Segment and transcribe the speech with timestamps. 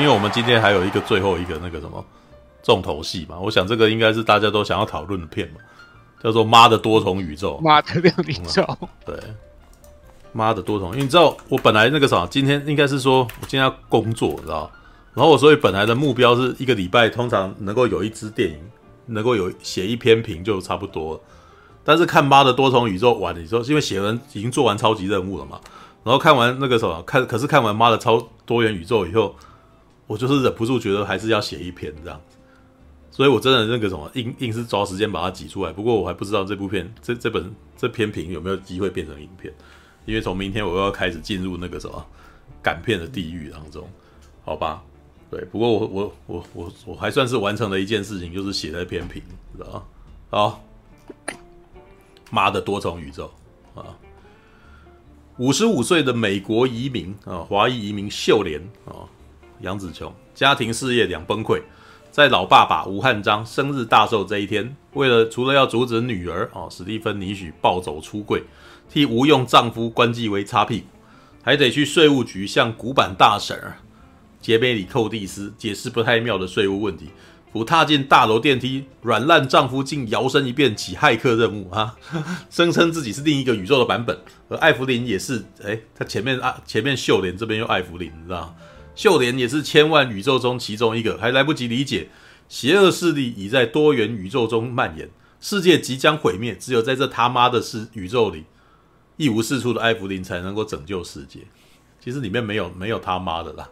[0.00, 2.04] 因为我们今天还有一个最后一个那个什么
[2.62, 5.56] 重头戏嘛，我想这个应该是大家都想要讨论的片嘛，
[6.22, 7.58] 叫做《妈的多重宇宙》。
[7.60, 9.14] 妈的多重宇宙，对，
[10.32, 14.70] 妈的多重，因为你知道我本来那个啥，今天应该是说我今天要工作，你知道，
[15.14, 18.58] 然后我所以本来的目标是一个礼拜通常能够有一支电影，
[19.06, 21.20] 能够有写一篇评就差不多了。
[21.82, 25.58] 但是看《妈的多重宇宙》完了之后，因为写完已经做完超级任务了嘛，
[26.04, 29.34] 然后看完那个什么，看可是看完《妈的超多元宇宙》以后，
[30.10, 32.36] 我就是忍不住觉得还是要写一篇这样子，
[33.12, 35.72] 所以我真的那个什么硬硬是抓时间把它挤出来。
[35.72, 39.54] 不过我还不知道这部片这这本这篇评有没有机会变成影片，
[40.06, 42.04] 因为从明天我又要开始进入那个什么
[42.60, 43.88] 赶片的地狱当中，
[44.44, 44.82] 好吧？
[45.30, 49.22] 对，不过我我我我我还算是完成了一件事情，就是写了篇评，
[49.56, 49.82] 知道吗？
[50.30, 50.64] 好。
[52.32, 53.28] 妈的多重宇宙
[53.74, 53.94] 啊！
[55.38, 59.02] 五十五岁的美国移民啊，华裔移民秀莲啊，
[59.60, 61.60] 杨紫琼家庭事业两崩溃，
[62.10, 68.42] 在老爸爸吴汉章生日大寿这一天，为了除了要阻止女儿哦史蒂芬妮许暴走出柜，
[68.88, 70.86] 替吴用丈夫关继威擦屁股，
[71.42, 73.56] 还得去税务局向古板大婶
[74.40, 77.10] 杰梅里寇蒂斯解释不太妙的税务问题。
[77.52, 81.96] 甫踏进大楼电梯，软烂丈夫竟摇身一变起骇客任务啊！
[82.48, 84.16] 声称 自己是另一个宇宙的版本，
[84.48, 85.44] 而艾芙琳也是。
[85.64, 88.54] 哎，他前面啊，前面秀莲这边又艾芙琳，你知道
[88.94, 92.08] 秀莲也是千万宇宙中其中一个，还来不及理解
[92.48, 95.08] 邪恶势力已在多元宇宙中蔓延，
[95.40, 98.44] 世界即将毁灭，只有在这他妈的世宇宙里
[99.16, 101.40] 一无是处的艾弗琳才能够拯救世界。
[102.02, 103.68] 其实里面没有没有他妈的啦。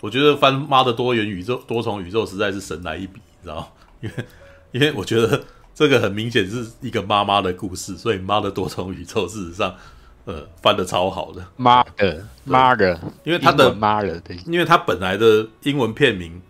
[0.00, 3.68] 我觉得翻妈的多元宇宙、多重宇宙实在是神来一笔，你知道吗？
[4.02, 4.24] 因为
[4.72, 5.42] 因为我觉得
[5.74, 9.74] 这个很明显是一个妈妈的故事，所以妈的多重宇宙事实上，
[10.26, 11.42] 呃，翻的超好的。
[11.56, 16.40] 妈的妈的，因为它的妈的，因为它本来的英文片名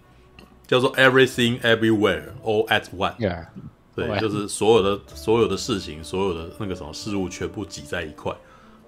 [0.66, 3.46] 叫做 Everything Everywhere All at Once，、yeah.
[3.94, 8.34] 对，就是所有的所有的事情，所有的那个什么事物全部挤在一块。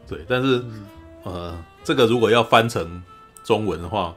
[0.08, 0.64] 对，但是
[1.22, 3.00] 呃，这个如果要翻成
[3.44, 4.14] 中文的话。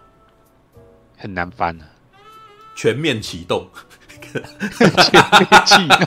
[1.17, 1.85] 很难翻啊！
[2.75, 3.67] 全面启动，
[4.31, 5.97] 全面启动，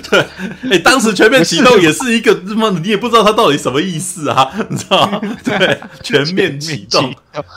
[0.10, 2.70] 对，哎、欸，当时全面启动也是一个什么？
[2.82, 4.50] 你也不知道它到底什么意思啊？
[4.68, 5.20] 你知道吗？
[5.44, 7.12] 对，全面启动，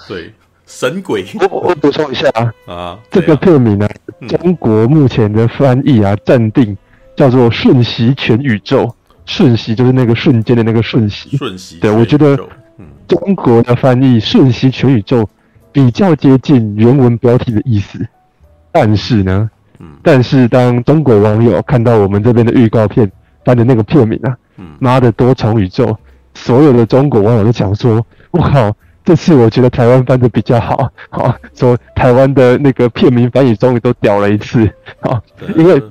[0.08, 0.34] 对，
[0.66, 1.26] 神鬼。
[1.36, 2.30] 我我补充一下
[2.66, 6.78] 啊，啊，这个片名呢、啊嗯，中国目前的翻译啊，暂定
[7.16, 8.94] 叫做“瞬息全宇宙”。
[9.26, 11.36] 瞬息就是那个瞬间的那个瞬息。
[11.38, 12.38] 瞬息，对我觉得，
[13.08, 15.28] 中国的翻译“瞬息全宇宙”。
[15.76, 18.00] 比较接近原文标题的意思，
[18.76, 19.50] 但是呢，
[19.80, 23.10] 嗯，但是当中国网友看到我们这边的预告片
[23.46, 25.98] 翻的那个片名啊，嗯，妈的多重宇宙，
[26.34, 28.76] 所有的中国网友都讲说，我靠，
[29.06, 34.70] 这次我觉得台湾翻的比较好，好， 说台湾的那个片名翻译终于都屌了一次，
[35.00, 35.22] 好，
[35.56, 35.82] 因为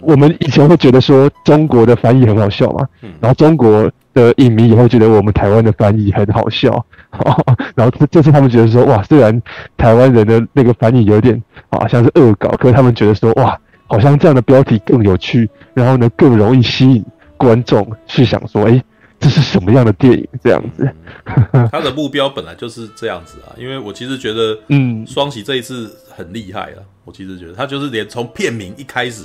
[0.00, 2.84] 我们以前会觉得说中国的翻译很好笑嘛，
[3.20, 6.72] 然后中国的影迷也会觉得我们台湾的翻译很好笑。
[7.10, 7.44] 哦，
[7.76, 9.42] 然后这这次他们觉得说，哇，虽然
[9.76, 17.04] 台湾人的那个翻译有点啊像是恶搞，可是他们觉得说，哇，好像这样的标题更有趣，然后呢更容易吸引
[17.36, 18.82] 观众去想说，哎，
[19.20, 20.26] 这是什么样的电影？
[20.42, 20.88] 这样子。
[21.70, 26.82] 他的目标本来就是这样子啊，因为我其实觉得，嗯，双喜这一次很厉害了。
[27.04, 29.24] 我其实觉得他就是连从片名一开始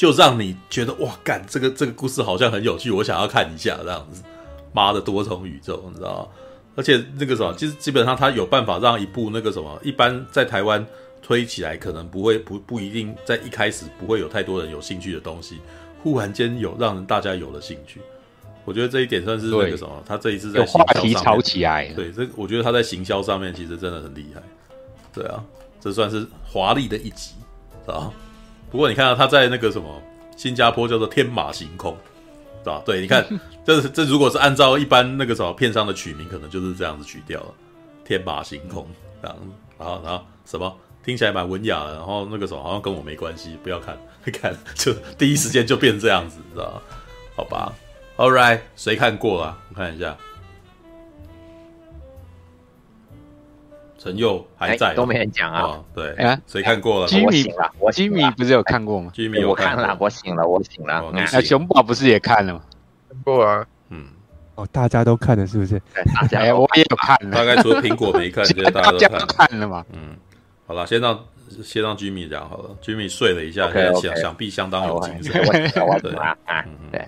[0.00, 4.22] 就让你觉得，哇，干这个这个故事好像很有趣，我想要看一下这样子。
[4.72, 6.28] 妈的多重宇宙，你知道吗？
[6.74, 10.86] 而且那个什么，其实基本上他有办法让一部那个什么，一般在台湾
[11.20, 15.58] 推起来可能不会不不一定在一开始不会有太多人有兴趣的东西，
[16.02, 18.00] 忽然间有让人大家有了兴趣。
[18.64, 21.92] 我觉得这一点算是那个什么，他这一次在行销上面话题炒起来。
[21.92, 24.40] 对，这我觉得他在行销上面其实真的很厉害。
[25.12, 25.44] 对啊，
[25.78, 27.34] 这算是华丽的一集
[27.84, 28.10] 啊。
[28.70, 30.02] 不过你看到他在那个什么
[30.36, 31.96] 新加坡叫做天马行空。
[32.62, 32.82] 对吧？
[32.84, 33.26] 对，你看，
[33.64, 37.54] 这这如果是按照一般那个什么片商的取名，可能就是这样子取掉了，
[38.04, 38.86] 天马行空
[39.22, 39.36] 这样，
[39.78, 40.70] 然后然后什么
[41.02, 43.96] 听起来蛮文雅的，然后那个什么好像跟我没关系，不要看，
[44.30, 46.82] 看就第一时间就变这样子，知道吧？
[47.36, 47.72] 好吧
[48.18, 49.58] ，All right，谁看过啊？
[49.70, 50.14] 我看一下，
[54.02, 55.78] 陈佑还在，都没人讲啊。
[55.94, 56.16] 对，
[56.46, 57.08] 谁看过了？
[57.22, 59.12] 我醒了，我吉米不是有看过吗？
[59.14, 61.04] 吉米，我看了，我醒了，我醒了。
[61.12, 62.62] 那熊宝不是也看了吗？
[63.10, 64.06] 看过啊，嗯，
[64.54, 65.78] 哦，大家都看了是不是？
[66.14, 67.36] 大家，我也有看了。
[67.36, 69.84] 大概除了苹果没看，现在大家都 看了嘛。
[69.92, 70.16] 嗯，
[70.66, 71.22] 好了，先让
[71.62, 72.70] 先让吉米讲好了。
[72.80, 75.42] 吉米睡了一下，现在想想必相当有精神。
[75.44, 76.34] 我我对啊，
[76.90, 77.06] 对。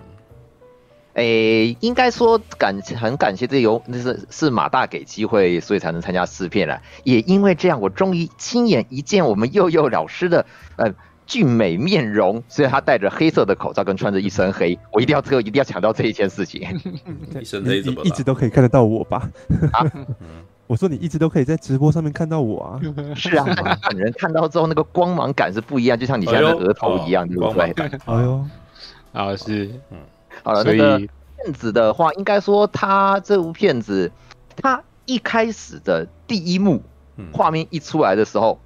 [1.14, 6.80] 诶，应该说感很感谢这有那是是马大给机会，所以才能参加试片了。
[7.04, 10.94] 也因为这样，我终于亲眼一见我们佑佑老师的呃
[11.26, 16.62] 俊美面容，所以他戴着黑色的口罩跟穿着一身黑，我一定要这个一定要强调这一件事情。
[17.38, 19.28] 一身黑怎么你一直都可以看得到我吧？
[19.72, 19.84] 啊，
[20.66, 22.80] 我说你一直都可以在直播上面看到我啊。
[23.14, 23.44] 是啊，
[23.90, 27.74] 本人看到之后那个光芒感是不一样，就像你现在的额头一样，对不对？
[28.06, 28.44] 哎呦，
[29.12, 29.98] 啊是，嗯。
[30.42, 34.10] 好了，那个片子的话，应该说他这部片子，
[34.56, 36.82] 他一开始的第一幕，
[37.32, 38.60] 画面一出来的时候，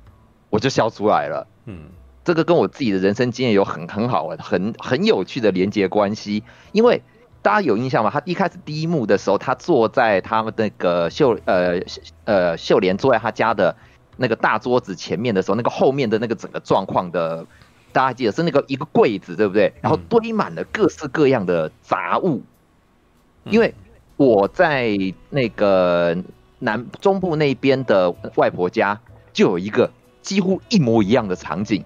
[0.50, 1.46] 我就笑出来了。
[1.66, 1.88] 嗯，
[2.24, 6.44] 这个跟我自己的人生经验有很很好的、很很有趣的连接关系。
[6.72, 7.02] 因为
[7.42, 8.10] 大家有印象吗？
[8.10, 11.80] 他一开始第一幕的时候，他坐在他们那个秀呃
[12.24, 13.76] 呃秀莲坐在他家的
[14.16, 17.44] 那个大桌子前面的时候，那个后面的那个整个状况的。
[17.96, 19.72] 大家记得是那个一个柜子，对不对？
[19.80, 22.42] 然后堆满了各式各样的杂物。
[23.44, 23.72] 因为
[24.18, 24.98] 我在
[25.30, 26.14] 那个
[26.58, 29.00] 南中部那边的外婆家，
[29.32, 29.90] 就有一个
[30.20, 31.82] 几乎一模一样的场景。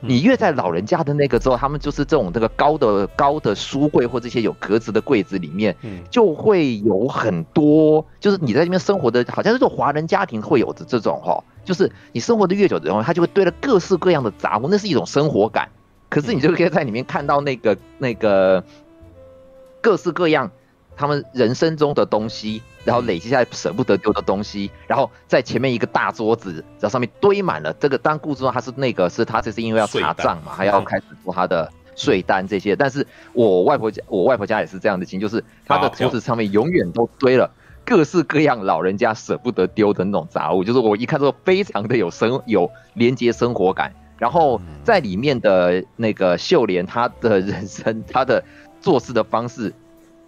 [0.00, 5.76] 你越在老人家的那个之后，他们就是这种这个高的高的书柜或这些有格子的柜子里面，
[6.10, 11.42] 就会有很多，就是你在这边生活的，好像是这种华人家庭会有的这种哈。
[11.64, 15.68] 就是你生活的越久之后，他就会堆了各式各样的杂物，那是一种生活感。
[16.08, 18.64] 可是你就可以在里面看到那个那个
[19.80, 20.50] 各式各样
[21.00, 27.96] 他们人生中的东西，然后累积下来舍不得丢的东西，然后在前面一个大桌子，然后上面堆满了这个。
[27.96, 32.76] 当故事中他是那个是他这是因为要查账嘛，还要开始做他的税单这些。
[32.76, 37.50] 但是我外婆家我外婆家也是这样的情，就是他的桌子上面永远都堆了。
[37.82, 43.90] 各式各样老人家舍不得丢的那种杂物，就是我一看之后非常的有生有连接生活感。
[44.18, 48.44] 然后在里面的那个秀莲，她的人生，她的
[48.80, 49.72] 做事的方式，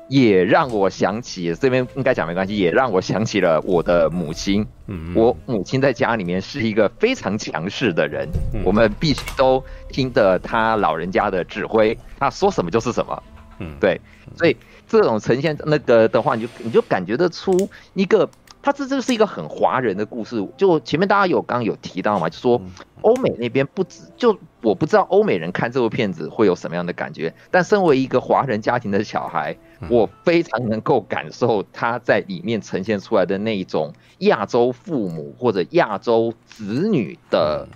[0.09, 4.67] 也让我想起这边应该讲没关系，也让我想起了我的母亲。
[4.87, 8.29] 嗯，我母亲在家里面是一个非常强势的人，
[8.65, 13.23] 我们必须都听着她老人家的指挥，她说什么就是什么。
[13.59, 14.01] 嗯，对，
[14.37, 14.57] 所以。
[14.89, 18.29] 这种呈现那个的话，你就你就感觉得出一个，
[18.61, 20.47] 它这这是一个很华人的故事。
[20.59, 22.61] 就前面大家有刚刚有提到嘛，就说
[23.01, 27.33] 欧美那边不止，就我不知道欧美人看这部片子会有什么样的感觉。
[27.51, 29.57] 但身为一个华人家庭的小孩，
[29.89, 37.67] 我非常能够感受他在里面呈现出来的那一种亚洲父母或者亚洲子女的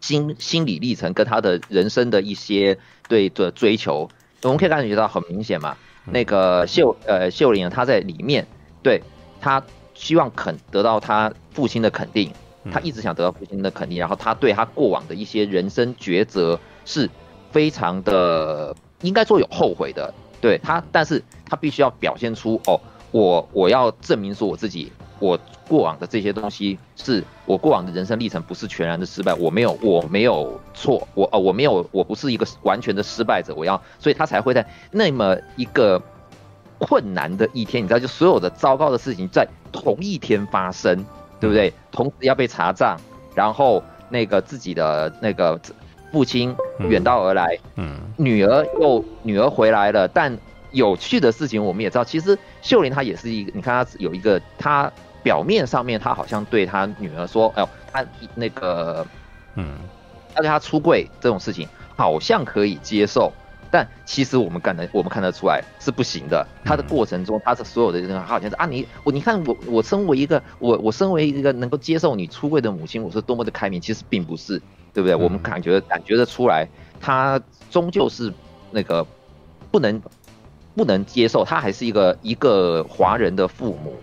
[0.00, 2.78] 心心理历程，跟他的人生的一些
[3.08, 4.08] 对的追求，
[4.42, 5.76] 我们可以感觉到很明显嘛。
[6.06, 8.46] 那个秀呃秀玲，她在里面，
[8.82, 9.02] 对，
[9.40, 9.64] 她
[9.94, 12.30] 希望肯得到她父亲的肯定，
[12.70, 17.08] 她一直想得到父亲的肯定，然后她对她过往的一些人生抉择是
[17.52, 20.12] 非常的应该说有后悔的，
[20.44, 22.78] 对他，但是他必须要表现出哦，
[23.12, 24.92] 我我要证明说我自己。
[25.20, 25.38] 我
[25.68, 29.32] 过往的这些东西，是我过往的人生历程，不是全然的失败。
[29.32, 33.54] 我没有，我没有错，我哦，我没有，我不是一个完全的失败者。
[33.54, 36.02] 我要，所以他才会在那么一个
[36.78, 41.02] 困难的一天，你知道，就所有的糟糕的事情在同一天发生，
[41.40, 41.72] 对不对？
[41.90, 43.00] 同时要被查账，
[43.34, 45.58] 然后那个自己的那个
[46.14, 46.56] 父亲
[46.88, 50.38] 远道而来，嗯，女儿又女儿回来了，但
[50.70, 54.90] 有趣的事情我们也知道，其实秀玲她也是一个，你看她有一个她。
[55.24, 59.06] 表面上面，她好像对她女儿说：“哎呦，她那个，
[59.54, 59.78] 嗯，
[60.34, 63.32] 她对她出柜这种事情好像可以接受，
[63.70, 66.46] 但其实我们看得我们看得出来是不行的。
[66.62, 74.60] 他的过程中，他的所有的这个，好像是啊，你我你看我我身为一个我我身为一个能够接受你出柜的母亲，我是多么的开明，其实并不是，
[74.94, 75.14] 对不对？
[75.14, 76.66] 我们感觉感觉得出来，
[77.00, 77.38] 他
[77.70, 78.32] 终究是
[78.70, 79.06] 那个
[79.70, 80.00] 不能
[80.74, 83.94] 不能接受，他还是一个一个华人的父母。”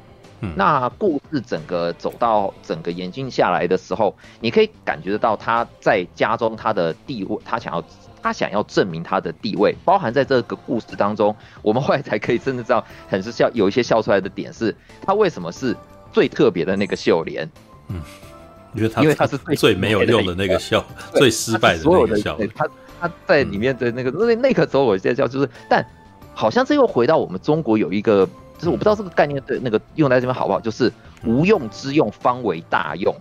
[0.43, 7.83] 嗯那故事整个走到整个演进下来的时候，你可以感觉得到他在家中他的地位，他想要
[8.23, 15.77] 他想要证明他的地位，包含在这个故事当中，我们后来才可以真的知道，很是笑有一些笑出来的点是，他为什么是
[16.11, 17.47] 最特别的那个秀莲？
[17.89, 18.01] 嗯，
[18.73, 22.37] 因为他因为他是最最没有用的那个笑，最失败的那个笑。
[22.55, 22.67] 他
[22.99, 25.85] 他在里面的那个那那个时候，我在笑就是，但
[26.33, 28.27] 好像这又回到我们中国有一个。
[28.57, 30.93] 就是我不知道这个概念对那个用在这边好不好，就是
[31.25, 33.11] 无用之用方为大用，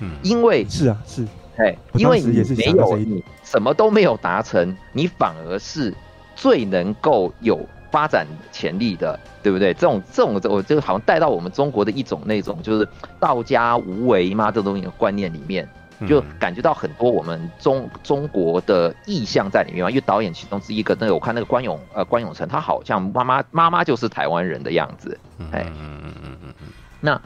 [0.00, 1.26] 嗯，因为是啊是，
[1.56, 5.94] 哎，因为你没有你什么都没有达成，你反而是
[6.36, 7.58] 最能够有
[7.90, 9.74] 发展潜力的，对不对？
[9.74, 15.68] 这种这种我就好像带到我们中国的一种那种就是道家无为嘛这种东西的观念里面，
[16.08, 19.90] 就感觉到很多我们中中国的意象在里面嘛。
[19.90, 25.18] 因为导演其中之一个，那个我看那个关永呃关永成，他好像妈妈妈妈就是台湾人的样子，
[25.50, 26.68] 哎，嗯嗯嗯嗯嗯。
[27.00, 27.20] 那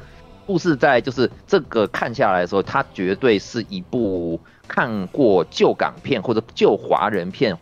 [0.46, 7.56] 故事在就是这个看下来的时候，它绝对是一部看过旧港片或者旧华人片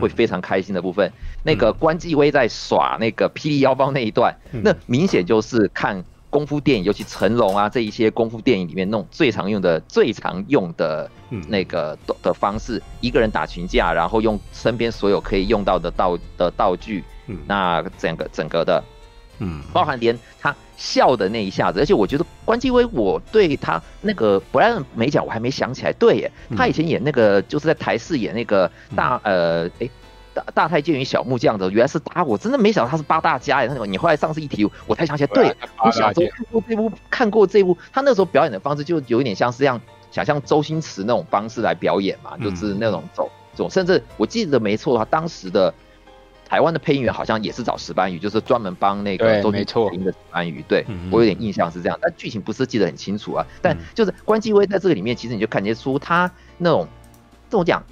[0.00, 1.10] 会非常开心的部分。
[1.46, 6.04] 那个关继威在耍那个霹雳腰包那一段，那明显就是看。
[6.28, 11.08] 功夫电影，尤其成龙啊这一些功夫电影里面那种最常用的、最常用的
[11.48, 17.02] 那个的方式，一个人打群架，然后用身边所有可以用到的道的道具，
[17.46, 18.84] 那整个整个的，
[19.38, 29.90] 嗯，包含连他笑的那一下子，而且我觉得关继威，我对他那个布莱恩美甲我还没想起来，对耶，他以前演那个就是在台视演那个大呃诶。
[30.36, 33.72] 大大太监与小木匠的原来是他，我真的没想到他是八大家呀。
[33.74, 45.72] 那你后来上次一提，我才想起来，对，我小时候看过这部，看过这部，他那时候表演的方式就有一点像是这样，想像周星驰那种方式来表演嘛，就是那种走走，甚至我记得没错的话，当时的
[46.46, 50.62] 台湾的配音员好像也是找石斑鱼，就是专门帮那个周星驰配音的石斑鱼。
[50.68, 53.46] 对，我有点印象是这样，但剧情不是记得很清楚啊。
[53.62, 56.86] 但就是关继威在这个里面，其实你就看得出他那种
[57.48, 57.82] 这种讲。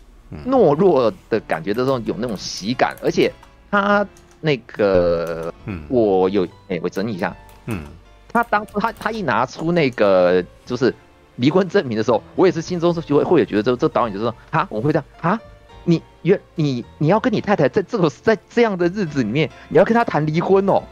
[0.46, 3.32] 懦弱的感觉的这种有那种喜感，而且
[3.70, 4.06] 他
[4.40, 7.36] 那个，嗯，我有哎、我整理一下，
[7.66, 7.84] 嗯，
[8.32, 10.94] 他当初他他一拿出那个就是
[11.36, 15.40] 离婚证明的时候，我也是心中是就会会有觉得这这导演就是说啊，我会这样啊，
[15.84, 20.82] 你原你你要跟你太太在这种在这样的日子里面，你要跟他谈离婚哦。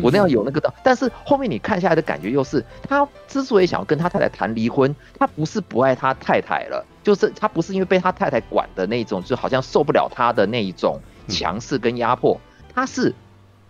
[0.00, 12.40] 我那样有那个的，但是后面你看下来的感觉又是，他之所以想要跟他太太谈离婚，他不是不爱他太太了，就是他不是因为被他太太管的那种，就好像受不了他的那一种强势跟压迫，
[12.74, 13.14] 他是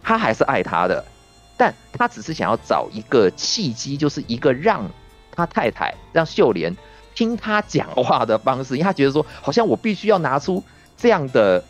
[0.03, 1.05] 他还是爱他的，
[1.57, 4.89] 但他只是想要找一个契机，就是一个让
[5.31, 6.77] 他太太让秀莲
[7.15, 10.63] 听他讲话的方式，因为他觉得说，好像我必须要拿出
[10.97, 11.63] 这样的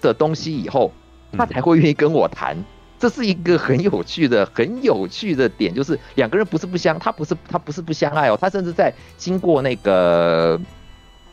[0.00, 0.92] 的东西以后，
[1.36, 2.56] 他才会愿意跟我谈。
[3.00, 10.60] 这是一个很有趣的、很有趣的点，就是两个人不是不相，他不是他不是不相爱哦，他甚至在经过那个，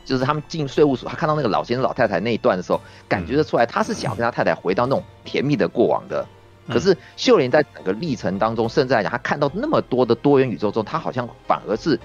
[0.05, 6.25] 就是他们进税务所，他看到那个老先生老太太那一段的时候，感觉得出来他是想要跟他太太回到那种甜蜜的过往的。
[6.69, 11.99] 可是秀莲在整个历程当中，甚至来讲，他看到那么多的多元宇宙中，他好像反而是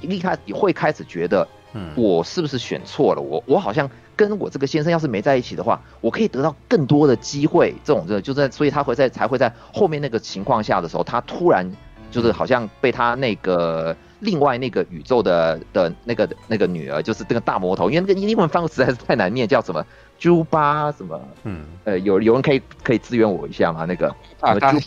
[0.00, 1.48] 一开始会开始觉得，
[1.94, 3.22] 我是不是选错了？
[3.22, 3.88] 我我好像。
[4.16, 7.74] 跟我这个先生要是没在一起的话，我可以得到更多的机会。
[7.84, 11.70] 这种的，就在所以他会在才会在后面那个情况下的时候，他突然
[12.10, 13.94] 就是好像被他那个
[14.26, 19.82] 另外那个宇宙的的那个那个女儿，就是这个大魔头，因为那个英文翻译实在是太难念，叫什么
[20.18, 21.18] 猪八什么？
[21.44, 23.86] 嗯，呃，有有人可以可以支援我一下吗？
[23.86, 24.08] 那个
[24.40, 24.80] 猪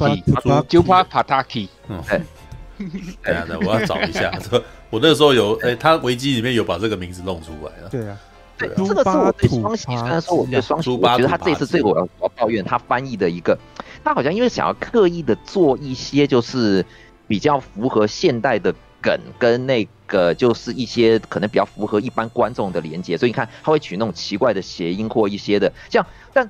[0.44, 1.68] 八猪八帕塔基。
[1.88, 2.22] 嗯，哎，
[3.24, 4.32] 哎呀，我要找一下。
[4.92, 7.90] 我那时候有哎，他维基里面有把这个名字弄出来了。
[7.90, 8.18] 对啊。
[8.58, 13.58] 对，这个是我对双喜，虽然说我对双喜，我觉得他这次对我要抱怨他翻译的一个，
[14.04, 16.86] 他好像因为想要刻意的做一些就是
[17.26, 26.50] 比较符合现代的梗，跟那个就是一些可能比较符合一般观众的连接，所以你看他会取那种奇怪的谐音或一些的，像但。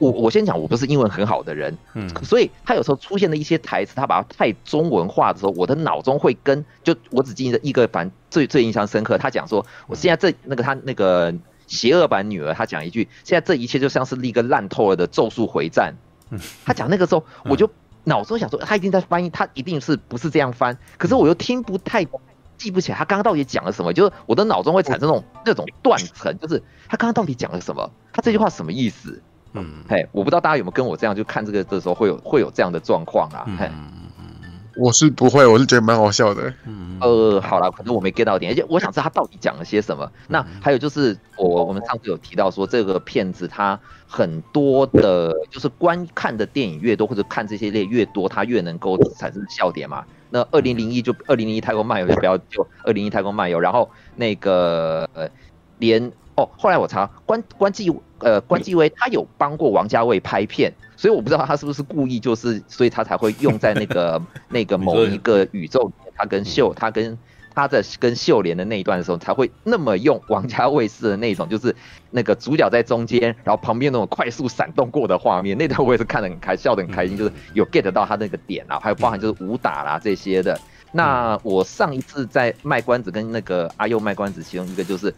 [0.00, 11.34] 我我先讲，我不是英文很好的人，嗯，所以他有时候出现的一些台词，他把它太中文化的时候，我的脑中会跟就我只记得一个版最最印象深刻，他讲说，我现在这那个他那个
[11.66, 15.94] 邪恶版女儿，他讲一句，现在这一切就像是一个烂透了的咒术回战，
[16.30, 17.70] 嗯他讲那个时候，我就
[18.04, 22.06] 脑中想说，他一定在翻译，他一定是不是这样翻，可是我又听不太
[22.56, 29.22] 记不起来他刚刚到底讲了什么，就是我的脑中会产生那种那种断层，就是他刚刚到底讲了什么，他这句话什么意思？
[29.52, 33.44] 嗯，嘿，我不知道大家有没有跟我这样，就看这个的时候会有会有这样的状况啊？
[33.58, 33.70] 嘿，
[34.76, 36.52] 我是不会，我是觉得蛮好笑的。
[36.66, 40.10] 嗯，呃，好了，可能我没 get 到点，而且我想知道他到底讲了些什么。
[40.28, 50.04] 那还有就是我我们上次有提到说，这个片子它很多的，就是观看的电影越多，或者看这些类越多，它越能够产生笑点嘛。
[50.30, 55.28] 那二零零一就二零零一太空漫游就不要就二零一太空漫游，然后那个呃
[55.78, 56.12] 连。
[56.36, 67.18] 哦，后来我查关关继呃关继威他有帮过王家卫拍片，所以我不知道他是不是故意，就是所以他才会用在那个 那个某一个宇宙里面，他跟秀他跟
[67.54, 71.74] 他在跟秀莲的那一段的时候，才会那么用王家卫式的那种，就是
[72.10, 80.60] 那个主角在中间，然后旁边那种快速闪动过的画面，那段我也是看得很开，笑得很开心，就是有 get 到他那个点啊，还有包含就是武打啦这些的。
[80.92, 85.14] 那我上一次在卖关子跟那个阿佑卖关子，其中一个就是。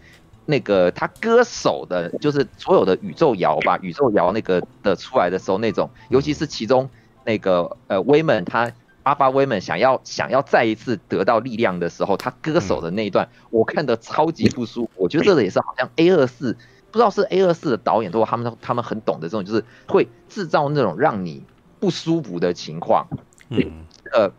[0.46, 6.88] 那个他歌手的，就是所有的宇宙摇吧，宇宙摇那个的出来的时候，那种，尤其是其中
[7.24, 8.72] 那个呃威门他
[9.04, 14.90] 阿巴威门想要想要再一次得到力量的时候，他歌手的那一段，我看的超级不舒服。
[14.96, 16.56] 我觉得这个也是好像 A 二四，
[16.90, 21.44] 不知道是 A 二四的导演，都他们他们很懂得这种，就是会制造那种让你
[21.80, 23.08] 不舒服的情况。
[23.48, 24.30] 嗯，呃，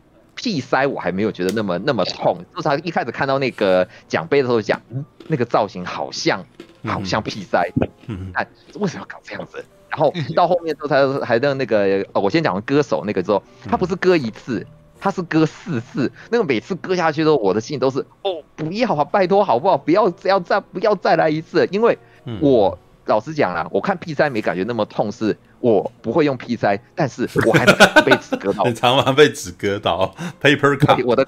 [0.43, 6.45] 屁塞我还没有觉得那么那么痛，就是他一开始看到那个奖杯的时候讲，嗯，那个造型好像
[6.83, 7.71] 好像屁塞，
[8.07, 8.45] 嗯，看，
[8.75, 9.63] 为什么要搞这样子？
[9.89, 14.67] 然后到后面之后，他还让那个，哦，我先讲完歌手那个之后，他不是割一次，
[14.99, 16.11] 他是割四次。
[16.29, 19.77] 那个每次割下去之后，我的心都是，哦，不要啊，拜托好不好？
[19.77, 21.97] 不要要再不要再来一次，因为
[22.41, 22.77] 我。
[23.05, 27.65] 老实讲啦，我看 P 塞没感觉那么痛，是我不会用 P 三，但是 我还
[28.01, 28.65] 被纸割到。
[28.65, 31.01] 你常常被纸割到，paper cut。
[31.05, 31.25] 我的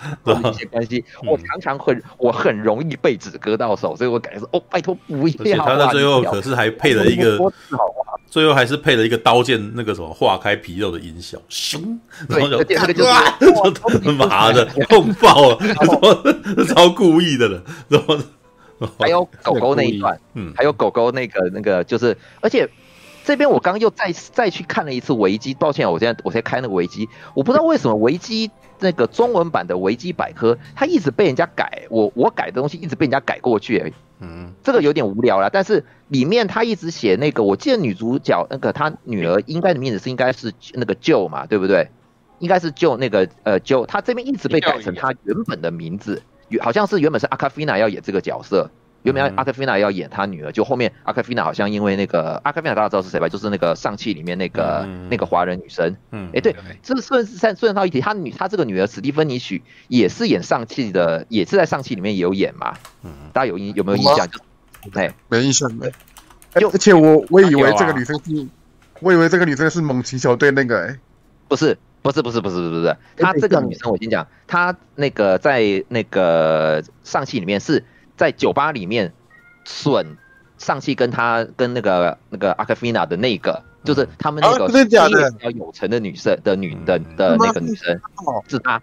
[0.51, 5.33] 一些关系，我常常会，我很容易被纸割到手，所以我感觉是哦，拜托不要。
[5.39, 7.39] 而且他在最后可是还配了一个，
[8.29, 11.79] 最后还是配了一一个刀剑那个什么化开皮肉的音效，咻，
[12.27, 15.57] 然后就那个就是妈的痛爆了，
[16.67, 18.17] 超故意的了，然后。
[18.99, 22.69] 还有狗狗那一段，嗯，还有狗狗那个那个，就是，而且
[23.25, 35.49] 这边我刚刚又再再去看了一次维基，抱歉，我现在我在开那个维基，我不知道为什么维基那个中文版的维基百科，它一直被人家改，我我改的东西一直被人家改过去，嗯，这个有点无聊了。
[35.49, 41.89] 但是里面他一直写那个，我记得女主角那个她女儿应该的名字是应该是那个 Joe 嘛，对不对？
[42.37, 46.21] 应该是 Joe 那个呃 Joe，她这边一直被改成她原本的名字。
[46.61, 48.69] 好像是原本是阿卡菲娜要演这个角色，
[49.05, 53.29] 原本阿克菲娜要演他女儿，就后面阿克菲娜好像因为那个阿克菲娜大家知道是谁吧？
[53.29, 55.95] 就是那个上汽里面那个、嗯、那个华人女生。
[56.11, 62.73] 嗯，哎、欸，对，这顺顺顺道一提，她女她这个女儿史蒂芬妮许也是演上汽的，也是在上汽里面也有演嘛。
[63.03, 64.27] 嗯，大家有印有没有印象？
[64.27, 64.39] 就
[64.95, 65.89] 哎，没印象没。
[66.59, 68.47] 就而且我我以为这个女生是，
[69.01, 70.99] 我以为这个女生是猛禽小队那个哎、欸，
[71.47, 71.77] 不是。
[72.01, 77.83] 不是不是不是不是，她这个女生我先讲，她那个在那个上戏里面是
[78.15, 79.13] 在酒吧里面
[79.63, 80.17] 损
[80.57, 87.99] 上戏跟他跟那个那个阿卡菲娜的那个，就是他们那个比较有成的女生的女的的那个女生，
[88.47, 88.81] 是她，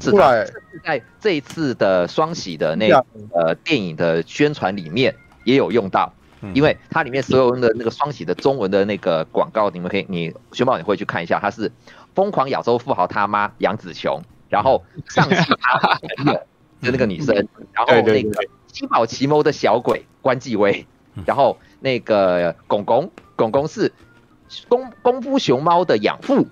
[0.00, 3.04] 是她，是在这一次的双喜的那个
[3.34, 6.12] 呃电影的宣传里面也有用到，
[6.54, 11.70] 因为它里面所有的那个双喜的中文的那个广告，你们可以你宣报你会去看一下，它是。
[12.14, 15.78] 疯狂亚洲富豪他妈杨紫琼，然后上戏他
[16.18, 16.34] 朋友
[16.82, 17.34] 的那个女生，
[17.72, 18.30] 然后那个
[18.72, 20.86] 七宝奇谋的小鬼关继威，
[21.24, 23.92] 然后那个公公公公是
[24.68, 26.48] 功功夫熊猫的养父，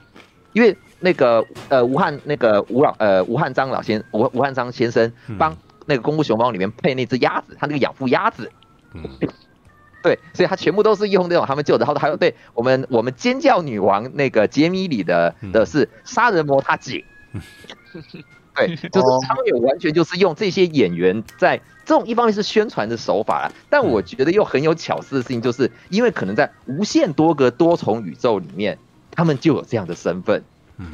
[0.53, 5.57] 因为那个呃吴汉那个吴老呃吴汉章老先吴吴汉章先生帮
[5.87, 8.53] 那个功夫熊猫里面配那只鸭子，他那个养父鸭子。
[10.03, 17.05] 对，所以他全部都是用那种他们救的，然后还有对我们我们尖叫女王那个杰米里的的是杀人魔他姐，
[18.55, 28.79] 对， 就是他们也完全就是用这些演员在这种一方面是宣传的手法啦，但我觉得又很有巧思的事情，就是因为可能在无限多个多重宇宙里面，
[29.11, 30.43] 他们就有这样的身份，
[30.79, 30.93] 嗯，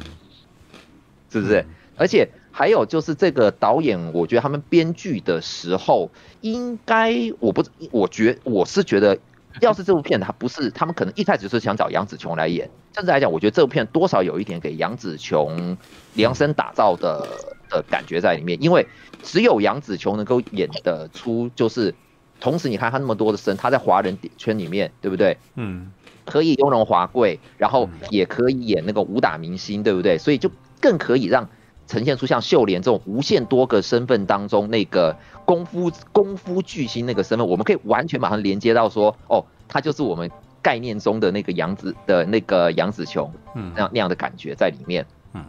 [1.31, 1.65] 是不是？
[1.95, 2.29] 而且。
[2.49, 6.09] 还有就是这个导演，我觉得他们编剧的时候，
[6.41, 9.19] 应该我不，我觉我是觉得，
[9.61, 12.67] 要是这部片他不是，他们可能一开始就是想找杨紫琼来演。
[12.97, 15.77] 甚至来讲，我觉得这部片多少有一点给杨紫琼
[16.15, 17.27] 量身打造的
[17.69, 18.87] 的感觉在里面，因为
[19.21, 21.93] 只有杨紫琼能够演得出，就是
[22.39, 25.37] 同时你看她那么多的身，她在华人圈里面，对不对？
[25.53, 25.91] 嗯，
[26.25, 30.17] 可以雍容华贵，然后也可以演那个武打明星，对不对？
[30.17, 30.49] 所以就
[30.81, 31.47] 更可以让。
[31.89, 40.29] 呈现出像秀莲这种无限多个身份当中那个功夫功夫巨星那个身份，我们可以完全把它连接到说，哦，他就是我们
[40.61, 45.43] 概念中的那个杨子的那个杨子琼，嗯，那那样的感觉在里面，嗯，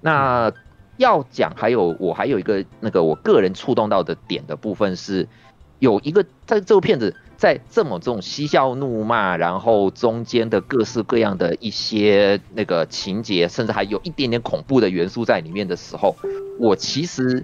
[0.00, 0.52] 那
[0.96, 5.28] 要讲还有我还有一个那个我个人触动到的点的部分是，
[5.78, 7.14] 有一个在这部片子。
[7.40, 16.14] 在这么这种嬉笑怒骂，然后中间的各式各样的一些那个情节，甚至还有一点点恐怖的元素在里面的时候，
[16.58, 17.42] 我其实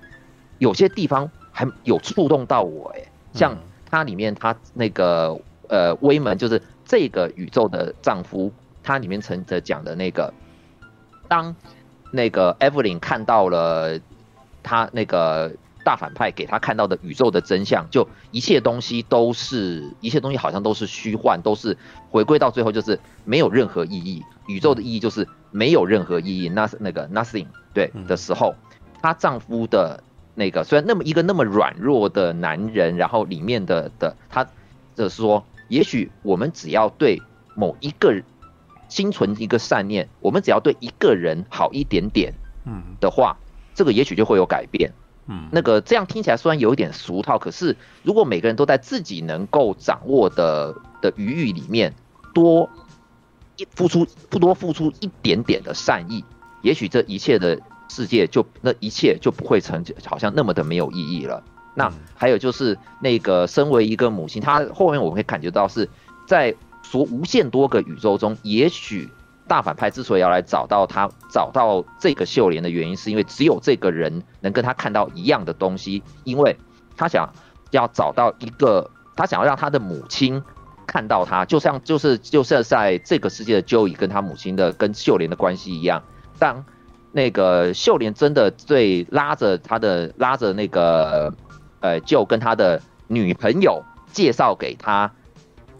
[0.58, 3.56] 有些地方还有触动到我哎，像
[3.90, 8.50] 它里面它那个呃威门就是这个宇宙的丈夫，
[8.82, 10.32] 他里面曾着讲的那个，
[11.28, 11.54] 当
[12.10, 14.00] 那个 Evelyn 看到了
[14.62, 15.52] 他那个。
[15.86, 21.78] 大反派给他看到的宇宙的真相，就一切东西都是一切东西好像都是虚幻，都是
[22.10, 24.24] 回归到最后就是没有任何意义。
[24.48, 26.48] 宇宙的意义就是没有任何意义。
[26.48, 28.56] 那那个 nothing 对的时候，
[29.00, 30.02] 她丈夫的
[30.34, 34.44] 那个虽然那么一个那么软弱的男人，然后里面的的他
[34.96, 37.22] 就是说，也许我们只要对
[37.54, 38.22] 某一个人
[38.88, 42.32] 心存一个善念，我们只要对一个人好一点点。
[42.64, 43.36] 嗯的话，
[43.74, 44.92] 这个也许就会有改变。
[45.28, 51.94] 嗯，那个这样听起来虽然有一点俗套，可是如果每个人都在自己能够掌握的的余裕里面
[52.32, 52.70] 多
[53.56, 56.24] 一付出，不多付出一点点的善意，
[56.62, 61.42] 也许这一切的世界就那一切就不会成好像那么的没有意义了。
[61.76, 65.88] 那还有就是那个身为一个母亲，她后面我们会感觉到是
[66.26, 69.08] 在所无限多个宇宙中，也许。
[69.48, 76.56] 大反派之所以要来找到他，找到这个秀莲的原因，是因为只有这个人能跟他看到一样的东西，因为
[76.96, 77.32] 他想
[77.70, 80.42] 要找到一个，他想要让他的母亲
[80.84, 86.02] 看到他，就像就是就是在这个世界的 Joey 跟他母亲的跟秀莲的关系一样，
[86.40, 86.64] 当
[87.12, 91.32] 那个秀莲真的对拉着他的拉着那个
[91.86, 95.12] 呃就跟他的女朋友介绍给他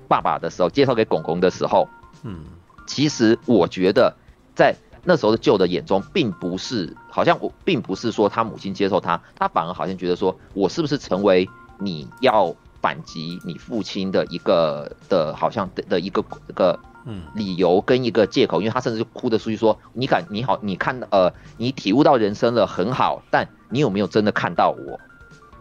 [0.08, 1.88] 爸爸的时候，介绍给公公的时候，
[2.22, 2.44] 嗯。
[2.86, 4.14] 其实我觉得，
[4.54, 11.48] 在那时候的舅的眼中，并不是好像我并不是说他母亲接受他，他反而好像觉得说，我是不是成为
[11.80, 25.00] 你要反击你父亲的一个的，好像的的一个一个嗯理由跟一个借口，因为他甚至就哭着出去说，你感你好你看呃你体悟到人生了很好，但你有没有真的看到我？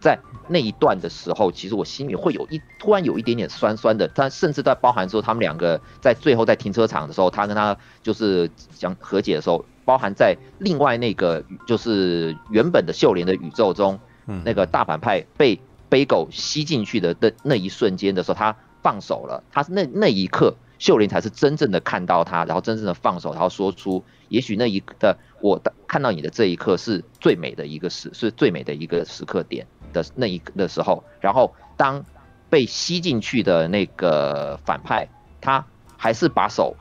[0.06, 14.00] 在那一段的时候，其实我心里会有一突然有一点点酸酸的，但甚至在包含说他们两个在最后在停车场的时候，他跟他就是讲和解的时候，包含在另外那个就是原本的秀莲的宇宙中，
[14.44, 29.68] 那个大反派被背狗吸进去的的那一瞬间的时候，他放手了，他是那那一刻秀玲才是真正的看到他，然后真正的放手，然后说出，也许那一的我的看到你的这一刻是最美的一个时，是最美的一个时刻点。
[29.94, 32.04] 的那一个的时候，然后当
[32.50, 35.08] 被吸进去的那个反派，
[35.40, 36.76] 他还是把手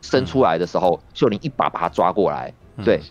[0.00, 3.02] 伸出来的时候，秀玲一把把他抓过来，对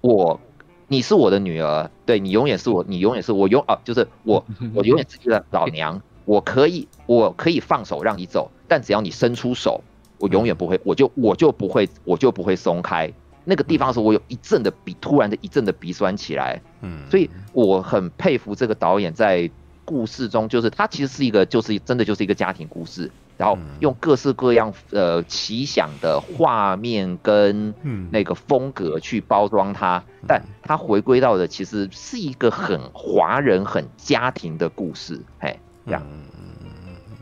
[0.00, 0.38] 我，
[0.86, 9.82] 你是我的女儿，对你永远是我，你永远是我永啊，就是我，我永远是你的老娘，我可以，我可以放手让你走，但只要你伸出手，
[10.18, 13.10] 我永远不会，我就我就不会，我就不会松开。
[13.46, 16.60] 那个地方的时候，我有一阵的鼻，突然的一阵的鼻酸起来。
[16.82, 19.50] 嗯，所以我很佩服这个导演在
[19.86, 27.72] 故事中，就是他其实是一个，就是真的就是一个家庭故事，然后用各式各样呃奇想的画面跟
[28.10, 35.22] 那个风格去包装它，但他回归到的其实是一个很华人、很家庭的故事。
[35.40, 36.02] 嘿，这样。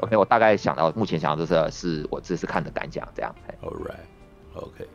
[0.01, 3.35] OK，我大概想到目前想到的是，是我这次看的感想，这样。
[3.63, 4.87] All right，OK，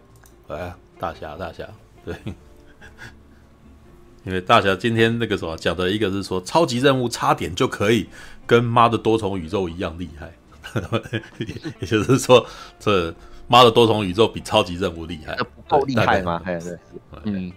[0.47, 0.77] 来啊。
[0.99, 1.67] 大侠，大侠，
[2.05, 2.15] 对，
[4.23, 8.07] 因为大侠今天那个什么讲的一个是说，超级任务差点就可以
[8.45, 10.31] 跟妈的多重宇宙一样厉害，
[11.79, 12.45] 也就是说，
[12.77, 13.12] 这
[13.47, 16.39] 妈的多重宇宙比超级任务厉害，不够厉害吗？
[16.45, 16.77] 对，对，
[17.23, 17.51] 嗯。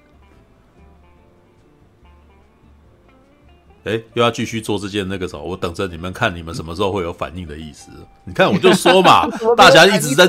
[3.85, 5.45] 哎，又要继续做这件那个什么？
[5.45, 7.91] 我等着你们看，你们什么时候会有反应的意思？
[8.25, 10.27] 你看，我就说嘛， 大侠一直在，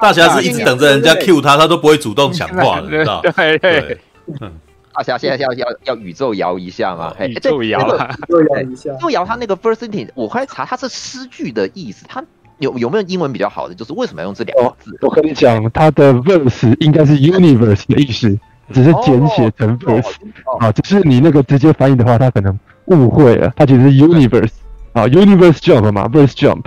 [0.00, 3.22] 大侠是一直等着人家 cue 他，他都不会主动讲话的，知道？
[3.36, 3.98] 对对。
[4.40, 4.52] 嗯，
[4.92, 7.14] 大侠现在要要要宇宙摇一下嘛？
[7.20, 8.90] 宇宙摇，宇宙摇一下。
[8.92, 12.04] 宇宙摇，他那个 verse 我后来查，他是诗句的意思。
[12.08, 12.24] 他
[12.58, 13.74] 有有没有英文比较好的？
[13.76, 14.98] 就是为什么要用这两个字？
[15.02, 18.36] 我跟你讲，他的 verse 应该是 universe 的意思，
[18.74, 20.14] 只是简写成 verse
[20.58, 20.72] 啊。
[20.72, 22.58] 只是你那个直接翻译的话，他可能。
[22.90, 24.52] 误会了，它其实是 universe
[24.92, 26.64] 啊，universe jump 嘛，verse jump。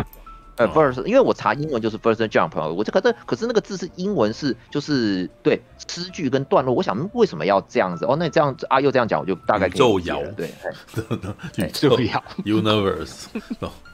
[0.58, 8.06] 呃，verse，因为我查英文就是 verse jump，我这可是可是那个字是英文是就是对诗句跟段落，我想为什么要这样子？
[8.06, 10.32] 哦，那这样子阿佑这样讲，我就大概可以理解了。
[10.34, 10.52] 对，
[11.66, 13.28] 宇宙摇 universe，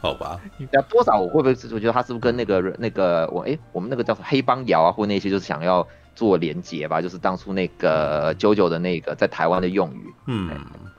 [0.01, 0.39] 好吧。
[0.73, 1.51] 那多少我会不会？
[1.73, 7.01] 我觉得他是不是跟那个那个我哎，我们那个叫黑帮摇啊，或那些就是想要做连结吧？
[7.01, 10.49] 就是当初那个 JoJo 的那个在台湾的用语，嗯。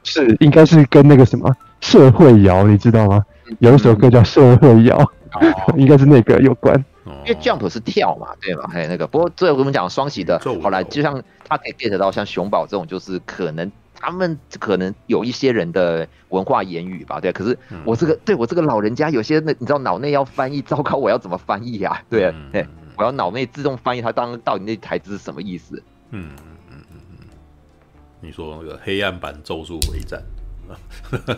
[0.09, 3.25] 是，应该是跟那个什么社会摇，你知道吗？
[3.61, 4.97] 有一首歌叫《社会摇》，
[5.41, 6.83] 嗯，应该是那个有关。
[7.25, 8.65] 因为 jump 是跳嘛，对嘛？
[8.69, 17.33] 还有那个，不过最后我们讲双喜的，后来就像他可以 get 到像熊宝这种，就是可能他们可能有一些人的文化言语吧，对。
[17.33, 22.03] 可是我这个对我这个老人家，有些那你知道脑内要翻译，糟糕，我要怎么翻译呀？
[22.11, 22.67] 对，对，
[22.97, 25.83] 我要脑内自动翻译，他当到底那台词是什么意思？
[26.11, 26.29] 嗯。
[28.21, 30.23] 你说那个黑暗版咒术回战，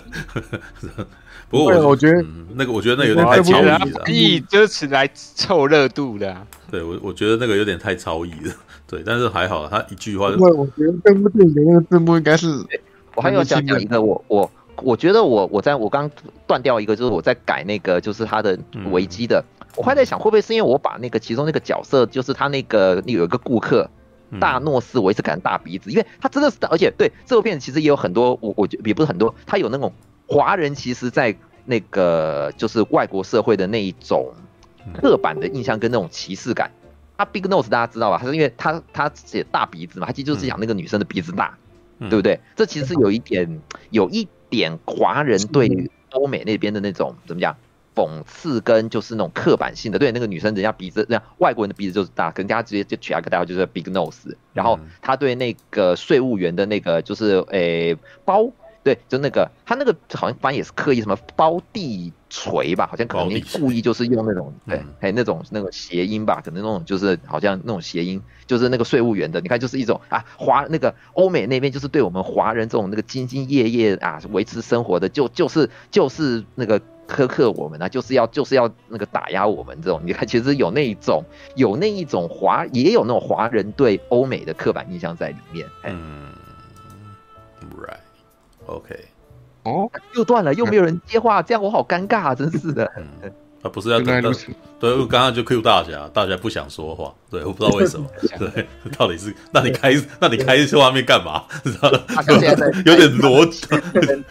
[1.48, 6.46] 不过我我觉得、嗯、那个我觉得那有点太超意了，译就是来凑热度的、啊。
[6.70, 8.54] 对我我觉得那个有点太超意了，
[8.88, 10.36] 对，但是还好，他一句话就。
[10.36, 12.64] 对，我觉得这部电影的那个字幕应该是。
[13.16, 16.08] 我还有想讲一个，我我我觉得我我在我刚
[16.46, 18.56] 断掉一个，就是我在改那个就是他的
[18.92, 23.90] 维基的，嗯、我还在想会不会是因为我把那个其中那个角色，就是他那个有一个顾客。
[24.38, 29.92] 大诺斯维斯感大鼻子，因为他真的是，而且对这部片其实也有很多，我我觉得也不是很多，他有那种
[30.28, 34.32] 华人其实在那个就是外国社会的那一种
[34.94, 36.70] 刻板的印象跟那种歧视感。
[37.16, 38.18] 他 Big Nose 大家知道吧？
[38.18, 41.58] 他是因为他他写大鼻子嘛，他其实就是讲那个女生的鼻子大，
[41.98, 42.40] 对不对？
[42.56, 47.56] 这其实是有一点有一点华人对欧美那边的那种怎么讲？
[48.00, 54.34] 讽刺跟就是那种刻板性的，对那个女生，人家鼻子，人家外国人的鼻子就是大，跟人家直接就取了个代号，就是 big nose。
[54.54, 58.50] 然后他对那个税务员的那个就是诶、欸、包，
[58.82, 76.80] 对，就那个他那个好像反正也是刻意什么包地锤吧，好像可能故意就是用那种对，还有那种那个谐音吧，可能那种就是好像那种谐音，就是那个税务员的，你看就是一种啊华那个欧美那边就是对我们华人这种那个兢兢业业啊维持生活的，就就是就是那个。
[77.10, 81.24] 苛刻我们啊，就是要就是要那个打压我们这种，你看其实有那一种
[81.56, 85.66] 有那一种华也有那种华人对欧美的刻板印象在里面。
[85.84, 86.32] 嗯
[87.76, 88.96] ，Right，OK，
[89.64, 92.90] 哦，又断了，又没有人接话，这样我好尴尬啊，真是的。
[92.96, 94.30] 嗯他不是要等到，
[94.78, 98.06] 对，我刚刚就 Q 大侠，大侠不想说话，对，我不知道为什么，
[98.38, 101.44] 对， 到底是，那你开，那你开这画面干嘛？
[101.62, 102.00] 知道吗？
[102.86, 103.66] 有点逻辑，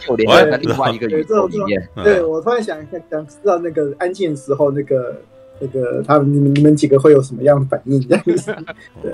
[0.01, 1.87] 就连 在另外一个宇宙里面。
[2.03, 2.75] 对，我突然想
[3.11, 5.15] 想知道那个安静的时候，那个
[5.59, 8.01] 那个他们你们你们几个会有什么样的反应？
[8.07, 8.55] 这样子，
[9.03, 9.11] 对，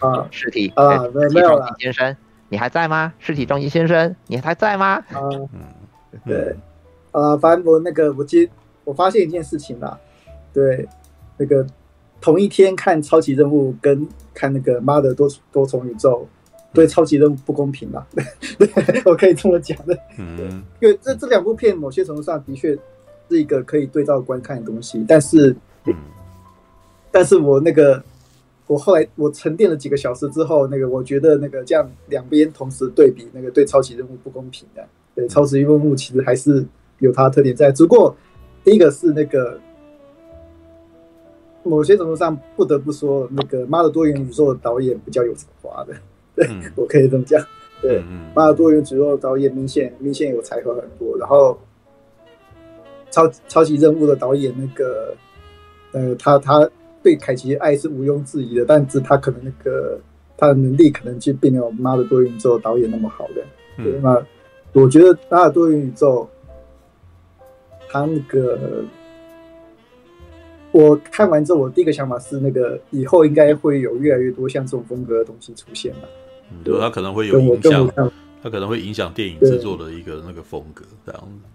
[0.00, 2.14] 啊，尸体啊，没有没有了，先生，
[2.50, 3.14] 你还在吗？
[3.18, 5.02] 尸体终极先生，你还在吗？
[5.12, 5.48] 啊，嗯，
[6.26, 6.54] 对，
[7.12, 8.50] 啊，反正我那个我记。
[8.88, 10.00] 我发现一件事情啦，
[10.50, 10.88] 对，
[11.36, 11.66] 那个
[12.22, 16.26] 同一天看超级任务跟看那个妈的多多重宇宙，
[16.72, 18.06] 对超级任务不公平啦，
[18.58, 18.66] 对，
[19.04, 22.74] 我可以这么讲的，嗯，因为这这两部片某些程度上的确
[23.28, 25.94] 是一个可以对照观看的东西，但是，嗯，
[27.12, 28.02] 但是我那个
[28.66, 34.82] 我后来我沉淀了几个小时之后，那个我觉得那个这样两边同时对比，那个对超级任务不公平的，
[35.14, 36.64] 对超级任务其实还是
[37.00, 38.16] 有它的特点在，只不过。
[38.68, 39.58] 第一个是那个，
[41.62, 45.94] 某些程度上不得不说，那个《妈的多元宇宙》的导演比较有才华的，
[46.36, 47.42] 对、嗯、我可以这么讲。
[47.80, 51.16] 对，嗯《妈的多元宇宙》的导演明显明显有才华很多。
[51.16, 51.58] 然后
[53.10, 55.14] 超超级任务的导演那个，
[55.92, 56.68] 呃，他他
[57.02, 59.98] 对凯奇的爱是毋庸置疑的，但是他可能那个
[60.36, 63.42] 他的能力可能就并没有《妈的多元宇宙》导演那么好的。
[64.02, 64.22] 那
[64.74, 66.28] 我觉得《妈的多元宇宙》。
[67.90, 68.84] 他那个，
[70.72, 76.08] 我看完之后，我第一个想法是，那个以后应该会有越来越多像这种风格的东西出现了。
[76.62, 77.90] 对，他可能会有影响，
[78.42, 81.48] 他可能会影响电影制作的一个那个风格这样子。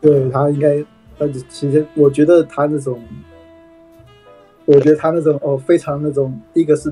[0.00, 0.82] 对，他应该，
[1.18, 3.02] 但是其实我觉得他那种，
[4.64, 6.90] 我觉得他那种哦，非常那种，第一个是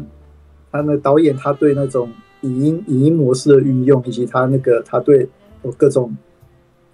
[0.70, 2.12] 他那导演他对那种
[2.42, 5.26] 影音影音模式的运用，以及他那个他对
[5.62, 6.14] 哦各种。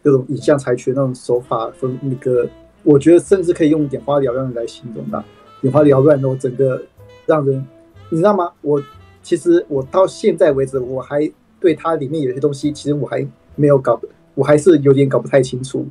[0.02, 2.48] 各种影像采取那种手法，分那个，
[2.82, 5.24] 我觉得甚至可以用眼花缭乱来形容的，
[5.62, 6.82] 眼花缭乱的，我整个
[7.26, 7.64] 让人，
[8.10, 8.50] 你知道吗？
[8.62, 8.82] 我
[9.22, 14.00] 其实我到现在为止，我还对它里面有些东西，其实我还没有搞，
[14.34, 15.86] 我还是有点搞不太清楚，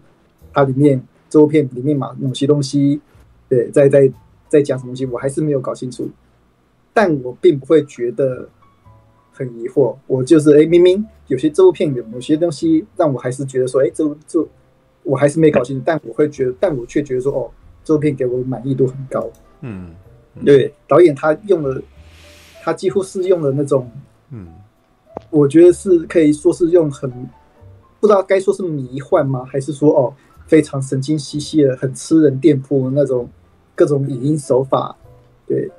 [0.52, 3.00] 它里面周片里面嘛，某些东西，
[3.48, 4.12] 对，在在
[4.50, 6.10] 在讲什么东西，我还是没有搞清楚，
[6.94, 8.50] 但我并不会觉得。
[9.42, 14.48] 很疑惑，我就是哎，明明有些这部片的某些东西让我还是觉得说，哎，这这
[15.04, 17.50] 我还是没搞清楚，但我会觉得，但我却觉得说，哦，
[17.84, 19.28] 这部片给我满意度很高。
[19.62, 19.90] 嗯，
[20.36, 21.82] 嗯对，导演他用了，
[22.62, 23.90] 他几乎是用了那种，
[24.30, 24.48] 嗯，
[25.32, 27.10] 我觉得是可以说是用很
[28.00, 30.14] 不知道该说是迷幻吗，还是说哦
[30.46, 33.28] 非常神经兮兮的、很吃人店铺的那种
[33.74, 34.96] 各种影音手法，
[35.48, 35.70] 对，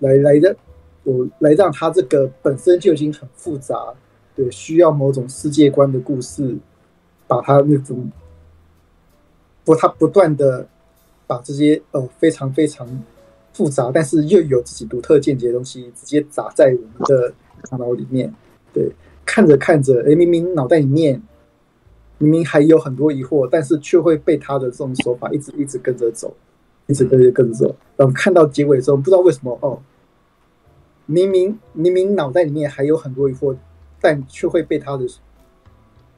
[0.00, 0.56] 来来的。
[1.04, 3.94] 我来让他这个本身就已经很复杂，
[4.34, 6.56] 对，需要某种世界观的故事，
[7.26, 8.10] 把他那种
[9.64, 10.66] 不，他不断的
[11.26, 12.88] 把这些呃非常非常
[13.52, 17.32] 复杂，但是又有自己独特见解的东西，直接砸在我们的
[17.70, 18.32] 大脑里面。
[18.72, 18.90] 对，
[19.24, 21.22] 看着看着，哎，明明脑袋里面
[22.18, 26.34] 明明还有很多疑惑，但是却会被他的这种手法一直一直跟着走，
[26.86, 27.76] 一直跟着跟着走。
[27.96, 29.78] 然后看到结尾的时候，不知道为什么哦。
[31.06, 33.54] 明明明明脑袋里面还有很多疑惑，
[34.00, 35.06] 但却会被他的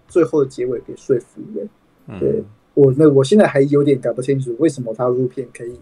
[0.07, 1.66] 最后的结尾给说服了。
[2.07, 2.44] 嗯、对
[2.75, 5.75] 我那我现在还有点搞不清楚为什么他入片可以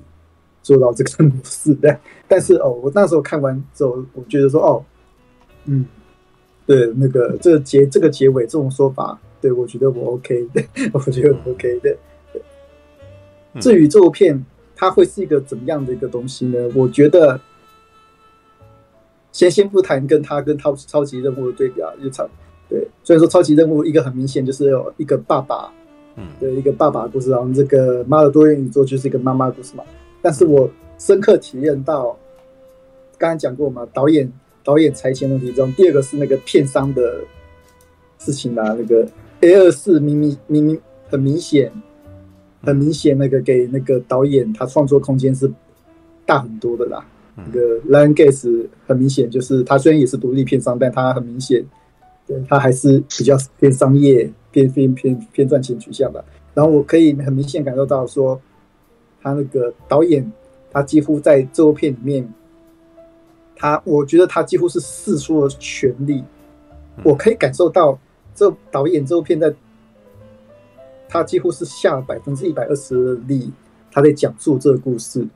[0.63, 4.83] 做到这个模式， 但但是哦，我那时候看完之后，我觉得说哦，
[5.67, 5.85] 嗯，
[6.65, 10.65] 对那个这个结这个结尾这种说法，对我觉得我 OK 的，
[10.95, 11.97] 我觉得我 OK 的。
[13.61, 16.71] 至于这部片它会是一个怎么样的一个东西呢？
[16.75, 17.39] 我觉得。
[19.35, 22.25] 先先不谈跟他跟超超级任务的对比啊，就超
[22.71, 25.73] 对，所以说超级任务一个很明显就是有一个爸爸，
[26.15, 29.83] 嗯，对，一个爸爸的故事，然后这个妈的多元宇宙就是一个妈妈的故事嘛。
[30.23, 32.17] 但是我深刻体验到，
[33.19, 37.19] 刚才讲过嘛，导演导演裁钱问题中，第二个是那个片商的
[38.19, 39.05] 事情啊，那个
[39.41, 41.73] A 二四明明明明很明显，
[42.63, 45.53] 很明显那个给那个导演他创作空间是
[46.25, 47.05] 大很多的啦。
[47.37, 51.65] 那个 Lionsgate 很明显就是，他虽然也是独立片商，但他很明显，
[52.27, 56.25] 对他还是比较偏商业、偏偏偏偏赚钱取向的。
[56.55, 58.41] 然后我可以很明显感受到说，
[59.21, 60.31] 他那个导演，
[60.71, 62.33] 他几乎在这部片里面，
[63.57, 66.23] 他我觉得他几乎是四出了全力。
[67.03, 67.99] 我可以感受到
[68.37, 69.53] 这导演这部片在，
[71.09, 73.51] 他几乎是下了百分之一百二十的力，
[73.91, 75.27] 他在讲述这个故事。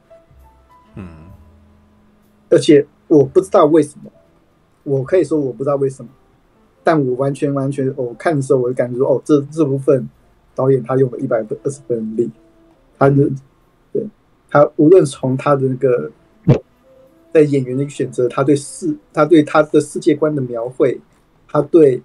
[0.95, 1.28] 嗯。
[2.51, 4.11] 而且我不知道为什么，
[4.85, 6.09] 我可以说我不知道为什么，
[6.83, 10.09] 但我完全完全，我看的时候我就感觉说，哦，这这部分
[10.55, 12.31] 导演他用了一百分二十分力，
[12.99, 13.31] 他的
[13.93, 14.07] 对，
[14.49, 16.11] 他无论从他的那个
[17.33, 20.99] 在演员的选择，他对世，他对他的世界观的描绘，
[21.47, 22.03] 他对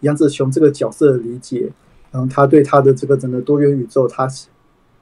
[0.00, 1.70] 杨子琼这个角色的理解，
[2.12, 4.28] 然后他对他的这个整个多元宇宙，他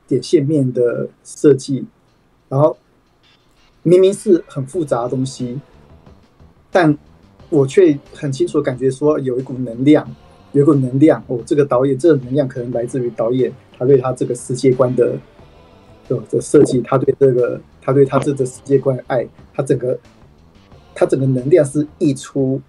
[0.06, 1.84] 点线面的设计，
[2.48, 2.76] 然后。
[3.86, 5.60] 明明是很复杂的东西，
[6.72, 6.98] 但
[7.48, 10.04] 我却很清楚感觉说有一股能量，
[10.50, 11.22] 有一股能量。
[11.28, 15.16] 哦，这个导演，这个能量可能来自于导演，他对他这个世界观的
[16.08, 19.96] 的的设计，他对这个，他对他这个世界观的爱，他整个，
[20.92, 22.60] 他整个能量是溢出，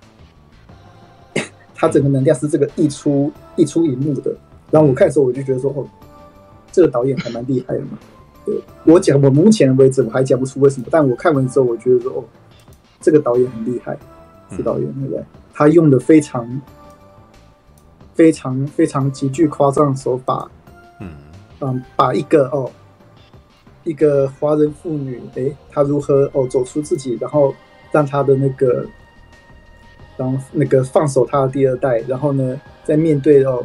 [1.74, 4.32] 他整个能量是这个溢出溢出荧幕的。
[4.70, 5.84] 然后我看的时候，我就觉得说，哦，
[6.72, 7.98] 这个导演还蛮厉害的嘛。
[8.86, 12.24] 我讲，我目前为止我还讲不出为什么，但我看完之后，我觉得说，哦，
[13.02, 13.98] 这个导演很厉害，
[14.52, 15.24] 是导演对不对？
[15.54, 16.62] 他用的非常、
[18.14, 20.50] 非常、非常极具夸张的手法，
[21.00, 21.10] 嗯
[21.60, 22.70] 嗯，把一个哦，
[23.84, 27.54] 一个华人妇女，诶，她如何哦走出自己，然后
[27.92, 28.86] 让她的那个，
[30.16, 33.64] 然后那个放手她的第二代，然后呢，在面对哦。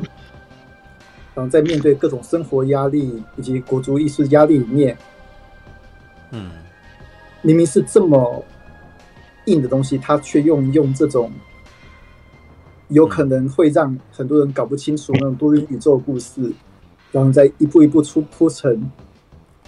[1.35, 4.97] 然后在面对各种生活压力以及国足意识压力里面，
[6.31, 6.51] 嗯，
[7.41, 8.45] 明明是这么
[9.47, 11.31] 硬的东西，他却用用这种
[12.89, 16.53] 有可能会让很多人搞不清楚那种多元宇宙故事，
[17.11, 18.71] 然后再一步一步出铺成，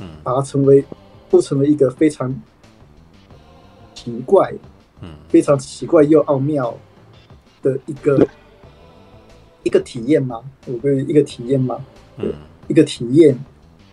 [0.00, 0.84] 嗯，把它成为
[1.30, 2.34] 铺成了一个非常
[3.94, 4.52] 奇怪，
[5.00, 6.76] 嗯，非常奇怪又奥妙
[7.62, 8.28] 的一个。
[9.64, 10.40] 一个体验吗？
[10.66, 11.84] 我会一个体验吗？
[12.16, 12.32] 对，
[12.68, 13.36] 一个体验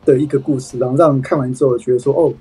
[0.06, 2.32] 的一个故事，然后让人看完之后觉得说：“哦，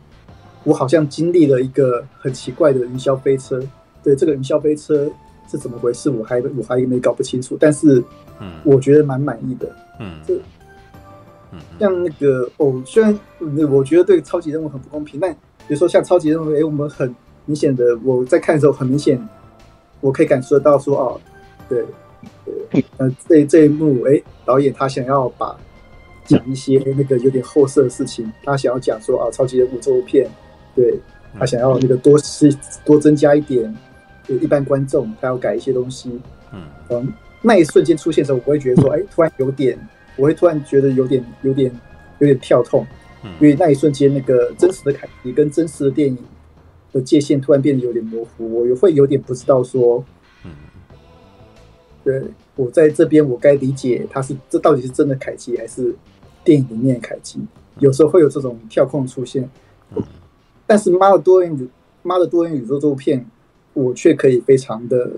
[0.64, 3.62] 我好像经历了一个很奇怪的云霄飞车。”
[4.03, 5.11] 对，这个云霄飞车
[5.49, 6.11] 是怎么回事？
[6.11, 7.57] 我还我还没搞不清楚。
[7.59, 8.03] 但是，
[8.40, 9.75] 嗯，我觉得蛮满意的。
[9.99, 10.40] 嗯，这，
[11.79, 13.19] 像那个哦，虽然
[13.71, 15.33] 我觉得对超级任务很不公平，但
[15.69, 17.14] 比如说像超级任务，哎，我们很
[17.47, 19.21] 明显的，我在看的时候很明显，
[20.01, 21.21] 我可以感受得到说：“哦，
[21.69, 21.85] 对。”
[22.99, 25.59] 呃，这这一幕，哎，导演他想要把
[26.25, 30.29] 讲一些那个有点后色的事情，他想要讲说啊，超级人物这部片，
[30.75, 30.99] 对，
[31.39, 33.75] 他想要那个多是多增加一点，
[34.27, 36.21] 就一般观众他要改一些东西，
[36.53, 39.79] 嗯，嗯，那一瞬间出现的时候，我会觉得说，哎，突然有点，
[40.17, 41.73] 我会突然觉得有点有点
[42.21, 42.87] 有点跳痛，
[43.25, 46.17] 嗯，因为那一瞬间那个真实的凯迪跟真实的电影
[46.93, 50.05] 的界限突然变得有点模糊，我也会有点不知道说。
[52.03, 52.23] 对，
[52.57, 55.95] 我在这边，我该理解他是这到底是真的凯奇还是
[56.43, 57.39] 电影里面的凯奇？
[57.79, 59.49] 有时候会有这种跳空出现。
[60.67, 61.69] 但是《妈的多元宇
[62.03, 63.27] 妈的多元宇宙》这部片，
[63.75, 65.11] 我却可以非常的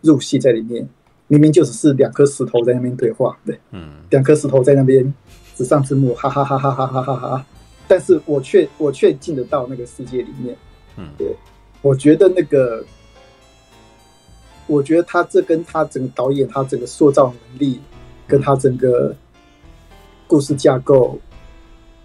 [0.00, 0.88] 入戏在里面。
[1.28, 5.12] 明明就只是两颗石头在那边对话，对，嗯，两颗石头在那边
[5.54, 7.46] 纸上字幕，哈哈哈哈哈哈哈哈。
[7.86, 10.56] 但是我却我却进得到那个世界里面，
[10.96, 11.34] 嗯，对，
[11.82, 12.82] 我觉得那个。
[14.66, 17.80] 我觉得他这跟他整个导演，他整个塑造能力，
[18.26, 19.14] 跟他整个
[20.26, 21.18] 故事架构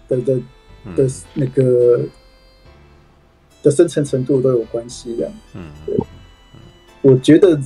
[0.06, 0.40] 的的
[0.94, 2.00] 的那个
[3.62, 5.30] 的深层程度都有关系的。
[5.54, 5.96] 嗯，对。
[7.00, 7.58] 我觉得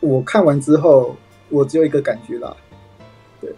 [0.00, 1.14] 我看完之后，
[1.50, 2.56] 我只有一个感觉啦，
[3.38, 3.52] 对，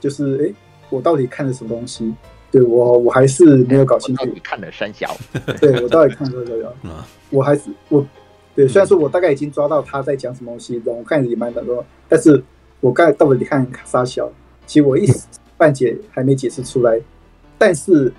[0.00, 0.54] 就是哎，
[0.90, 2.12] 我到底看了什么东西？
[2.50, 4.24] 对我，我还是没有搞清楚。
[4.26, 5.16] 你看了三小？
[5.60, 7.04] 对我到底看了什么？
[7.30, 8.04] 我还是我。
[8.54, 12.42] 对，虽然说我大概已经抓到他在讲什么东西，我看也蛮难的，但是
[12.80, 14.30] 我刚才到底看啥小，
[14.66, 15.26] 其实我一时
[15.56, 17.00] 半解还没解释出来，
[17.58, 18.12] 但是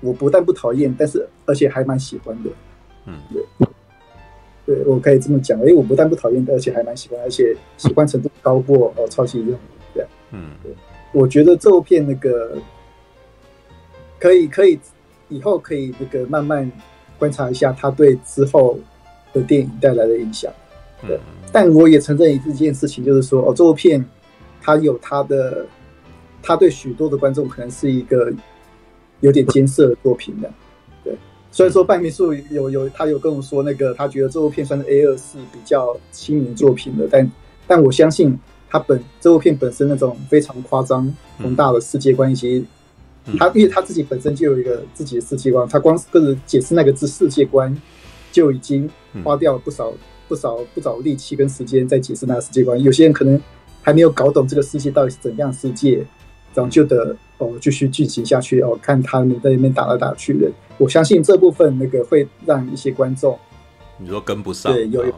[0.00, 2.50] 我不但不讨厌，但是而且还蛮喜欢的，
[3.06, 3.66] 嗯，对，
[4.66, 9.58] 对我可以这么讲，因为我不但不讨厌，而且还蛮喜欢，而且喜欢程度高过哦超级英雄
[9.94, 10.08] 这样。
[10.30, 10.72] 嗯，对，
[11.12, 12.56] 我觉得这部片那个
[14.18, 14.78] 可以可以
[15.28, 16.70] 以后可以那个慢慢
[17.18, 18.78] 观察一下他对之后
[19.34, 20.50] 的电影带来的影响。
[21.06, 21.20] 对，
[21.52, 24.02] 但我也承认一件事情，就是说哦，这部片
[24.62, 25.66] 它有它的，
[26.42, 28.32] 它对许多的观众可能是一个
[29.20, 30.50] 有点艰涩的作品的。
[31.02, 31.14] 对，
[31.52, 37.30] 虽然说半民宿有有他有跟我说那个他觉得这部片算是 A 二是比较亲民作品的，但
[37.66, 38.38] 但我相信
[38.70, 42.64] 他本这部片本身那种非常夸张宏大的世界观，以及
[43.38, 46.06] 他因为他自己本身就有一个自己的世界观，他光是
[46.46, 47.74] 解释那个字世界观
[48.34, 48.90] 就已经
[49.22, 49.90] 花掉了不少。
[50.26, 53.38] 不少不少力气跟时间在解释那个世界观，有些人可能
[53.82, 56.02] 还没有搞懂这个世界到底是怎样世界，
[56.54, 60.50] 然后就得哦继续进行下去哦，看他们在那边打来打去的。
[60.78, 63.38] 我相信这部分那个会让一些观众，
[63.98, 65.14] 你说跟不上，对，有有，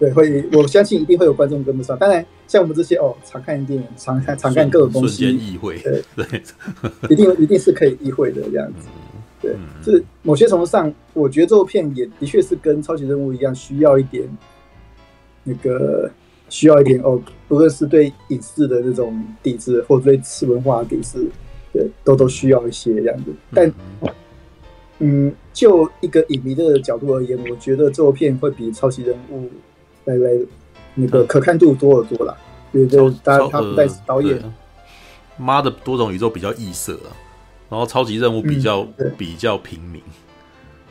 [0.00, 1.96] 对，会，我相信一定会有观众跟不上。
[1.96, 6.42] 当然，像我们这些哦，常看电影、常看常看各种东西，瞬间意会，对对，
[7.08, 8.88] 一定一定是可以意会的这样子。
[9.42, 14.24] 对，就是某些程度上，我觉得这部片也的确是跟超级任务一样，需要一点
[15.42, 16.08] 那个，
[16.48, 21.28] 需要一点哦，不论是对影视的那种抵制，或者对次文化的抵制，
[21.72, 23.32] 对，都都需要一些这样子。
[23.52, 23.72] 但，
[25.00, 29.50] 嗯，就一个影迷的角度而言，我觉得这部片会比超级任务
[30.04, 30.30] 来来
[30.94, 32.36] 那个可看度多得多啦。
[32.72, 34.40] 因为就大家他不但是导演，
[35.36, 37.12] 妈的多种宇宙比较异色啊。
[37.72, 40.02] 然后超级任务比较、嗯、比较平民，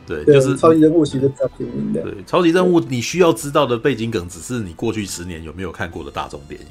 [0.04, 2.02] 对，对就是超级任务其实比较平民的。
[2.02, 6.66] 对，超级任务你需要知道的背景梗，只是你过去十年有没有看过的大众电影，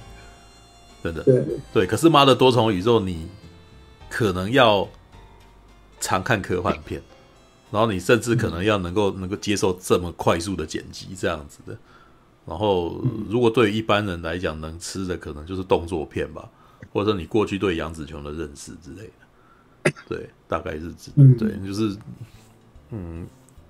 [1.01, 1.23] 真的。
[1.23, 3.25] 对对，可是妈的多重宇宙，你
[4.09, 4.85] 可能要
[6.01, 7.01] 常看科幻片，
[7.71, 11.77] 然后你甚至可能要能够能够接受这么快速的剪辑这样子的。
[12.45, 16.49] 然后，如果对于一般人来讲，能吃的可能就是动作片吧，
[16.91, 19.20] 或者说你过去对杨紫琼的认识之类的。
[20.07, 21.95] 对，大概是指对，就是
[22.91, 23.25] 嗯，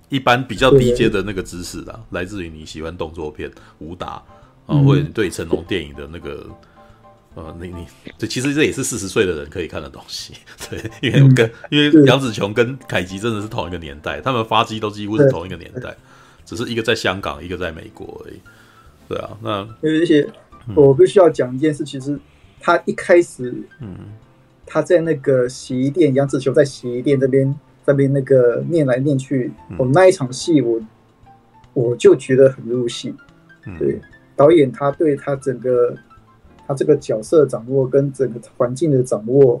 [0.08, 4.22] 一般比较低阶的那个知识啦，来自于你喜欢动作片、武打
[4.66, 6.46] 啊，或者你对成龙电影的那个
[7.34, 7.86] 呃，你你
[8.18, 10.34] 这其实这也是四十岁的人可以看的东西。
[10.68, 15.96] 对，因为跟因为杨紫琼跟凯吉真的是同一个年代，他们发迹都几乎是同一个年代，
[16.44, 18.40] 只是一个在香港，一个在美国而已。
[19.08, 19.50] 对啊，那
[19.82, 20.28] 而且
[20.74, 22.18] 我必须要讲一件事，其实
[22.60, 23.96] 他一开始嗯。
[24.64, 27.54] 他在那个洗衣店，杨子琼在洗衣店这边
[27.84, 30.80] 这边那个念来念去，我、嗯哦、那一场戏我
[31.74, 33.14] 我就觉得很入戏。
[33.78, 34.00] 对，
[34.36, 35.94] 导演他对他整个
[36.66, 39.60] 他这个角色掌握跟整个环境的掌握，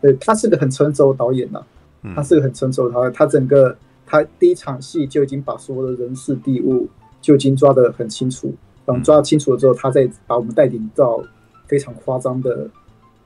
[0.00, 1.58] 对，他是个很成熟的导演呐、
[2.02, 3.76] 啊，他是个很成熟的导演，他整个
[4.06, 6.88] 他第一场戏就已经把所有的人事地物
[7.20, 11.22] 就已经抓得很清楚，然后抓清楚了之后，他再把我们带领到
[11.66, 12.68] 非常夸张的。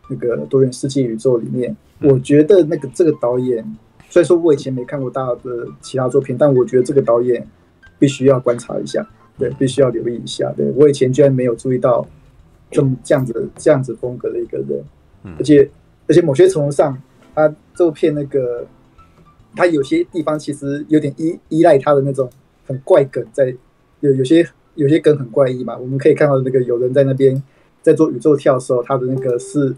[0.08, 3.62] 那个多元世界宇宙里面，我觉得那个这个导演，
[4.08, 7.46] 虽然说我以前没看过他的其他作品，但我觉得这个导演
[7.98, 9.06] 必须要观察一下，
[9.38, 10.52] 对，必须要留意一下。
[10.56, 12.06] 对，我以前居然没有注意到
[12.70, 14.82] 这么这样子这样子风格的一个人，
[15.38, 15.68] 而且
[16.06, 16.96] 而且某些程度上，
[17.34, 18.66] 他这部片那个
[19.54, 22.30] 他有些地方其实有点依依赖他的那种
[22.66, 23.56] 很怪梗在，在
[24.00, 27.42] 有有些有些梗很怪异嘛，我们可以看到那个有人在那边。
[27.80, 29.74] 在做宇宙跳的时候，他的那个是，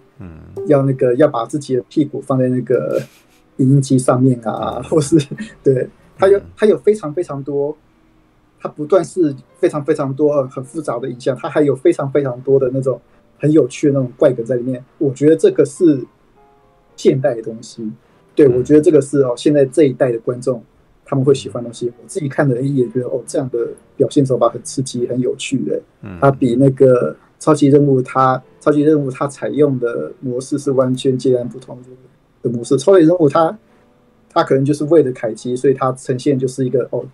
[0.66, 3.00] 要那个要把自己的屁股放在那个
[3.58, 5.16] 影音机上面啊，或是
[5.62, 5.88] 对，
[6.18, 7.76] 他有他有非常非常多，
[8.58, 13.00] 他不断是非常非常多很复杂的影像，他还有非常非常多的那种
[13.38, 14.82] 很有趣的那种怪梗在里面。
[14.98, 16.04] 我觉得这个是
[16.96, 17.88] 现代的东西，
[18.34, 20.64] 对，我觉得这个是哦，现在这一代的观众
[21.04, 21.86] 他们会喜欢的东西。
[22.02, 25.80] 我自己看的人也觉得哦，这样的表现手法很刺激、很有趣的，
[26.20, 27.14] 他比那个。
[27.40, 31.76] 超级任务，它超级任务它采用的模式是完全截然不同
[32.42, 32.76] 的模式。
[32.76, 33.58] 超级任务它
[34.28, 37.04] 它可能就是为了凯奇，所以它呈现就是一个哦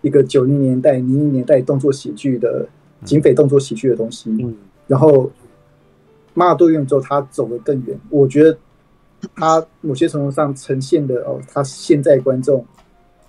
[0.00, 2.66] 一个九零年代、零零年代动作喜剧的
[3.04, 4.30] 警匪动作喜剧的东西。
[4.40, 4.56] 嗯，
[4.86, 5.30] 然后
[6.32, 8.56] 马尔多元之后它走得更远，我觉得
[9.36, 12.64] 他某些程度上呈现的哦，他现在观众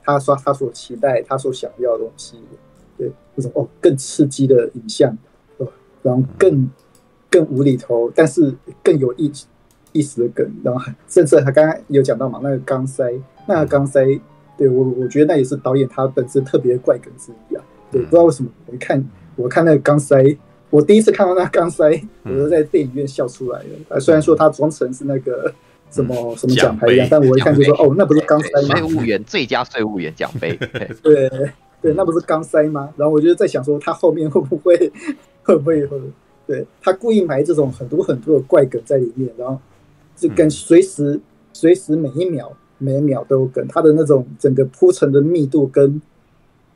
[0.02, 2.38] 他说他所期待、他所想要的东西，
[2.98, 5.14] 对，那种哦更刺激的影像。
[6.04, 6.70] 然后更
[7.30, 9.32] 更无厘头，但是更有意
[9.94, 13.04] 意思的梗，然后甚至他刚刚有讲到嘛，那个钢塞，
[13.48, 14.20] 那个钢塞，
[14.58, 17.64] 对我我觉得那也是导演他本身特别怪梗之一啊。
[17.92, 19.04] 对，不知道为什么我一看
[19.36, 20.38] 我看那个钢塞，
[20.70, 23.70] 我第一次看到那个钢塞，我就在电影院笑出来了。
[23.90, 25.54] 啊，虽然说他装成是那个
[25.90, 28.76] 什么什么奖牌一样，但我一看就说哦，那不是钢塞吗？
[28.78, 30.58] 税务员最佳税务员奖杯，
[31.04, 31.30] 对
[31.82, 32.90] 对，那不是钢塞吗？
[32.96, 34.92] 然后我就在想说，他后面会不会
[35.44, 36.00] 会不会会？
[36.48, 39.58] 对他故意埋这种很多很多的怪梗在里面，然后
[40.18, 41.18] 就跟随时
[41.54, 46.02] 随时每一秒每一秒都有梗，他的那种整个铺陈的密度跟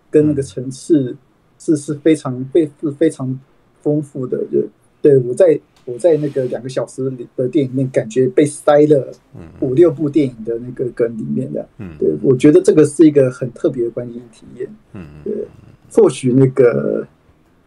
[0.09, 1.17] 跟那个层次
[1.59, 3.37] 是是非常非是非常
[3.81, 4.37] 丰富的。
[4.49, 4.63] 就
[5.01, 9.11] 对我在我在那个两个小时里的电影里面，感觉被塞了
[9.59, 11.67] 五六部电影的那个梗里面的。
[11.79, 14.73] 嗯，对，我觉得这个是一个很特别的观影体验。
[14.93, 15.33] 嗯，对，
[15.91, 17.05] 或许那个。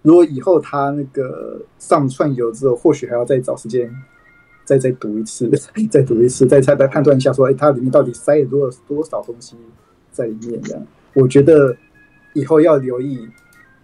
[0.09, 3.95] 如果以后他那个上串游之后，或许还要再找时间
[4.65, 5.47] 再 再读一次，
[5.91, 9.55] 再读一次，再再再判断一下，说，哎，它里面到底塞了多少多少东西
[10.11, 10.59] 在里面？
[10.63, 10.83] 这样，
[11.13, 11.77] 我觉得
[12.33, 13.29] 以后要留意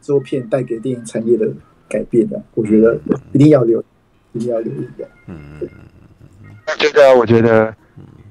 [0.00, 1.46] 周片带给电影产业的
[1.90, 2.98] 改变的，我觉得
[3.32, 3.84] 一定要留，
[4.32, 5.06] 一定要留意的。
[5.26, 5.68] 嗯嗯
[6.42, 6.48] 嗯。
[6.78, 7.74] 这个我觉得，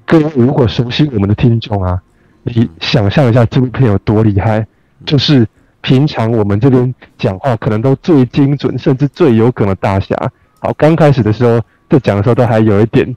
[0.07, 2.01] 各位如果熟悉我们的听众啊，
[2.41, 4.65] 你想象一下这部片有多厉害，
[5.05, 5.47] 就是。
[5.83, 10.15] 平常我们这边讲话可能都最精准，甚至最有梗的大侠。
[10.59, 13.15] 好，刚开始的时候在讲的时候都还有一点，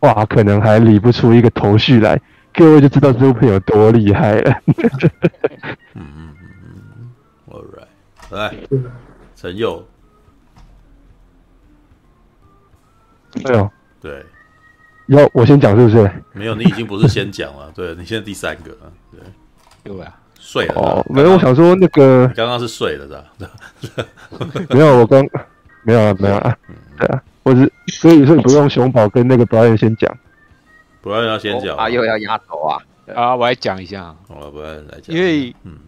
[0.00, 2.20] 哇，可能还理不出一个头绪来，
[2.52, 4.60] 各位就知道这部片有多厉害了。
[5.94, 7.10] 嗯嗯嗯
[7.48, 8.54] ，All right，来，
[9.34, 9.82] 陈佑，
[13.44, 13.70] 哎呦，
[14.02, 14.26] 对，
[15.06, 16.10] 要我先讲是不是？
[16.34, 18.76] 没有，你已经不是先讲了，对，你现在第三个，
[19.10, 19.20] 对，
[19.84, 20.20] 对啊。
[20.46, 24.04] 睡了哦，没有，我想说那个刚刚是睡了是吧？
[24.68, 25.26] 没有，我刚
[25.82, 26.56] 没有啊，没有啊，
[26.98, 30.14] 对啊，我是所以所以不用熊宝跟那个 Brian 先讲
[31.02, 32.78] ，Brian 要先讲啊，又要压头啊
[33.14, 35.78] 啊，我来讲一下，好，Brian 来讲，因为嗯，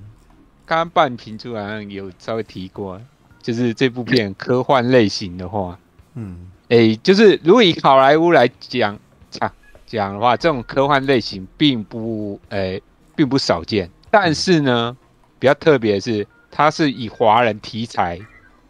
[0.64, 2.98] 刚刚半瓶出来有稍微提过，
[3.42, 5.78] 就是这部片科幻类型的话，
[6.14, 8.98] 嗯，诶，就是如果以好莱坞来讲
[9.30, 9.52] 讲
[9.84, 12.82] 讲的话，这种科幻类型并不诶，
[13.14, 13.90] 并不少见。
[14.11, 14.96] 但是呢，
[15.38, 18.18] 比较特别的是，它是以华人题材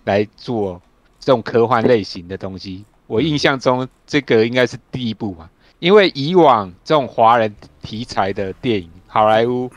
[0.05, 0.81] 来做
[1.21, 2.85] 这种科幻类型的东西。
[3.07, 9.69] 我印象中，这个应该是第一部嘛，因为以往这种华人题材的电影，好莱坞，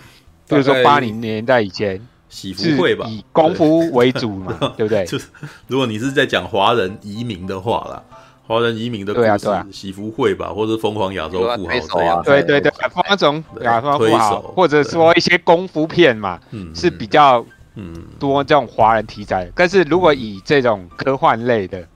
[0.47, 1.99] 比如说八零年代以前，
[2.29, 5.05] 喜福会吧，以功夫为主嘛， 对不对？
[5.05, 5.27] 就是
[5.67, 8.03] 如果你是在讲华人移民的话啦。
[8.49, 12.71] 华人移民的故事，喜福会吧，或者疯狂亚洲富豪这样，对对对，
[13.07, 16.39] 那种亚洲富豪，或者说一些功夫片嘛，
[16.73, 17.45] 是比较
[17.75, 17.93] 嗯。
[18.17, 19.47] 多这种华人题材。
[19.53, 21.87] 但是如果以这种科幻类的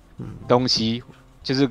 [0.47, 1.01] 东西，
[1.41, 1.67] 就是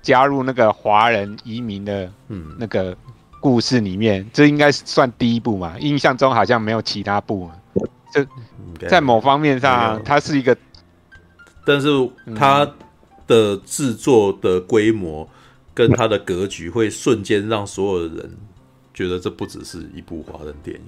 [0.00, 2.56] 加入那个华人移民的嗯。
[2.58, 2.96] 那个
[3.38, 5.74] 故事里面，这应该是算第一部嘛？
[5.78, 7.50] 印象中好像没有其他部，
[8.14, 8.24] 就
[8.88, 10.56] 在某方面上，它是一个，
[11.66, 11.88] 但是
[12.34, 12.66] 它。
[13.26, 15.28] 的制作的规模
[15.74, 18.36] 跟它的格局，会瞬间让所有的人
[18.92, 20.82] 觉得这不只是一部华人电影。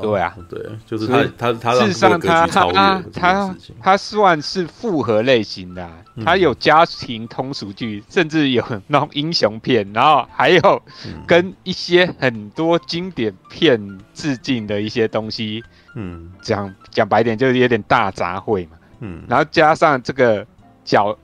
[0.00, 5.86] 对啊，对，就是他他他事实上他他他他算是复合类型的，
[6.24, 10.82] 他有家庭通俗剧，甚至有那种英雄片，然后还有
[11.26, 15.62] 跟一些很多经典片致敬的一些东西。
[15.96, 18.78] 嗯，讲讲白点就是有点大杂烩嘛。
[19.00, 20.46] 嗯，然后加上这个
[20.82, 21.14] 角。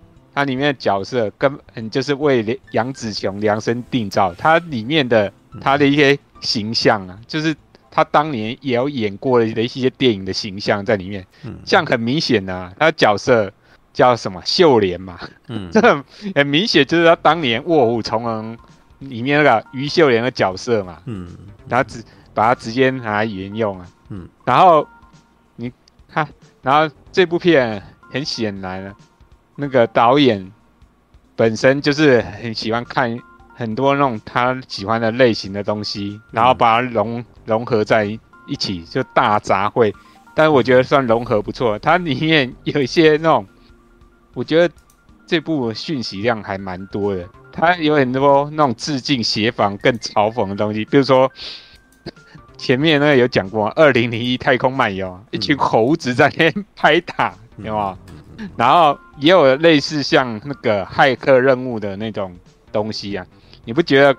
[0.41, 5.31] 它里面的角色根本就是为杨紫琼量身定造，它里面的
[5.61, 7.55] 他的一些形象啊，就是
[7.91, 11.27] 他当年也有演过的一些电影的形象在里面，
[11.67, 13.53] 像很明显啊，他角色
[13.93, 15.19] 叫什么秀莲嘛，
[15.49, 15.81] 嗯， 这
[16.35, 18.57] 很明显就是他当年《卧虎藏龙》
[19.01, 21.29] 里面那个于秀莲的角色嘛，嗯，
[21.69, 24.87] 然后直把它直接拿来沿用啊，嗯，然后
[25.57, 25.71] 你
[26.09, 26.27] 看，
[26.63, 28.95] 然后这部片很显然了。
[29.61, 30.51] 那个导演
[31.37, 33.17] 本身就是很喜欢看
[33.55, 38.05] 很多那种他喜欢的类型的东西，然后把它融融合在
[38.47, 39.95] 一起，就大杂烩。
[40.35, 43.47] 但是我觉得算融合不错，它里面有一些那种，
[44.33, 44.75] 我觉得
[45.27, 47.29] 这部讯息量还蛮多的。
[47.53, 51.31] 它有很多那种致敬、谐仿、更嘲讽的东西，比如说
[52.57, 57.99] 前面那个有讲过《二零零一太空漫游》，一群猴子在那边拍打，有没有？
[58.57, 62.37] 然后也有类似像那个骇客任务的那种
[62.73, 63.27] 东西啊，
[63.65, 64.17] 你不觉得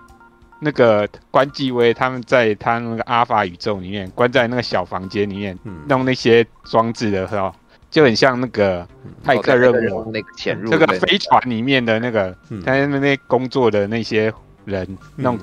[0.60, 5.58] 那个关继威他们在他那个阿法宇宙里面关在那个小房间里面
[5.88, 7.54] 弄那些装置的时候，
[7.90, 8.88] 就很像那个
[9.26, 10.12] 骇客任务。
[10.12, 14.32] 那个潜入这个飞船里面的那个他在那边工作的那些
[14.66, 15.40] 人那种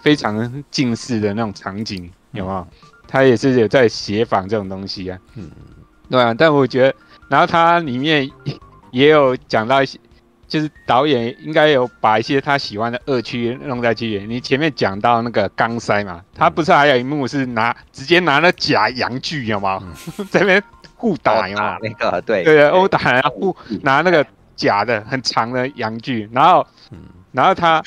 [0.00, 2.66] 非常近似的那种场景有没有？
[3.08, 5.50] 他也是有在协防这种东西啊，嗯，
[6.08, 6.94] 对啊，但我觉得。
[7.28, 8.30] 然后它里面
[8.90, 9.98] 也有讲到一些
[10.48, 14.26] 就是导演应该有把一些他喜欢的恶趣弄在剧里。
[14.26, 19.82] 你前面讲到那个钢塞嘛，他不是还有一幕是拿直接拿那假阳具有吗？
[20.30, 20.62] 在那边
[20.94, 21.76] 互打有吗？
[21.82, 24.24] 那个对对对，殴打然后互拿那个
[24.54, 26.64] 假的很长的阳具，然后
[27.32, 27.82] 然后他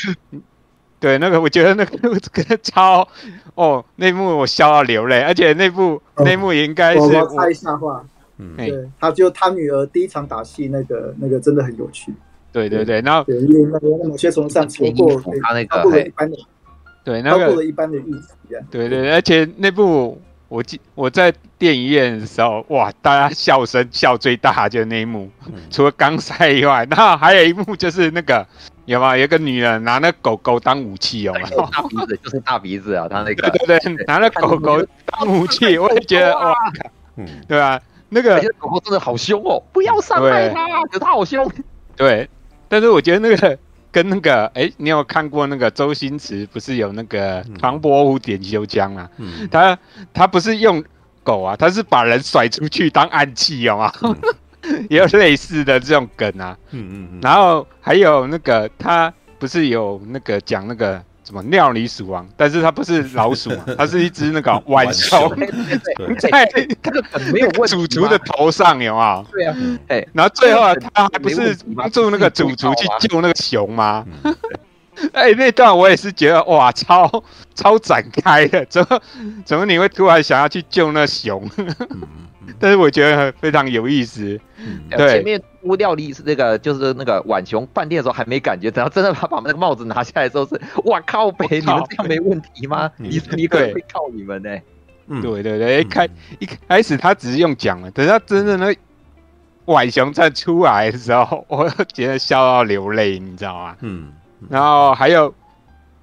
[0.99, 2.09] 对那个我觉得那个那
[2.43, 3.07] 个超
[3.55, 8.03] 哦，那幕我笑到流泪，而且那部那幕也应该是我猜一下话。
[8.39, 12.13] 嗯，对，他就他女儿第一场打戏，那个那个真的很有趣。
[12.51, 15.83] 对对对，然后因为那个某些从上超过他那个，
[17.03, 18.55] 对，那个超过了一般的预期。
[18.71, 25.29] 对对，而且那部我记我在电影院的时候，哇，大家笑声笑最大就是那一幕，
[25.69, 28.43] 除了刚塞以外，然后还有一幕就是那个
[28.85, 29.15] 有吗？
[29.15, 31.41] 有个女人拿那狗狗当武器，有吗？
[31.71, 36.55] 大鼻子就是大鼻子啊，他那个对对对，拿那狗狗当武器，我也觉得哇，
[37.17, 37.79] 嗯，对吧？
[38.09, 39.61] 那个狗狗真的好凶哦！
[39.71, 41.49] 不要伤害它，可是它好凶。
[41.95, 42.29] 对，
[42.67, 43.57] 但是我觉得那个
[43.91, 49.09] 跟那个，哎、欸，你有看过那个周星驰不是有那个《唐伯虎点秋香》啊？
[49.17, 49.77] 嗯、他
[50.13, 50.83] 他不是用
[51.23, 53.91] 狗啊，他是把人甩出去当暗器，有吗？
[54.01, 56.57] 嗯、也 有类似的这种梗啊。
[56.71, 57.19] 嗯嗯嗯。
[57.21, 61.03] 然后还有那个他不是有那个讲那个。
[61.29, 62.27] 什么尿里鼠王？
[62.35, 65.29] 但是它不是老鼠嘛，它是一只那个 浣熊，
[66.17, 69.23] 在那个没有主厨的头上，有啊？
[69.31, 69.55] 对啊，
[69.89, 74.03] 哎，然后最后啊，他还不是帮助那个主厨去救那个熊吗？
[75.13, 77.23] 哎，那段我也是觉得哇，超
[77.55, 79.01] 超展开的，怎么
[79.45, 81.49] 怎么你会突然想要去救那熊？
[82.59, 84.39] 但是我觉得非常有意思。
[84.89, 92.91] 对，前面屋料理是那个，就是那个浣熊饭店的时候还没感觉，等到真的他把那个帽子拿下来的时候是，哇靠北，你们这样没问题吗？
[92.97, 94.49] 你你可会靠你们呢。
[95.21, 98.75] 对对对，一开一开始他只是用讲了，等到真的那
[99.65, 103.75] 浣熊再出来的时候，我觉得笑到流泪，你知道吗？
[103.81, 104.11] 嗯。
[104.47, 105.33] 然后还有，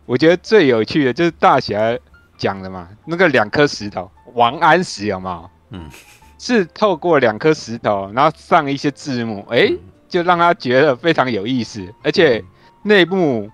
[0.05, 1.97] 我觉得最有趣的就是大侠
[2.37, 5.51] 讲的嘛，那个两颗石头，王安石有没有？
[5.71, 5.91] 嗯。
[6.39, 11.83] 是透过两颗石头，然后上一些字幕，哎、欸，就让他觉得非常有意思。
[12.03, 12.45] 而且
[12.83, 13.51] 内幕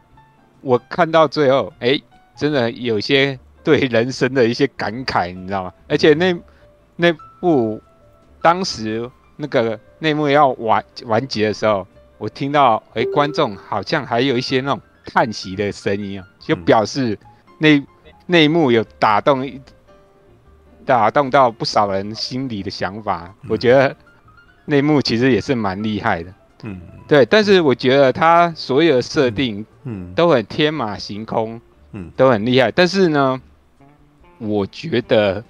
[0.62, 2.04] 我看到最后，哎、欸，
[2.36, 5.72] 真的有些对人生的一些感慨，你知道吗？
[5.88, 6.36] 而且那
[6.96, 7.80] 那部
[8.42, 11.86] 当时那个内幕要完完结的时候，
[12.22, 17.18] 我听到哎、欸，观众好像还有一些那种叹息的声音啊，就表示
[17.58, 17.82] 内
[18.26, 19.60] 内幕有打动。
[20.84, 23.94] 打动到不少人心里的想法，嗯、我觉得
[24.64, 26.34] 内幕其实也是蛮厉害的。
[26.64, 31.60] 嗯，对，但是我觉得他所有的设定，嗯，都很天马行空，
[31.92, 32.68] 嗯，都很厉害。
[32.72, 33.40] 但是呢，
[34.38, 35.44] 我觉得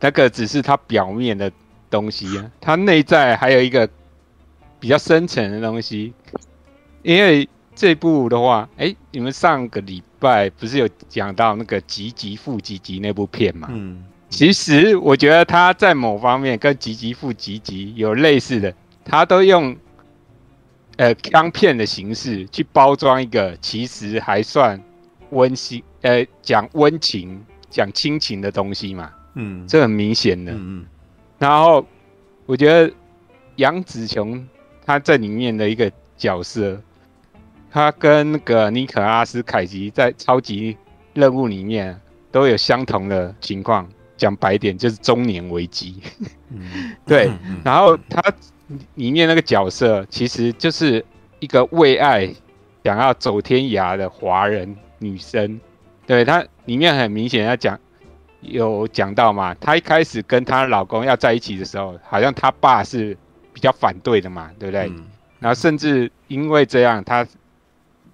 [0.00, 1.52] 那个只是他表面的
[1.90, 3.86] 东西啊，他内在还有一个
[4.84, 6.12] 比较深层的东西。
[7.02, 13.68] 因为这部的话，哎、欸，你们上个礼拜不是有讲到那个吉吉富吉吉那部片嘛？
[13.70, 14.04] 嗯。
[14.28, 18.74] 其实我觉得他在某方面跟吉吉富吉吉有类似的，
[19.06, 19.74] 他都用
[20.98, 24.78] 呃枪片的形式去包装一个其实还算
[25.30, 30.86] 温馨呃讲温情讲亲情的东西嘛，嗯，这很明显的，嗯嗯。
[31.38, 31.86] 然后
[32.44, 32.92] 我觉得
[33.56, 34.46] 杨紫琼
[34.86, 36.80] 她在里面的一个角色，
[37.70, 40.76] 他跟那个尼可拉斯凯奇在超级
[41.12, 43.88] 任务里面都有相同的情况。
[44.16, 46.00] 讲白点就是中年危机，
[47.04, 47.28] 对。
[47.64, 48.22] 然后他
[48.94, 51.04] 里面那个角色其实就是
[51.40, 52.32] 一个为爱
[52.84, 55.60] 想要走天涯的华人女生，
[56.06, 57.78] 对，他里面很明显要讲
[58.40, 63.18] 有讲到嘛，她一开始跟她老公要在一起的时候，好像她爸是
[63.54, 64.92] 比较反对的嘛，对不对？
[65.38, 67.26] 然后甚至因为这样，她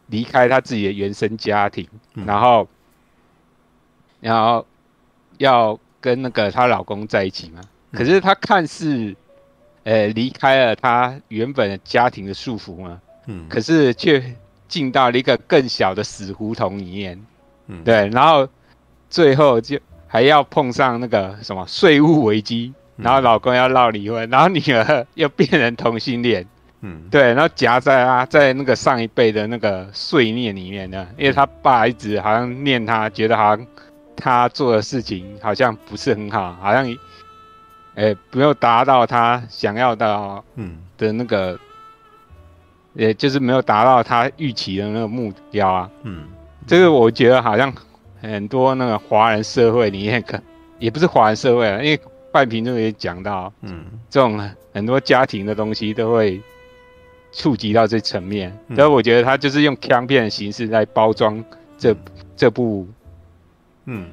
[0.07, 1.89] 离开她自己的原生家庭，
[2.25, 2.69] 然后
[4.21, 4.65] 然后
[5.39, 5.77] 要。
[6.03, 7.61] 跟那个她老公在一起嘛，
[7.93, 9.15] 可是她看似，
[9.85, 14.35] 呃，离开了她原本的家庭的束缚嘛，嗯，可是却
[14.67, 17.27] 进到了一个更小的死胡同里面，
[17.67, 18.49] 嗯，对，然后
[19.11, 22.73] 最后就还要碰上那个什么税务危机，
[23.03, 26.47] 然后老公要闹离婚，然后女儿 又变成同性恋，
[26.81, 33.67] 嗯，对，然后夹在啊，在那个上一辈的那个碎念里面呢，因为他爸一直好像念他，觉得好像。
[34.23, 36.85] 他做的事情好像不是很好，好像，
[37.95, 40.77] 哎，没有达到他想要的，嗯。
[40.99, 41.59] 的那个，
[42.93, 46.25] 也就是没有达到他预期的那个目标啊，嗯，
[46.67, 47.73] 这个我觉得好像
[48.21, 50.39] 很多那个华人社会里面，可
[50.79, 51.99] 也不是华人社会啊，因为
[52.33, 54.39] 半瓶中也讲到，嗯，这种
[54.73, 56.41] 很多家庭的东西都会
[57.33, 61.45] 触及到这层面，所以我觉得他就是用枪片的形式来包装
[61.79, 61.95] 这
[62.37, 62.87] 这部，
[63.87, 64.09] 嗯，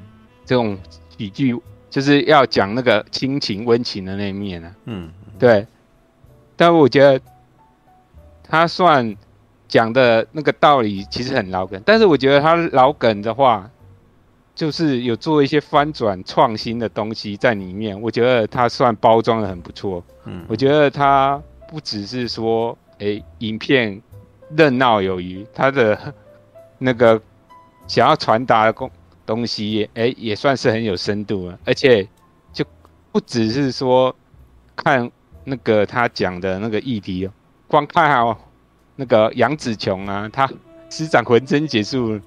[0.46, 0.78] 这种
[1.18, 1.56] 喜剧
[1.90, 5.10] 就是要讲那个亲情温情的那一面啊，嗯，
[5.40, 5.66] 对，
[6.56, 7.20] 但我觉得
[8.44, 9.16] 他算
[9.68, 13.70] 讲的那个道理其实很老梗，但是我觉得他老梗的话，
[14.58, 22.78] 就是有做一些翻转创新的东西在里面，我觉得他算包装的很不错，嗯，我觉得他不只是说。
[23.00, 24.02] 诶、欸，影片
[24.56, 26.16] 热闹有余，他的
[26.80, 27.22] 那个
[27.86, 28.90] 想要传达的东
[29.24, 31.60] 东西，诶、欸，也算是很有深度了。
[31.64, 32.10] 而且
[32.52, 32.66] 就
[33.12, 34.16] 不只是说
[34.76, 35.12] 看
[35.44, 37.32] 那个他讲的那个议题哦，
[37.68, 38.36] 光看好
[38.96, 40.50] 那个杨紫琼啊，他
[40.90, 42.20] 施展浑身解数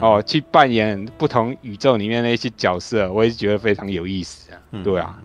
[0.00, 4.60] 哦，去扮演不同宇宙里面的一些角色，我也觉得非常有意思啊。
[4.82, 5.18] 对啊，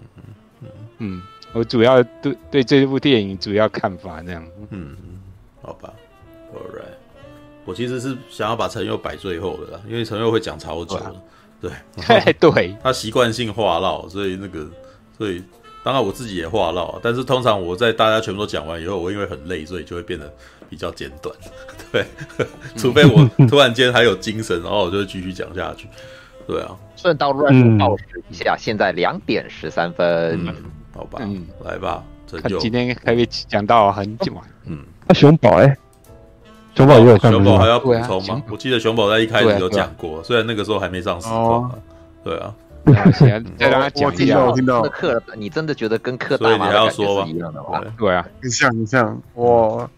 [0.99, 1.21] 嗯。
[1.55, 4.97] 我主要对对这部电影主要看法这样，嗯，
[5.61, 5.93] 好吧
[6.51, 6.95] ，All right，
[7.63, 10.99] 我其实是想要把陈佑摆最后的啦，因为陈佑会讲超久，
[11.61, 11.71] 对，
[12.07, 14.67] 对， 对，他习惯性话唠，所以那个，
[15.15, 15.43] 所以
[15.83, 20.33] 当然我自己也话唠，但是通常我在大家全部都讲完以后，我因为很累，所以就会变得
[20.71, 21.35] 比较简短，
[21.93, 22.05] 对，
[22.75, 25.87] 除非我突然间还有精神，然后我就会继续讲下去，
[26.47, 30.45] 对啊，顺道乱报时一下，现在两点十三分。
[30.45, 30.55] 嗯
[30.95, 34.41] 好吧，嗯，来吧，这今天可以讲到很久啊。
[34.65, 34.77] 嗯，
[35.07, 35.75] 那熊宝哎，
[36.75, 38.43] 熊宝也有看，熊宝还要补充吗？
[38.51, 41.71] 我记得熊宝在一开始有讲过，虽然那个时候还没上实况。
[42.23, 42.53] 对啊，
[43.57, 44.45] 再让他讲一下。
[44.45, 47.81] 我听到课，你真的觉得跟课大妈要说一样的话？
[47.97, 49.19] 对啊，很像很像。
[49.33, 49.89] 我，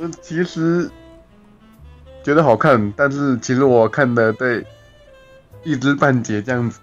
[0.00, 0.90] 嗯，其实
[2.24, 4.66] 觉得好看，但是其实我看的对。
[5.62, 6.80] 一知半解这样子，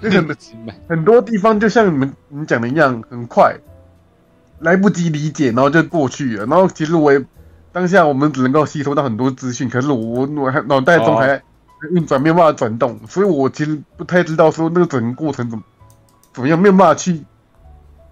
[0.00, 0.36] 很
[0.88, 3.56] 很多地方就像你们你讲的一样，很快，
[4.58, 6.44] 来不及理解，然后就过去了。
[6.46, 7.24] 然后其实我也
[7.70, 11.40] 当下我们只能够吸收到很多资讯，可是我我还脑袋中还
[11.92, 15.62] 运转没有办法转动，所以我其实不太知道说那个整个过程怎么
[16.32, 17.22] 怎么样，没有办法去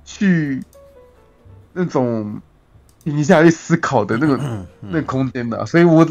[0.04, 0.62] 去
[1.72, 2.40] 那种
[3.10, 4.38] 停下来去思考的那个
[4.80, 6.06] 那个空间的，所以我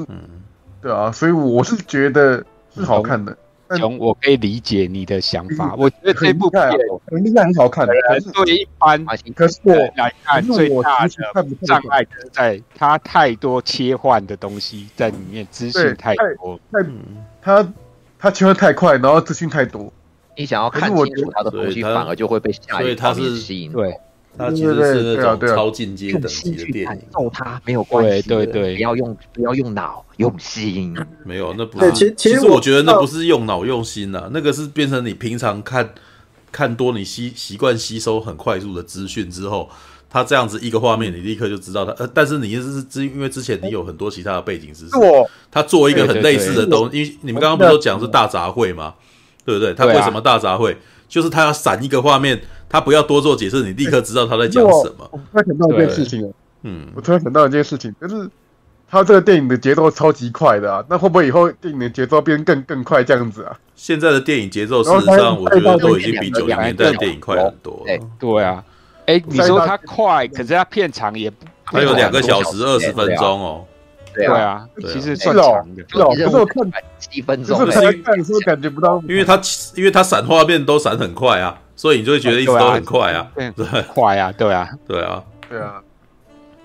[0.81, 2.43] 对啊，所以我是觉得
[2.73, 3.35] 是好看的。
[3.77, 5.75] 从，我可以理解你的想法。
[5.77, 6.61] 我觉得这部片
[7.07, 7.85] 很厉害，很好看。
[8.31, 16.57] 作为一般可是我来看，最大的障碍是在它太多切换的东西在里面，资讯太多。
[16.71, 16.85] 太，
[17.41, 17.73] 它
[18.17, 19.91] 它切换太快，然后资讯太多。
[20.37, 23.73] 你想要看清楚它的东西，反而就会被下一个吸引。
[23.73, 23.99] 对。
[24.38, 31.91] 它其实是那种超进阶等级的电影，揍他没有关系，对对对，不要用不要用脑用心，没有那不是。
[31.93, 35.89] 其其实我觉得那不是用脑用心呐，那个是变成你平常看
[36.51, 39.69] 看多，你吸习惯吸收很快速的资讯之后，
[40.09, 41.91] 他这样子一个画面，你立刻就知道他。
[41.93, 44.91] 呃，但是你是之因为之前你有很多其他的背景知识，
[45.51, 48.93] 他做一个很类似的东西，因为你们刚刚不是都讲是大杂烩吗？
[49.43, 49.73] 对不对？
[49.73, 50.75] 他为什么大杂烩？
[51.08, 52.41] 就是他要闪一个画面。
[52.70, 55.10] 他不要多做解释，你立刻知道他在讲什么。
[55.10, 56.34] 我突然想到一件事情了，
[56.64, 58.30] 嗯，我突然想到一件事情，就是
[58.89, 63.58] 他这个电影的节奏超级快的啊，那会不会以后电影的节奏变更更快这样子啊？
[63.74, 68.08] 现在的电影节奏事实上，我觉得都已经比九零年代的电影快很多了。
[68.20, 68.62] 对啊，
[69.05, 73.66] 哎，你说它快，可是它片长也不，还有两个小时二十分钟哦。
[74.26, 75.84] 对啊，其实算长的。
[75.84, 79.39] 可是我看七分钟，就是看的时候感觉不到，因为它
[79.76, 81.61] 因为它闪画面都闪很快啊。
[81.80, 83.51] 所以你就会觉得一直都很快啊，对，
[83.93, 85.80] 快啊，对啊，对啊，对啊，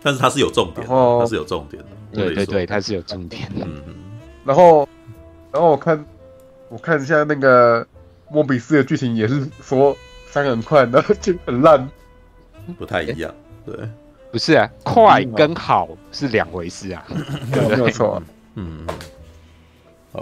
[0.02, 3.66] 但是它是有重点，它是有重点的，对对对，它是有重点的。
[3.66, 3.82] 嗯，
[4.42, 4.88] 然后，
[5.52, 6.02] 然后我看，
[6.70, 7.86] 我看一下那个
[8.30, 9.94] 莫比斯的剧情，也是说
[10.30, 11.86] 闪很快，然后就很烂，
[12.78, 13.30] 不太一样。
[13.66, 13.76] 对，
[14.32, 17.04] 不是啊，快跟好是两回事啊，
[17.52, 18.20] 对，没有错。
[18.54, 18.86] 嗯。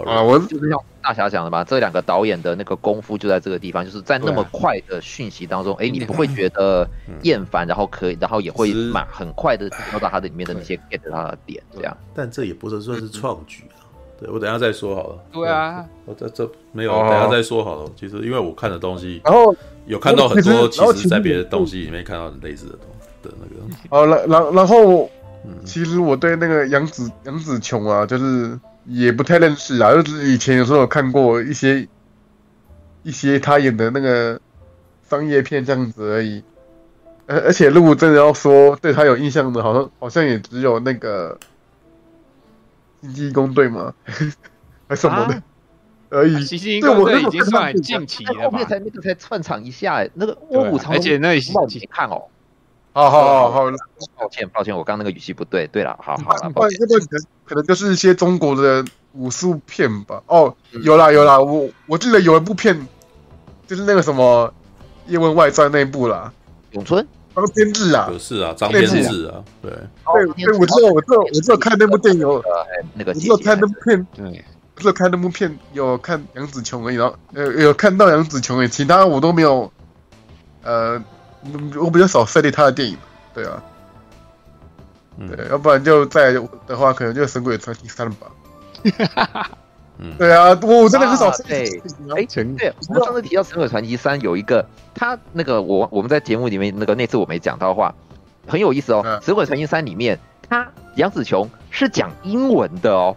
[0.05, 6.87] 啊，我就是像大侠讲的吧，这两个导演的那个功夫就在这个地方，就是在那么快的讯息当中，哎，你不会觉得
[7.23, 11.97] 厌烦，然后可以，然后也会蛮很快的找到它的里面的那些 get 它的点，这样。
[12.15, 13.83] 但这也不是算是创举啊，
[14.17, 15.19] 对，我等下再说好了。
[15.33, 17.91] 对啊，我这这没有，等下再说好了。
[17.97, 19.53] 其实因为我看的东西，然后
[19.87, 22.87] 有看到很多，其实在别的东西里面看到类似的东
[23.21, 23.75] 的那个。
[23.89, 25.09] 好然，然然后，
[25.65, 28.59] 其实我对那个杨紫杨紫琼啊，就是。
[28.87, 31.87] 也不太认识啊，就是以前有时候有看过一些
[33.03, 34.41] 一些他演的那个
[35.07, 36.43] 商业片这样子而已。
[37.27, 41.37] 而而且如果真的要说对他有印象的，好像好像也只有那个
[43.01, 43.93] 星际异攻队嘛，
[44.89, 45.43] 还什么的
[46.09, 46.43] 而已。
[46.43, 48.43] 星际异攻队 已经算很近期了吧？
[48.45, 52.23] 后面才那个才串场一下，那个卧虎藏龙，而且那冒几看哦。
[52.93, 53.61] 好好好好，
[54.17, 55.67] 抱歉抱歉，我刚刚那个语气不对。
[55.67, 56.77] 对了，好好了，抱歉。
[56.87, 57.05] 这可
[57.45, 58.83] 可能就是一些中国的
[59.13, 60.21] 武术片吧？
[60.27, 62.87] 哦，有啦有啦，我我记得有一部片，
[63.67, 64.53] 就是那个什么
[65.11, 66.31] 《叶问外传》那一部啦，
[66.71, 67.07] 咏春。
[67.33, 72.43] 张天志啊，是啊，张天志啊，对，对对，我知道，我知道，我知道看那部电影有
[72.93, 74.43] 那个，我知道看那部片，对，
[74.75, 79.71] 不知道看那部片有看杨紫琼而已，然后呃有看到杨紫琼而已，其他我都没有，
[80.63, 81.01] 呃，
[81.79, 82.97] 我比较少涉猎他的电影，
[83.33, 83.63] 对啊，
[85.17, 86.33] 对，要不然就在
[86.67, 88.27] 的话，可能就《神鬼传奇三》吧。
[90.17, 91.31] 对啊，我真的很少。
[91.47, 91.63] 对，
[92.15, 97.93] 哎，对，我们上次提到《神鬼传奇三》有一个，他那个我我们在节目里面那个那次我没讲到的话，
[98.47, 99.03] 很有意思哦。
[99.25, 100.19] 《神鬼传奇三》里面，
[100.49, 103.15] 他杨紫琼是讲英文的哦。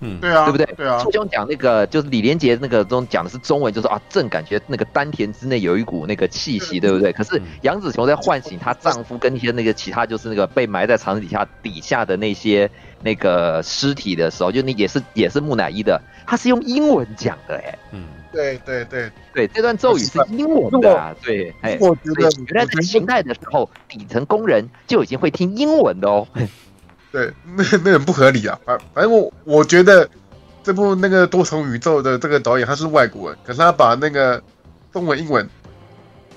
[0.00, 0.66] 嗯，对啊，对不对？
[0.76, 0.98] 对啊。
[1.02, 7.12] 初兄讲那个就是李连杰那个中讲的是中文，就是啊，正感觉那个丹田之内有一股那个气息，对不对？
[7.12, 12.70] 可是杨紫琼在唤醒她丈夫跟一些那个其他就是那个被埋在肠子底下底下的那些
[13.02, 16.00] 那个尸体的时候，就那也是也是木乃伊的。
[16.26, 26.26] 他是用英文讲的，哎，嗯，对对对对，这段咒语是英文的啊，对，哎，我觉得原来在清代的时候，底层工人就已经会听英文的哦。
[27.16, 30.06] 对，那那很不合理啊，反反正我我觉得
[30.62, 34.42] 这部那个多重宇宙的这个导演他是外国人，可是他把那个
[34.92, 35.48] 中文英文，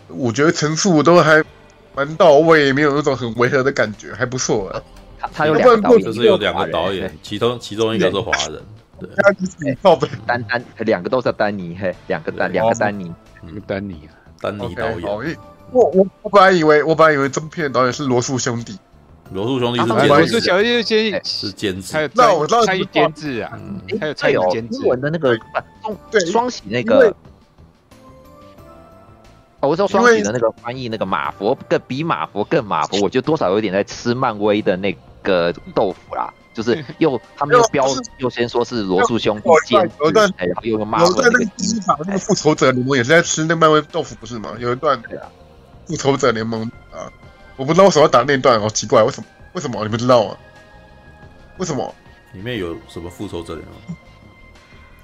[0.08, 1.44] 我觉得陈述都还
[1.94, 4.82] 蛮到位，没有那种很违和的感觉，还不错啊。
[5.20, 8.64] 他他有两个导演，就是有两个导演，其中其中一个是华人。
[9.02, 9.10] 对，
[10.26, 13.14] 丹丹，两个都是丹尼，嘿，两个丹，两个丹尼，
[13.68, 15.36] 丹尼啊，丹尼导演。
[15.72, 18.80] 我我我本来以为，我本来以为这部片导演是罗素兄弟，
[19.32, 23.60] 罗素兄弟是罗素兄弟监是监制，那我知道参与监制啊，
[24.00, 24.80] 还有参与监制。
[24.80, 25.38] 英文的那个
[26.10, 27.14] 对双喜那个，
[29.60, 36.34] 我知道双喜的那个翻译那个马佛更比马佛更马佛，我觉得多少有点在吃漫威的那个豆腐啦。
[36.52, 37.86] 就是又他们又标
[38.18, 39.96] 又先说是罗素兄弟监制，
[40.38, 44.50] 然后又骂有一段那个第一场那个复仇者联盟也是在吃那漫威豆腐不是吗？
[44.60, 45.02] 有一段
[45.86, 47.08] 复仇者联盟啊，
[47.60, 49.28] 我不知道为什么要打那段，好奇怪，为什么？
[49.52, 50.38] 为什么你不知道啊？
[51.58, 51.94] 为什么？
[52.32, 53.98] 里面有什么复仇者联盟？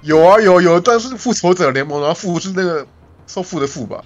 [0.00, 2.86] 有啊有有一段是复仇者联盟，然后复是那个
[3.26, 4.02] 收复的复吧？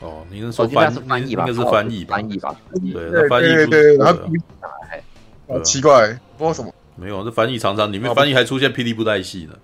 [0.00, 0.90] 哦，你是说翻
[1.28, 1.46] 译吧？
[1.46, 2.16] 应该是翻译吧？
[2.16, 2.56] 翻译吧？
[2.92, 4.20] 对翻译对，然后
[5.46, 6.08] 好奇怪。
[6.36, 6.74] 不知道什么？
[6.96, 9.56] 没有，这翻译常常里面翻译还出现霹雳布袋戏呢。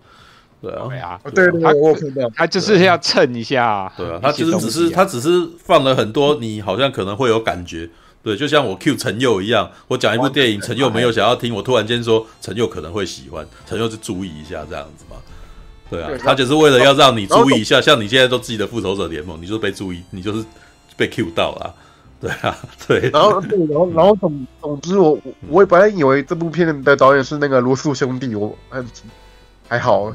[0.60, 3.90] 对啊，对啊，对对，我看到他就是要蹭一下。
[3.96, 7.88] 对啊，他其实只是他只是放了很多，你好像可能会有感觉。
[8.22, 15.16] 对，就像我 Q 陈佑一样，我讲一部电影，陈佑没有想要听，我突然间说陈佑可能会喜欢，陈佑就注意一下这样子嘛。
[15.88, 20.44] 对啊，他就是为了要让你注意一下，像你现在都记得复仇者联盟，你就是被注意，你就是
[20.96, 21.74] 被 Q 到了。
[22.20, 22.54] 对啊，
[22.86, 28.84] 对，然后对，然后然后总总之我我也本来以为这部片的导演是那个罗素兄弟，我还
[29.66, 30.14] 还好，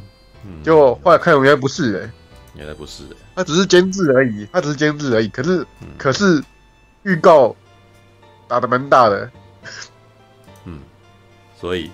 [0.64, 2.12] 结果后来看原来不是哎，
[2.56, 5.66] 原来不是哎，他只是监制而已，他只是监制而已，可是
[5.98, 6.44] 可是
[7.04, 7.56] 预告
[8.48, 9.30] 打的蛮大的，
[10.66, 10.80] 嗯，
[11.60, 11.92] 所以。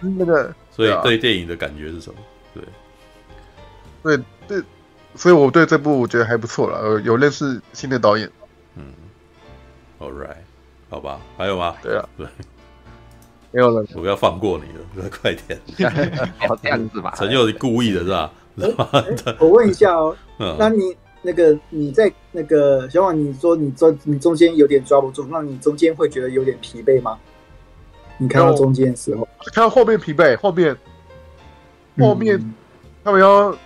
[0.00, 2.20] 那个所以对电影的感觉是什么？
[2.52, 2.62] 对，
[4.02, 4.62] 对对，
[5.14, 8.30] 所以我对这部我觉得还不错了，呃，有认识新的导演。
[8.74, 8.92] 嗯。
[9.98, 10.36] All right，
[10.90, 11.74] 好吧，还有吗？
[11.82, 12.26] 对啊，对，
[13.54, 14.64] 没有了，我要放过你
[15.00, 15.56] 了， 快点，
[16.38, 17.14] 好这样子吧？
[17.16, 18.32] 陈佑是故意的，是吧？
[19.38, 20.16] 我问一下哦，
[20.58, 20.92] 那你
[21.22, 27.16] 那个你在那个小婉，你说你中你中间有点抓不住，那你中间会觉得有点疲惫吗？
[28.18, 30.76] 你看到中间的时候，看到后面疲惫，后面
[32.00, 32.54] 后面
[33.04, 33.56] 他们要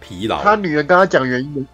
[0.00, 1.66] 疲劳，他女人跟他讲原因，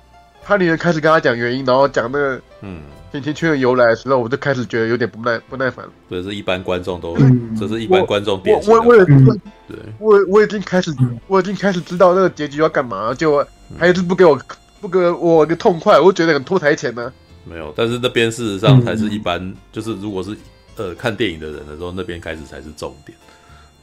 [0.42, 2.82] 他女人开始跟他讲原因，然后讲那个嗯。
[3.16, 5.92] 甜甜圈的由来的时候，我就开始觉得有点不耐不耐烦了。
[6.10, 7.16] 这是一般观众都，
[7.58, 8.58] 这是一般观众点。
[8.66, 10.94] 我我我也对，我我已经开始，
[11.26, 13.44] 我已经开始知道那个结局要干嘛，就
[13.78, 14.38] 还是不给我
[14.80, 17.12] 不给我一个痛快，我觉得很拖台前呢。
[17.44, 20.36] 没有，但是那边事实上才是一般，就是如果是
[20.76, 23.16] 呃看电影的人的时候，那边开始才是重点，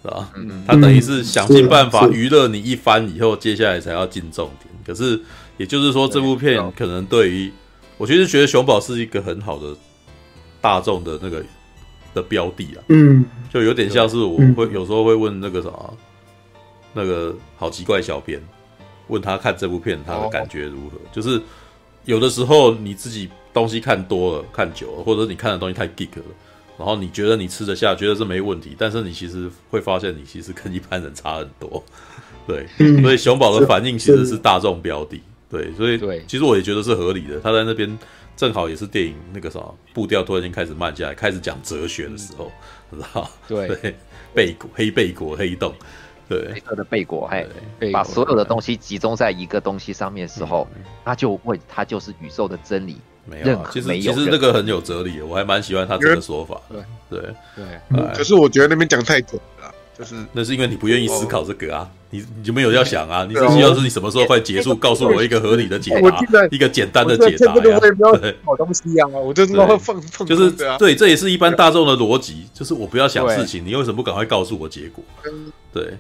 [0.03, 0.29] 是吧？
[0.67, 4.73] 他等于是想尽办法娱乐你一番以后，接下来才要进重点。
[4.85, 5.19] 可是
[5.57, 7.51] 也就是说，这部片可能对于。
[7.97, 9.75] 我其实觉得熊宝是一个很好的
[10.59, 11.43] 大众的那个
[12.13, 15.69] 的标的啊，嗯，就有点像是我会有时候会问那个啥，
[16.93, 18.41] 那个好奇怪小编，
[19.07, 20.97] 问他看这部片他的感觉如何？
[21.11, 21.41] 就是
[22.05, 26.25] 有的时候你自己东西看多了、看久了，或者你看的东西太 geek 了，
[26.77, 31.83] 然后你觉得你吃得下，觉得是没问题，但是你其实会发现你其实跟一般人差很多，
[32.47, 32.67] 对，
[33.01, 35.21] 所以熊宝的反应其实是大众标的。
[35.53, 37.39] 对，所以对，其实我也觉得是合理的。
[37.39, 37.99] 他在那边
[38.35, 39.59] 正好也是电影那个啥
[39.93, 42.51] 步调突然间开始慢下来，开始讲哲学的时候，
[42.91, 43.29] 知道？
[43.47, 43.95] 对，
[44.33, 45.71] 贝果黑贝果黑洞，
[46.27, 50.67] 对，黑色的贝果，嘿，把所有的东西集中在一个东西上面的时候，
[51.05, 52.97] 他就会，他就是宇宙的真理。
[53.25, 56.59] 没有，其实其实那个很有哲理，我还蛮喜欢他这个说法。
[56.69, 57.21] 对对
[57.55, 59.43] 对，可是我觉得那边讲太久了。
[59.97, 67.79] 就是，那是因为你不愿意思考这个啊，你你就没有要想啊，你只需要是你什么时候快结束，告诉我一个合理的解答，一个简单的解答呀。
[68.19, 70.27] 对，好东西啊，我就知道会放放。
[70.27, 75.03] 就是对，这也是一般大众的逻辑，就是我不要想事情，你为什么不赶快告诉我结果？
[75.71, 75.97] 对，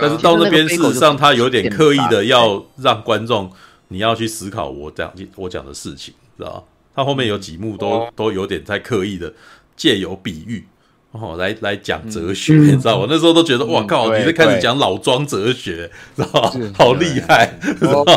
[0.00, 3.50] 但是到那边事实上他有点刻意的要让观众
[3.88, 6.62] 你要去思考我讲我讲的事情，知道吧？
[6.94, 9.32] 他后面有几幕都都有点在刻意的
[9.76, 10.66] 借由比喻。
[11.12, 13.06] 哦，来来讲哲学，你知道我？
[13.10, 16.52] 那时候都觉得哇靠，你在开始讲老庄哲学，知道吧？
[16.78, 18.14] 好厉害，知道吗？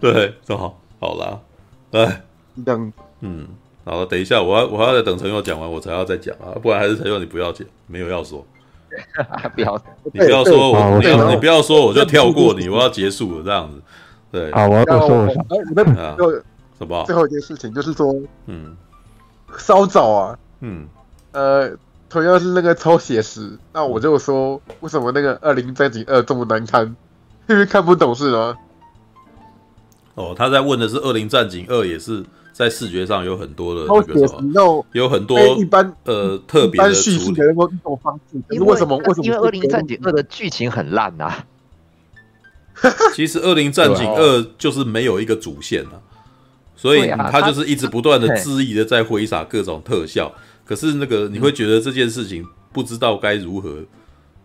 [0.00, 1.40] 对， 正好好了，
[1.90, 2.22] 哎，
[2.64, 3.48] 这样，嗯，
[3.84, 8.46] 好了，等一下，我要我要再等陈佑讲完，我才要再讲啊，不然还是陈佑你不要讲，没有要说，
[9.56, 13.82] 不要，你不要说，我你你不要说，我就跳过你，我要结束了这样子，
[14.30, 15.28] 对，啊，我要说，我
[16.78, 17.02] 什么？
[17.06, 18.14] 最后一件事情就是说，
[18.46, 18.76] 嗯，
[19.58, 20.86] 稍早啊，嗯。
[21.32, 21.76] 呃，
[22.08, 26.94] 同样是那个超写实，那我就说，为什么那个《二零战警二》这么难看？
[27.48, 28.56] 因为看不懂是吗？
[30.14, 32.22] 哦，他在问的是《恶灵战警二》，也是
[32.52, 38.38] 在视觉上有很多的那个什么，有很多一般呃特别的叙述的那种方式。
[38.50, 38.96] 因为什么？
[38.98, 39.24] 为什么？
[39.24, 41.46] 因为《恶灵战警二》的剧情很烂啊。
[43.14, 45.96] 其实《恶灵战警二》就是没有一个主线啊，
[46.76, 50.34] 所以他就是一直不断的恣意的在挥洒各种特效。
[50.72, 52.42] 可是那个你会觉得这件事情
[52.72, 53.86] 不知道该如何，嗯、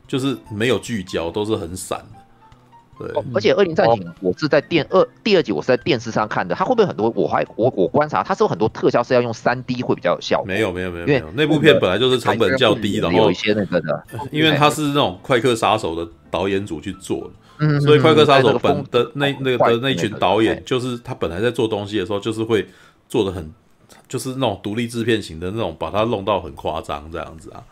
[0.05, 2.19] 就是没有聚焦，都是很散的。
[2.99, 7.09] 对，哦、而且《恶灵战警》我是在电二第二集，我是在电视上看的，它会不会很多？
[7.15, 10.45] 我还我我观察，它是有很多特效是要用三 D 会比较有效果。
[10.45, 22.67] 没有没有没有，没有，因为那部片本来就是成本较低，然后有一些那个的， 因为它是那种快客杀手的导演组去做的，嗯，所以快客杀手本的那那个的那群导演，就是他本来在做东西的时候，就是会
[23.07, 23.49] 做的很。
[24.07, 27.63] 就是那种独立制片型的那种，把它弄到很夸张这样子啊，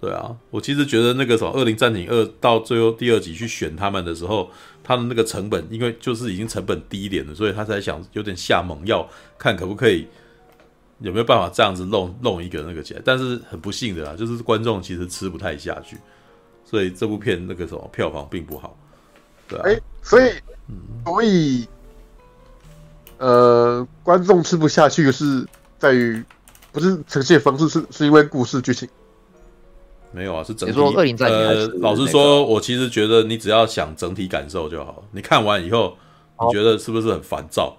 [0.00, 4.50] 对啊，我其实觉得那个什么《恶灵战警二》到最后第二集去选他们的时候，
[4.82, 10.06] 他的那个成本，因为就是已经成本低一点了，所以他才想有点下猛药，看可不可以
[10.98, 13.02] 有没有办法这样子弄 弄一个那个起来。
[13.04, 15.96] 但是很不幸的啦，就是观众其实吃不太下去，
[16.64, 18.76] 所以这部片那个什么票房并不好，
[19.46, 20.32] 对啊，欸、所以，
[21.04, 21.68] 所以，
[23.22, 25.46] 呃，观众吃不下去的是。
[25.82, 26.22] 在于
[26.70, 28.88] 不是呈现方式，是是因为故事剧情。
[30.12, 30.78] 没有啊，是整体。
[31.24, 35.02] 呃，老实说，我其实觉得你只要想整体感受就好。
[35.10, 35.98] 你看完以后，
[36.46, 37.76] 你觉得是不是很烦躁？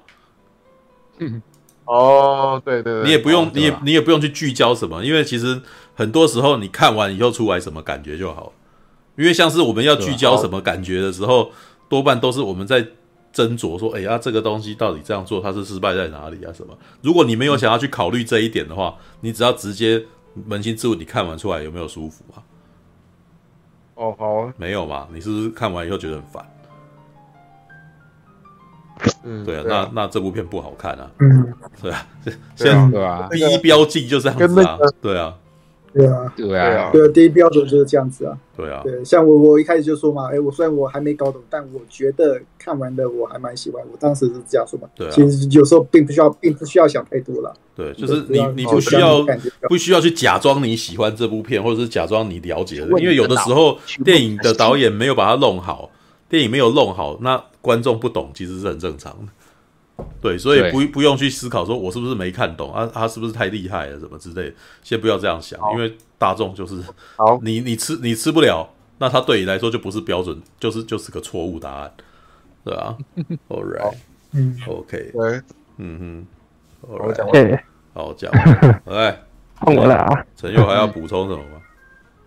[1.20, 1.42] 嗯，
[1.88, 5.62] 哦，对对对，你也不用，你也你也不用去聚焦什么，因为其实
[5.96, 8.52] 很多时候你看完以后出来什么感觉就好。
[9.16, 11.54] 因为像是我们要聚焦什么感觉的时候，
[11.88, 12.86] 多半都是我们在。
[13.34, 16.54] 斟酌说：“哎呀，这个东西到底这样做，它是失败在哪里啊？
[16.54, 16.78] 什么？
[17.02, 20.06] 如果你没有想要去考虑这一点的话，你只要直接
[20.48, 22.44] 扪心自问，你看完出来有没有舒服啊？
[23.96, 25.08] 哦，好啊，没有嘛？
[25.12, 26.50] 你是不是看完以后觉得很烦？
[29.24, 31.10] 嗯，对啊，那那这部片不好看啊。
[31.20, 32.08] 嗯，对啊，
[32.56, 35.36] 现在第一标记就这样子啊，对啊。”
[35.94, 38.36] 对啊，对啊，对啊，第一标准就是这样子啊。
[38.58, 43.84] 对啊，对，像我我一开始就说嘛，哎，我虽然我还没搞懂，但我觉得看完的我还蛮喜欢。
[43.92, 44.88] 我当时是这样说嘛。
[44.96, 47.54] 对啊，其实有时候并不需要，并不需要想太多了。
[47.76, 49.26] 对，就是你你不需要
[49.70, 55.92] 不需要去假装你喜欢这部片，或者是假装你了解的，因为有的时候电影的导演没有把它弄好，
[56.28, 59.32] 电影没有弄好，那观众不懂其实是很正常的。
[60.20, 62.90] 对，所以不不用去思考说，我是不是没看懂啊？
[62.92, 64.56] 他是不是太厉害了，什么之类的？
[64.82, 66.82] 先不要这样想，因为大众就是，
[67.16, 68.68] 好，你你吃你吃不了，
[68.98, 71.92] 那他对你来说就不是标准，就是就是个错误答案，
[72.64, 72.98] 对啊
[73.50, 73.96] All right，
[74.32, 75.42] 嗯，OK，对，
[75.78, 76.26] 嗯
[76.82, 77.60] 哼，All right，
[77.94, 78.32] 好讲，
[78.86, 79.22] 来
[79.60, 81.62] 换我了啊，陈佑还要补充什么吗？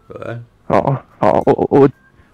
[0.08, 0.38] 对，
[0.68, 1.88] 好好，我我。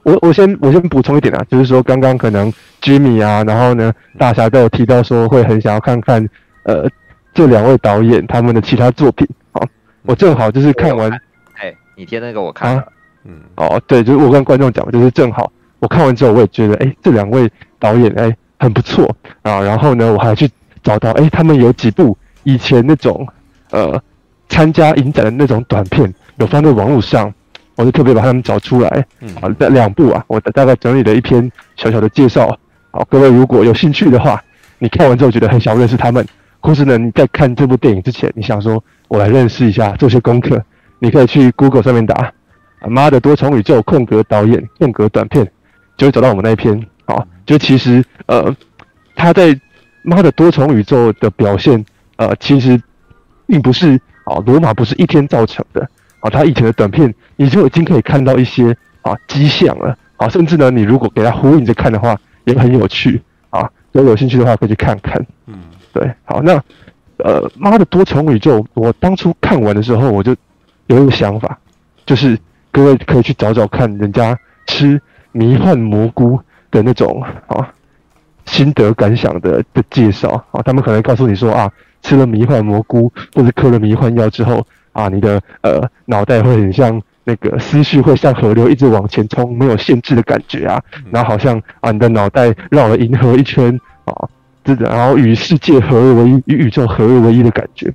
[0.05, 6.29] 我我先我先补充一点啊，就是说刚刚可能 Jimmy 啊，然后呢大侠都有提到说会很想要看看
[6.65, 6.89] 呃
[7.33, 9.27] 这两位导演他们的其他作品。
[9.53, 9.65] 好，
[10.03, 11.09] 我正好就是看完，
[11.55, 12.85] 哎，你贴那个我看了，
[13.25, 17.49] 嗯，哦对，就是我跟观众讲，就是正好我看完之后我也觉得哎这两位
[17.79, 19.09] 导演哎很不错
[19.43, 20.51] 啊，然后呢我还去
[20.83, 23.25] 找到哎他们有几部以前那种
[23.71, 24.03] 呃
[24.49, 27.33] 参加影展的那种短片有放在网络上。
[27.77, 32.57] 我就特别把他们找出来，嗯，好，两部啊，我大概整理了一篇小小的介绍，
[32.91, 34.43] 好，各位如果有兴趣的话，
[34.79, 36.27] 你看完之后觉得很想认识他们，
[36.61, 40.63] 或是呢你在看这部电影之前，你想说我来认识一下，做些功课，
[40.99, 42.33] 你可以去 Google 上面打
[42.89, 45.51] “妈的多重宇宙”空格导演空格短片，
[45.97, 46.87] 就会找到我们那一篇。
[47.05, 48.55] 好，就其实呃
[49.17, 49.59] 他在
[50.03, 51.85] “妈的多重宇宙”的表现，
[52.17, 52.81] 呃其实
[53.47, 53.95] 并不是
[54.25, 55.89] 啊罗马不是一天造成的
[56.23, 59.97] 啊，他以前的短片你就已经可以看到一些啊迹象了。
[60.17, 63.21] 啊，甚至呢，你如果给他呼应着看的话，也很有趣
[63.51, 63.69] 啊。
[63.91, 65.21] 如果有兴趣的话，可以去看看。
[65.47, 65.55] 嗯，
[65.93, 66.53] 对，好，那
[67.19, 70.35] 呃，妈的多重宇宙，我当初看完的时候，我就
[70.87, 71.59] 有一个想法，
[72.07, 72.39] 就是
[72.71, 75.01] 各位可以去找找看人家吃
[75.33, 77.69] 迷幻蘑菇的那种啊
[78.47, 81.71] 心得感想的的介绍啊，他们可能告诉你说啊，
[82.01, 87.01] 吃了迷幻蘑菇或者嗑了迷幻药之后啊，你的呃脑袋会很像。
[87.25, 90.83] 那个思绪会像河流一直往前冲，没有限制的感觉啊，
[91.13, 94.29] 然后好像啊，你的脑袋绕了银河一圈啊，
[94.65, 97.95] 这个，然后与世界合而为一，与宇宙合而为一的感觉。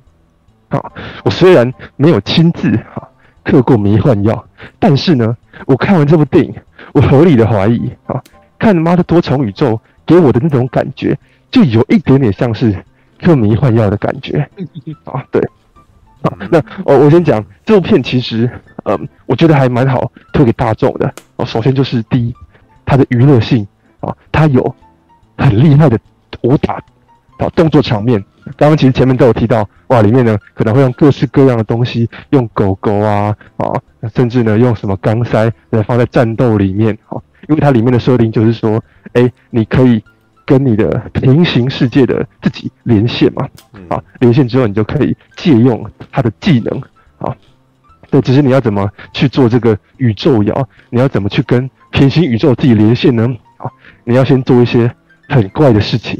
[0.70, 0.82] 啊，
[1.24, 3.06] 我虽然没有亲自啊
[3.44, 4.42] 嗑过迷幻药，
[4.78, 5.36] 但是呢，
[5.66, 6.54] 我看完这部电影，
[6.94, 8.18] 我合理的怀疑啊，
[8.58, 11.14] 看妈的多重宇宙给我的那种感觉，
[11.50, 12.74] 就有一点点像是
[13.20, 14.48] 嗑迷幻药的感觉
[15.04, 15.46] 啊，对。
[16.24, 18.50] 好，那我我先讲这部片，其实，
[18.84, 21.12] 嗯，我觉得还蛮好推给大众的。
[21.36, 22.34] 哦，首先就是第一，
[22.84, 23.66] 它的娱乐性
[24.00, 24.74] 啊，它有
[25.36, 25.98] 很厉害的
[26.42, 26.74] 武打
[27.38, 28.22] 啊动作场面。
[28.56, 33.72] 刚刚其实前面都有提到，哇，里面呢可能会用各式各样的东西，用狗狗啊啊，
[34.14, 40.02] 甚至呢用什么钢塞来放在战斗里面啊，因为它里面的设定就是说，哎，你可以。
[40.48, 43.46] 跟你的平行世界的自己连线嘛，
[43.90, 46.80] 啊，连线之后你就可以借用他的技能
[47.18, 47.36] 啊，
[48.10, 50.68] 对，只是你要怎么去做这个宇宙摇？
[50.88, 53.28] 你要怎么去跟平行宇宙自己连线呢？
[53.58, 53.70] 啊，
[54.04, 54.90] 你要先做一些
[55.28, 56.18] 很怪的事情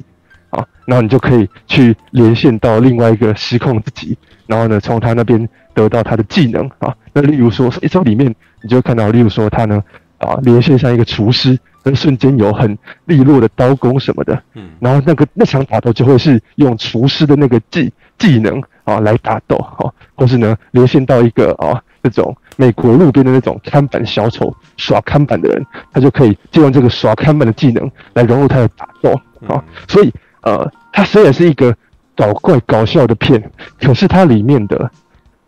[0.50, 6.94] 啊，然后你就可以去连线到另外一个时空自己，然后呢，从他那边得到他的技能啊。
[7.14, 9.82] 那例如说，一周里面你就看到，例如说他呢，
[10.18, 11.58] 啊，连线上一个厨师。
[11.94, 30.12] 瞬间有很利落的刀工什么的，嗯，然后那个那场打斗就会是用厨师的那个技技能啊来打斗，哈，或是呢连线到一个啊那种美国路边的那种看板小丑耍看板的人，他就可以借用这个耍看板的技能来融入他的打斗，啊，所以
[30.42, 31.74] 呃，它虽然是一个
[32.14, 33.50] 搞怪搞笑的片，
[33.80, 34.90] 可是它里面的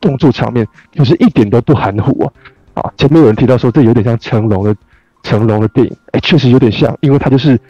[0.00, 0.66] 动作场面
[0.96, 2.32] 可是一点都不含糊啊，
[2.74, 4.74] 啊，前面有人提到说这有点像成龙的。
[5.22, 7.60] 成龙的电影，哎，确实有点像，因为他就是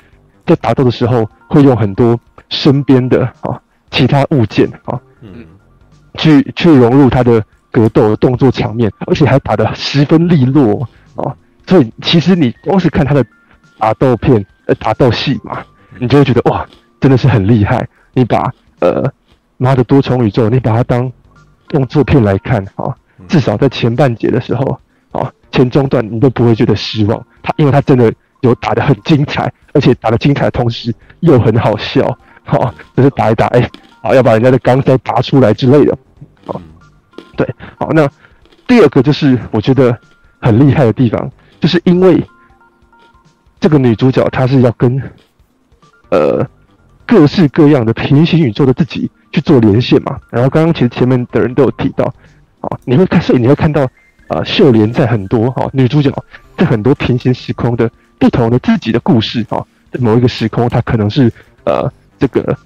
[0.47, 2.17] 在打斗的时候会用很多
[2.49, 5.45] 身边的啊其他物件啊，嗯，
[6.15, 11.35] 去去融入他的格斗的动作场面，而且还打得十分利落啊，
[11.67, 13.27] 所以其实你光是看他的
[13.79, 15.59] 打斗片呃打斗戏嘛，
[15.99, 16.65] 你就会觉得哇，
[17.01, 17.85] 真的是很厉害。
[18.13, 18.49] 你把
[18.79, 19.13] 呃
[19.57, 21.11] 妈的多重宇宙，你把它当
[21.67, 22.95] 动作片来看啊，
[23.27, 24.79] 至少在前半节的时候。
[25.53, 33.71] 前中段你都不会觉得失望，他因为他真的有打得很精彩，而且打得精彩的同时又很好笑，好，就是打一打，哎，
[34.01, 35.99] 好要把人家的钢塞拔出来之类的，
[36.47, 36.61] 好，
[37.37, 38.09] 对，好，那
[38.67, 39.99] 第二个就是我觉得
[40.41, 41.31] 很厉害的地方，
[41.61, 42.25] 就是因为
[43.59, 45.03] 这个女主角她是要跟
[46.11, 46.47] 呃
[47.07, 52.05] 各式各样的平行宇宙的自己去做连线嘛，然后刚刚其实前面的人都有提到，
[52.61, 53.87] 啊，你会看，所以你会看到。
[54.31, 56.09] 啊，秀莲在很多哈、哦、女主角
[56.57, 61.33] 在很多平行时空的不同的自己的故事哈、哦，在某一个时空，她可能是
[61.65, 62.57] 呃这个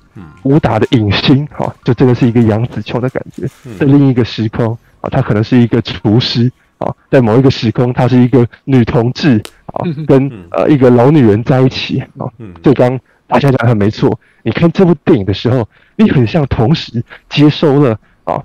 [0.43, 3.49] 武打的影星哈、哦，就真的是一个杨紫琼的感觉。
[3.79, 12.29] 在另一个时空啊，她可能是一个厨师啊，在某一个时空，她是一个女同志啊，跟呃一个老女人在一起啊。
[12.63, 15.67] 这刚大家讲的很没错，你看这部电影的时候，
[15.97, 18.45] 你很像同时接收了啊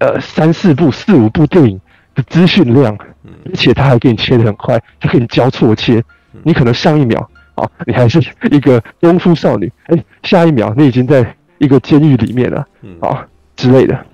[0.00, 1.80] 呃三四部、四五部电影。
[2.16, 2.98] 的资讯量，
[3.44, 6.02] 而且他还给你切得很快，他可以交错切。
[6.42, 8.20] 你可能上一秒啊，你还是
[8.50, 12.66] 一个功夫少女，哎，下一秒你已经在一个监狱里面了
[13.00, 14.04] 啊之类的。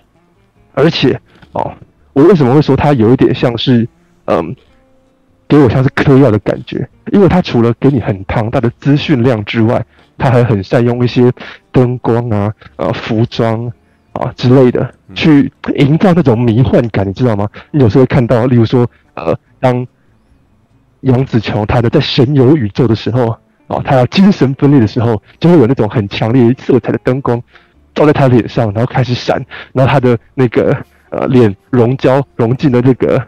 [0.75, 1.19] 而且
[1.53, 1.73] 哦，
[2.13, 3.89] 我为什么会说它有一点像是
[4.27, 4.55] 嗯，
[5.49, 6.89] 给我像是嗑药的感觉？
[7.13, 9.85] 因为它除了给你很庞大的资讯量之外，
[10.17, 11.31] 它还很善用一些
[11.73, 13.71] 灯光啊、呃服装。
[14.13, 17.49] 啊之类的，去营造那种迷幻感，你知道吗？
[17.71, 19.87] 你有时候会看到，例如说，呃，当
[21.01, 23.29] 杨紫琼她的在神游宇宙的时候，
[23.69, 27.43] 啊，她要精神分裂的时候，就会有那种很强烈色彩的灯光
[27.95, 30.77] 照在她脸上，然后开始闪，然后她的那个
[31.11, 33.23] 呃脸融胶融进了这个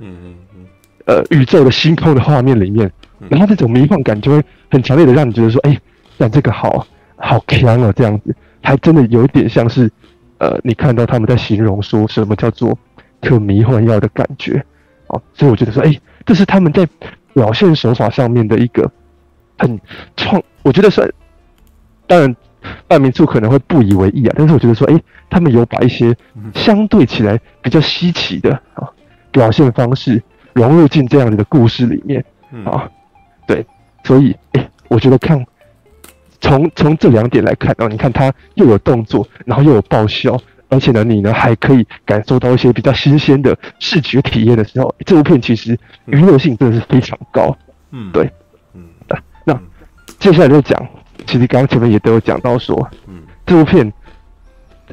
[1.07, 2.91] 呃宇宙的星空的画面里面，
[3.31, 5.79] 然后那种迷幻感就会很强烈的让你觉得说，哎，
[6.19, 6.87] 但这个好
[7.17, 8.35] 好强啊，这样子。
[8.67, 9.93] 还真的有一点像是，
[10.45, 12.79] 呃，你看到他们在形容说什么叫做
[13.23, 14.63] 嗑迷幻药的感觉，
[15.07, 16.87] 哦，所以我觉得说，哎、欸，这是他们在
[17.33, 18.91] 表现手法上面的一个
[19.57, 19.81] 很
[20.19, 21.11] 创，我觉得算，
[22.07, 22.37] 当然
[22.87, 26.15] 半民处可能会不以为意啊，但是我觉得说，哎、欸，他们有把一些
[26.53, 28.87] 相对起来比较稀奇的啊
[29.33, 30.23] 表现方式
[30.53, 32.23] 融入进这样子的故事里面
[32.67, 32.87] 啊，
[33.47, 33.65] 对，
[34.05, 35.43] 所以，哎、欸，我觉得看。
[36.45, 40.39] 从从这两点来看哦，你看它又有动作，然后又有爆笑，
[40.69, 47.57] 而且呢，你呢还可以感受到一些比较新鲜的视觉体验的时候，这部片其实娱乐性真的是非常高。
[47.93, 48.31] 嗯，对，
[48.75, 48.83] 嗯，
[49.47, 49.59] 那
[50.19, 50.87] 接下来就讲，
[51.25, 52.77] 其实刚刚前面也都有讲到说，
[53.07, 53.91] 嗯，这部片，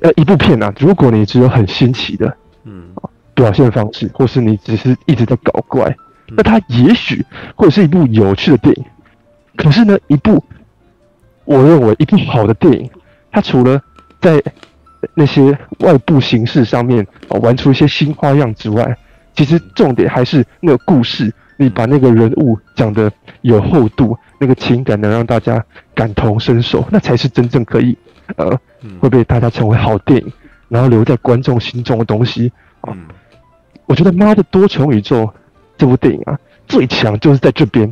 [0.02, 2.34] 呃，一部片呢、啊，如果你只有很新奇的，
[2.64, 2.96] 嗯，
[3.34, 5.94] 表现方式，或是你只是一直在搞怪，
[6.30, 7.26] 那它也许
[7.56, 8.86] 会是一部有趣的电影，
[9.58, 10.42] 可是呢，一部。
[11.52, 12.90] 我认为一部好的电影，
[13.30, 13.82] 它除了
[14.22, 14.42] 在
[15.14, 18.98] 那些外部形式上面啊玩出一些新花样之外，
[19.36, 23.12] 其实重点还是那个故事，你把那个人物讲的
[23.42, 25.62] 有厚度，那个情感能让大家
[25.94, 27.98] 感同身受，那才是真正可以
[28.38, 28.58] 呃
[29.02, 30.32] 会被大家称为好电影，
[30.70, 32.50] 然后留在观众心中的东西
[32.80, 32.96] 啊。
[33.88, 35.24] 我觉得《妈的多重宇宙》
[35.78, 37.92] 这部电影啊，最强就是在这边。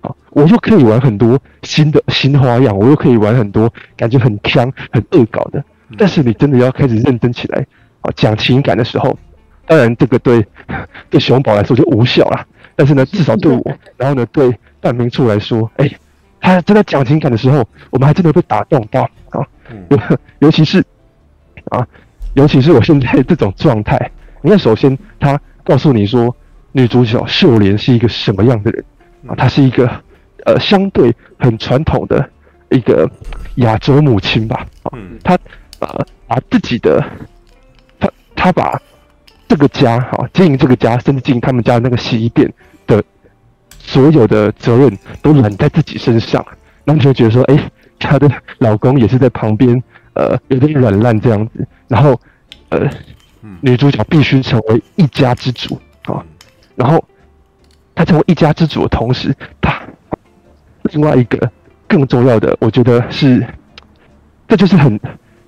[0.00, 5.62] 啊，我又可以玩很多新的新花样，我又可以玩很多感觉很锵、很恶搞的。
[5.98, 7.66] 但是你真的要开始认真起来
[8.00, 9.18] 啊，讲情感的时候，
[9.66, 10.46] 当然这个对
[11.10, 12.46] 对熊宝来说就无效了。
[12.76, 15.96] 但是呢， 至少对我，然后呢，对半明处来说，哎、欸，
[16.40, 19.44] 他真的讲情感的时候，我们还真的被打动到啊。
[19.88, 19.98] 尤
[20.40, 20.82] 尤其是
[21.70, 21.86] 啊，
[22.34, 24.10] 尤其是我现在这种状态，
[24.42, 26.34] 你看，首先他告诉你说，
[26.72, 28.84] 女主角秀莲是一个什么样的人。
[29.26, 29.90] 啊，她是一个
[30.44, 32.28] 呃相对很传统的
[32.70, 33.08] 一个
[33.56, 34.66] 亚洲母亲吧。
[34.82, 34.92] 啊，
[35.22, 35.38] 她
[35.80, 37.04] 呃把自己的，
[37.98, 38.80] 她她把
[39.48, 42.52] 这个家哈经营这个家，甚至经营他们家的那个洗衣店
[42.86, 43.02] 的
[43.78, 46.44] 所有的责任都揽在自己身上，
[46.84, 49.82] 然后你就觉得说，哎、欸，她的老公也是在旁边
[50.14, 52.18] 呃有点软烂这样子，然后
[52.70, 52.88] 呃
[53.60, 56.24] 女主角必须成为一家之主啊，
[56.74, 57.02] 然后。
[57.94, 59.80] 他成为一家之主的同时，他
[60.84, 61.50] 另外一个
[61.86, 63.46] 更重要的，我觉得是，
[64.48, 64.98] 这就是很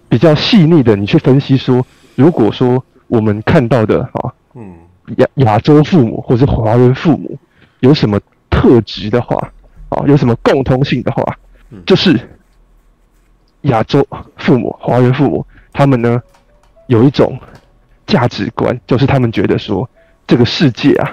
[0.08, 4.74] 比较细腻的，你去分析说，如果说我们看到的啊，嗯，
[5.16, 7.38] 亚亚洲父母或是华人父母
[7.80, 8.20] 有什么
[8.50, 9.36] 特质的话，
[9.88, 11.36] 啊，有什么共通性的话，
[11.86, 12.18] 就是
[13.62, 14.06] 亚洲
[14.36, 16.20] 父母、华人父母，他们呢
[16.88, 17.38] 有一种
[18.06, 19.88] 价值观，就是他们觉得说
[20.26, 21.10] 这个世界啊。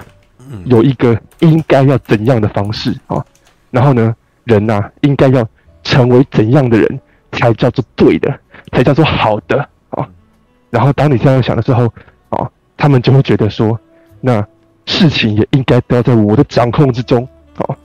[0.64, 3.24] 有一个应该要怎样的方式啊？
[3.70, 4.14] 然后呢，
[4.44, 5.46] 人呐、啊，应该要
[5.82, 7.00] 成为怎样的人
[7.32, 8.36] 才叫做对的，
[8.72, 9.58] 才叫做好的
[9.90, 10.08] 啊？
[10.70, 11.86] 然后当你这样想的时候
[12.30, 13.78] 啊，他们就会觉得说，
[14.20, 14.44] 那
[14.86, 17.76] 事情也应该都要在我的掌控之中啊。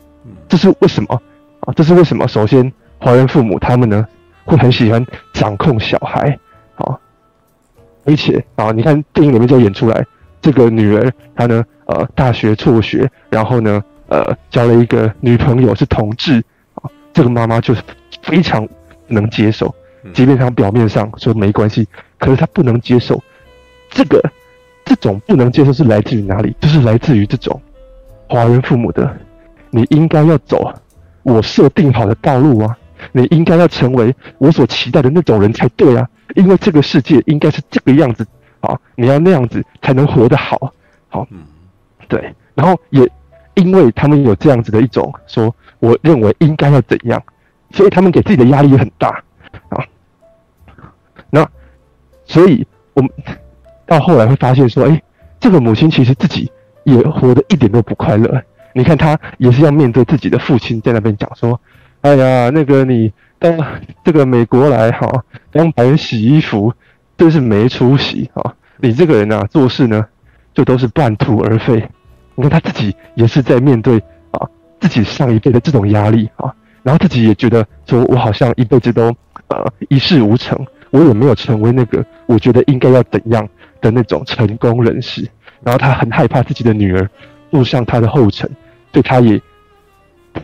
[0.49, 1.21] 这是为什么
[1.61, 1.73] 啊？
[1.75, 2.27] 这是为什么？
[2.27, 4.05] 首先，华人父母他们呢
[4.43, 6.37] 会很喜欢掌控小孩
[6.75, 6.97] 啊，
[8.05, 10.05] 而且啊，你看电影里面就演出来。
[10.41, 16.43] 这个女儿，她呢，呃，大学辍学，然后呢，呃，交了一个女朋友是同志，
[16.75, 17.81] 啊，这个妈妈就是
[18.23, 18.67] 非常
[19.07, 19.73] 能接受，
[20.13, 21.87] 即便她表面上说没关系，
[22.17, 23.21] 可是她不能接受，
[23.89, 24.21] 这个
[24.83, 26.55] 这种不能接受是来自于哪里？
[26.59, 27.59] 就是来自于这种
[28.27, 29.17] 华人父母的，
[29.71, 30.71] 你应该要走
[31.23, 32.77] 我设定好的道路啊，
[33.11, 38.25] 你应该要成为我所期待的那种人才对啊，因为这个世界应该是这个样子。
[38.65, 40.73] 啊，你要那样子才能活得好，
[41.09, 41.27] 好，
[42.07, 43.09] 对，然后也
[43.55, 47.21] 因为他们有这样子的一种说，我认为应该要怎样，
[47.71, 49.23] 所以他们给自己的压力也很大
[49.69, 49.83] 啊。
[51.29, 51.47] 那
[52.25, 53.09] 所以我们
[53.85, 55.01] 到后来会发现说，哎，
[55.39, 56.51] 这个母亲其实自己
[56.83, 58.41] 也活得一点都不快乐。
[58.73, 61.59] 你看她也是要面对自己的父亲在那边讲说，
[62.01, 63.49] 哎呀，那个你到
[64.03, 65.09] 这个美国来哈，
[65.51, 66.73] 帮白人洗衣服。
[67.17, 68.53] 真是没出息啊！
[68.77, 70.05] 你这个人啊，做事呢，
[70.53, 71.87] 就都是半途而废。
[72.35, 73.97] 你看他自己也是在面对
[74.31, 74.47] 啊，
[74.81, 79.03] 自己上一辈的这种压力啊，然后自己也觉得说，我好像一辈子都
[79.47, 80.59] 呃一事无成，
[80.91, 83.47] 我也没有成为那个我觉得应该要怎样
[83.79, 85.25] 的那种成功人士。
[85.63, 87.09] 然后他很害怕自己的女儿
[87.49, 88.49] 步上他的后尘，
[88.91, 89.41] 对他也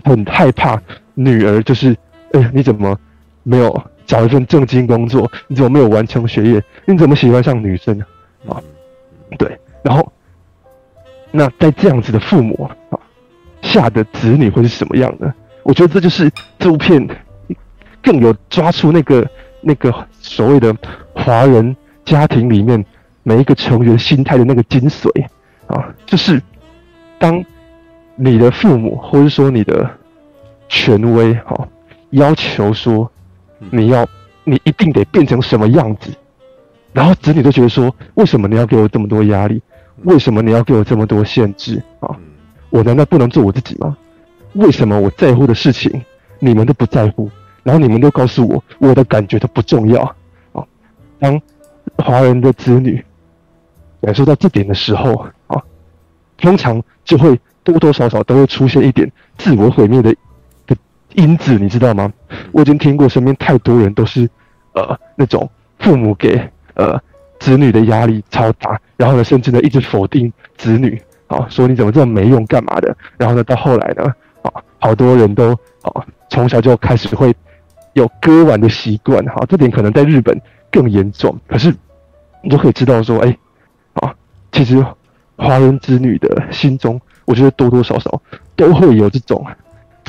[0.06, 0.82] 很害怕
[1.14, 1.96] 女儿就是，
[2.32, 2.98] 哎，你怎么
[3.44, 3.84] 没有？
[4.12, 6.62] 找一份正经工作，你怎么没有完成学业？
[6.84, 7.98] 你怎么喜欢上女生？
[8.46, 8.62] 啊，
[9.38, 10.12] 对，然后，
[11.32, 13.00] 那在这样子的父母啊
[13.62, 15.34] 下的子女会是什么样的？
[15.64, 16.30] 我觉得这就是
[16.60, 17.08] 这部片
[18.04, 19.26] 更有抓出那个
[19.62, 20.76] 那个所谓的
[21.14, 21.74] 华人
[22.04, 22.84] 家庭里面
[23.24, 25.08] 每一个成员心态的那个精髓
[25.68, 26.42] 啊，就是
[27.18, 27.42] 当
[28.18, 29.90] 你的父母或者说你的
[30.68, 31.66] 权威哈
[32.10, 33.10] 要求说
[33.70, 34.08] 你要
[34.44, 36.12] 你一定得变成什么样子，
[36.94, 39.62] 然后子女都觉得说，为什么你要给我这么多压力？
[40.04, 42.18] 为什么你要给我这么多限制啊？
[42.72, 43.96] 我难道不能做我自己吗？
[44.54, 46.04] 为什么我在乎的事情
[46.40, 47.30] 你们都不在乎？
[47.64, 50.02] 然后你们都告诉我我的感觉都不重要
[50.54, 50.66] 啊？
[51.20, 51.40] 当
[51.98, 53.04] 华人的子女
[54.02, 55.14] 感受到这点的时候
[55.46, 55.62] 啊，
[56.38, 60.18] 通常就会多多少少都会出现一点自我毁灭的的
[61.14, 62.12] 因子，你知道吗？
[62.52, 64.30] 我已经听过身边太多人都是
[64.74, 67.00] 呃那种父母给呃。
[67.42, 72.96] 子女的压力超大，然后呢，甚至呢一直否定子女啊，说你怎么这么没用，干嘛的？
[73.18, 74.04] 然后呢，到后来呢，
[74.44, 75.52] 啊，好多人都
[75.82, 77.36] 啊，从小就开始会
[77.94, 80.40] 有割腕的习惯，哈，这点可能在日本
[80.72, 81.36] 更严重。
[81.48, 81.74] 可是
[82.44, 83.36] 你就可以知道说，哎，
[83.94, 84.14] 啊，
[84.52, 84.86] 其实
[85.36, 88.22] 华人子女的心中，我觉得多多少少
[88.56, 89.44] 都会有这种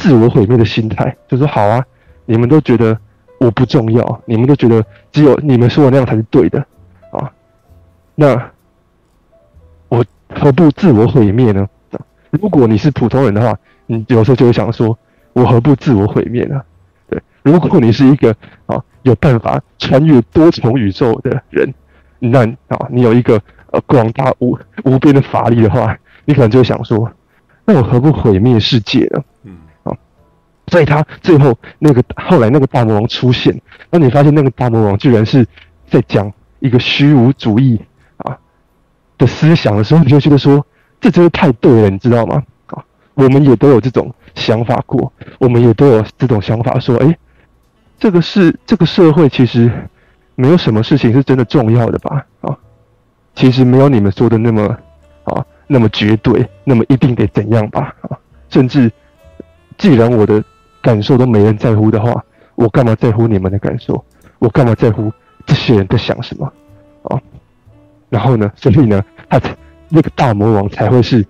[0.02, 1.84] 自我毁灭的心态，就说好啊，
[2.26, 2.98] 你们都觉得
[3.38, 6.58] 我不重要，你们都觉得只有你们说的那样才是对的
[7.12, 7.30] 啊。
[8.16, 8.50] 那
[9.88, 11.68] 我何不自我毁灭呢？
[12.30, 13.56] 如果你是普通人的话，
[13.86, 14.98] 你有时候就会想说，
[15.34, 16.60] 我何不自我毁灭呢？
[17.08, 18.34] 对，如果你是一个
[18.66, 21.72] 啊有办法穿越多重宇宙的人，
[22.18, 27.08] 那啊你有一个呃广大无无边的法力的话，你可能就会想说，
[27.64, 29.22] 那我何不毁灭世界呢？
[29.44, 29.56] 嗯，
[30.68, 33.60] 所以他最后那个后来那个大魔王出现，
[33.90, 35.46] 那你发现那个大魔王居然是
[35.88, 37.80] 在讲一个虚无主义
[38.18, 38.38] 啊。
[39.18, 40.66] 的思想的时候，你就觉得说，
[41.00, 42.42] 这真的太对了，你知道吗？
[42.66, 42.82] 啊，
[43.14, 47.16] 我们也都有这种想法过，我们也都有这种想法，说，哎，
[47.98, 49.70] 这个是这个社会其实
[50.34, 52.26] 没有什么事情是真的重要的吧？
[52.40, 52.56] 啊，
[53.34, 54.76] 其实没有你们说的那么
[55.24, 57.94] 啊，那么绝对，那么一定得怎样吧？
[58.00, 58.18] 啊，
[58.48, 58.90] 甚至
[59.78, 60.42] 既然我的
[60.82, 62.22] 感受都没人在乎的话，
[62.56, 64.04] 我干嘛在乎你们的感受？
[64.38, 65.10] 我干嘛在乎
[65.46, 66.52] 这些人在想什么？
[67.04, 67.20] 啊？
[68.10, 69.40] 然后呢，所以呢，他
[69.88, 71.24] 那个大魔王才会是，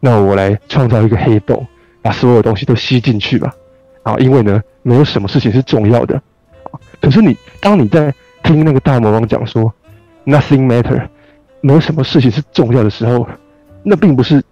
[0.00, 1.66] 那我来创造一个黑洞，
[2.02, 3.54] 把所有东西都吸进去吧。
[4.02, 6.20] 啊，因为呢，没有什么事情是重要的。
[7.00, 8.12] 可是你当你在
[8.42, 9.72] 听那个大魔王讲说
[10.24, 11.06] “nothing matter”，
[11.60, 13.26] 没有什么事情是重要的时候，
[13.82, 14.42] 那并不是，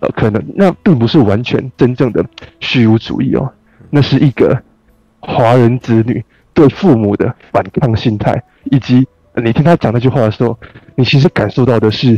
[0.00, 2.24] 呃，可能那并不是完全真正的
[2.60, 3.52] 虚无主义哦，
[3.94, 4.60] 那是一个
[5.20, 9.06] 华人子女对父母的反抗心态，以及。
[9.36, 10.56] 你听他讲那句话的时候，
[10.94, 12.16] 你其实感受到的是，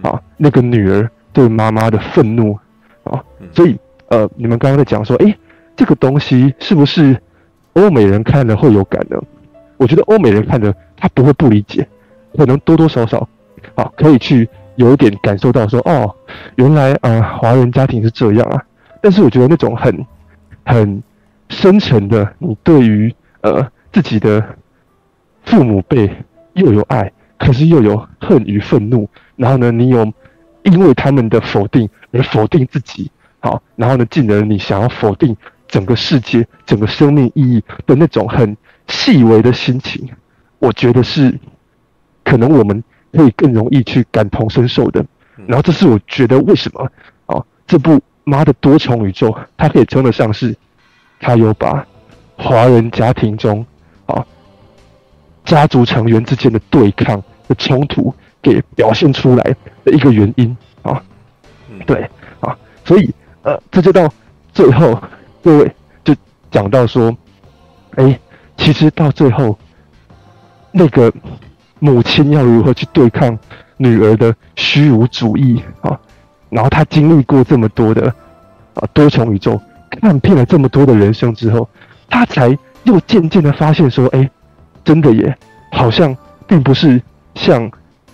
[0.00, 2.56] 啊，那个女儿对妈妈的愤怒，
[3.02, 3.20] 啊，
[3.52, 3.76] 所以
[4.10, 5.36] 呃，你们刚刚在讲说，诶，
[5.74, 7.20] 这个东西是不是
[7.72, 9.20] 欧美人看了会有感呢？
[9.76, 11.84] 我觉得欧美人看了他不会不理解，
[12.36, 13.28] 可能多多少少，
[13.74, 16.14] 啊，可以去有一点感受到说，哦，
[16.54, 18.62] 原来啊，华人家庭是这样啊。
[19.02, 19.92] 但是我觉得那种很
[20.66, 21.02] 很
[21.48, 24.44] 深沉的，你对于呃自己的
[25.46, 26.14] 父母辈。
[26.56, 29.06] 又有爱，可是又有恨与愤怒。
[29.36, 30.10] 然后呢，你有
[30.62, 33.10] 因为他们的否定而否定自己，
[33.40, 35.36] 好，然后呢，进而你想要否定
[35.68, 38.56] 整个世界、整个生命意义的那种很
[38.86, 40.08] 细微的心情，
[40.58, 41.38] 我觉得是
[42.24, 42.82] 可能我们
[43.12, 45.04] 可以更容易去感同身受的。
[45.46, 46.90] 然后，这是我觉得为什么
[47.26, 47.92] 啊，这部
[48.28, 50.54] 《妈的多重宇宙》它可以称得上是，
[51.20, 51.86] 它有把
[52.36, 53.64] 华人家庭中
[54.04, 54.26] 啊。
[55.44, 58.12] 家族成员之间的对抗的冲突
[58.42, 59.44] 给表现出来
[59.84, 61.00] 的一个原因啊，
[61.86, 62.02] 对
[62.40, 64.12] 啊，所以呃，这就到
[64.52, 65.00] 最后，
[65.40, 65.72] 各位
[66.02, 66.12] 就
[66.50, 67.16] 讲到说，
[67.94, 68.18] 哎，
[68.56, 69.56] 其实到最后，
[70.72, 71.12] 那个
[71.78, 73.38] 母亲要如何去对抗
[73.76, 75.96] 女儿的虚无主义啊，
[76.50, 78.08] 然后他经历过这么多的
[78.74, 79.60] 啊多重宇宙，
[80.00, 81.68] 看遍了这么多的人生之后，
[82.08, 84.28] 他才又渐渐的发现说，哎。
[84.86, 85.36] 真的耶，
[85.72, 86.16] 好像
[86.46, 87.02] 并不是
[87.34, 87.68] 像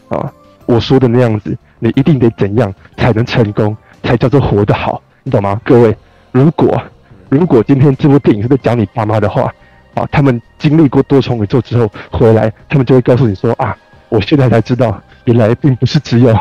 [0.08, 0.32] 啊
[0.64, 5.60] 我说的那样子，你一定得怎样才能成功，才叫做活得好，你懂吗？
[5.66, 5.94] 各位，
[6.30, 6.82] 如果
[7.28, 9.52] 如果今天这部电影是在讲你爸妈的话，
[9.92, 13.76] 啊，他们经历过多重宇宙之后回来，他们就会告诉你说啊，
[14.08, 16.34] 我现在才知道，原来并不是只有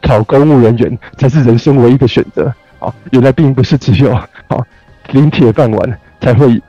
[0.00, 4.28] 考公务人员才是人生唯一的选择，啊，原来并不是只有啊
[5.12, 6.60] 领铁饭碗才会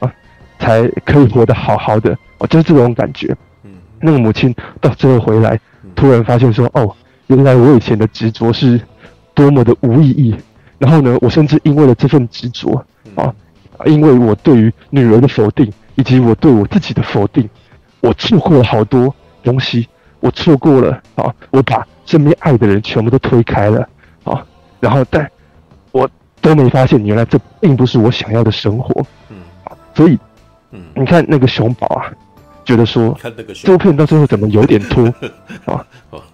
[0.00, 0.12] 啊
[0.58, 2.16] 才可以活得好好的。
[2.38, 3.34] 哦，就是这种感觉。
[3.62, 3.70] 嗯，
[4.00, 5.58] 那个母亲到最后回来，
[5.94, 6.94] 突然发现说：“哦，
[7.28, 8.80] 原来我以前的执着是
[9.34, 10.34] 多么的无意义。
[10.78, 12.84] 然后呢，我甚至因为了这份执着
[13.14, 13.32] 啊，
[13.86, 17.48] 因为我对于女儿的否定，以及我对我自己的否定，
[18.00, 19.88] 我错过了好多东西，
[20.24, 23.86] 我错过了啊，我把身边爱的人全部都推开了
[24.24, 24.42] 啊，
[24.80, 25.30] 然后但
[25.92, 26.08] 我
[26.40, 29.36] 都没发现，原来这并不是我想要的生活，嗯，
[29.94, 30.18] 所以，
[30.70, 32.10] 嗯，你看那个熊宝啊，
[32.64, 33.14] 觉得说，
[33.62, 35.04] 这部片到最后怎么有点拖
[35.70, 35.84] 啊？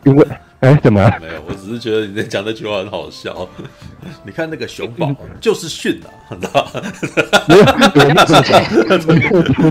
[0.05, 0.25] 因为。
[0.61, 1.01] 哎，怎么？
[1.21, 3.49] 没有，我只是觉得你在讲那句话很好笑。
[4.25, 5.11] 你看那个熊宝
[5.41, 6.83] 就是训啊，你知道吗？
[7.49, 7.65] 没有，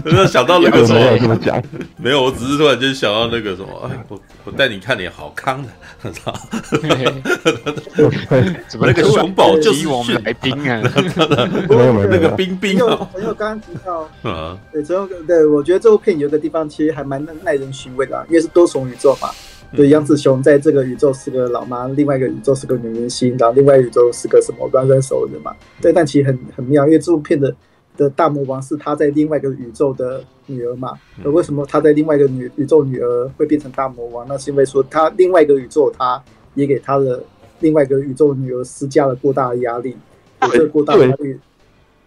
[0.03, 1.18] 没有 想到那个什么？
[1.20, 1.61] 怎么讲？
[1.98, 3.68] 没有，我只是突然间想到那个什么？
[3.91, 5.70] 哎，我我带你看点好康的，
[6.02, 6.40] 你知道吗？
[8.68, 10.82] 怎么那个熊宝就是训来宾啊？
[11.70, 13.07] 没有没有，那个冰冰啊。
[13.14, 19.30] 朋友刚刚提到啊，对，之后对我觉得这部片有个地方其实还蛮耐人寻味的，因为是多重宇宙嘛。
[19.72, 25.56] 对，杨紫琼在这个宇宙是个老妈，另外一个宇宙是个女明星，然后另外一个宇宙是个什么乱乱手的嘛？
[25.80, 27.56] 对，但其实很很妙，因为这部片的
[27.96, 30.94] 的大魔王是他在另外一个宇宙的女儿嘛。
[31.24, 34.28] 而为什么他在另外一个女宇宙女儿会变成大魔王？
[34.28, 36.20] 那是因为说他另外一个宇宙，他
[36.56, 37.22] 也给他的
[37.60, 39.96] 另外一个宇宙女儿施加了过大的压力，
[40.52, 41.38] 这个过大的压力，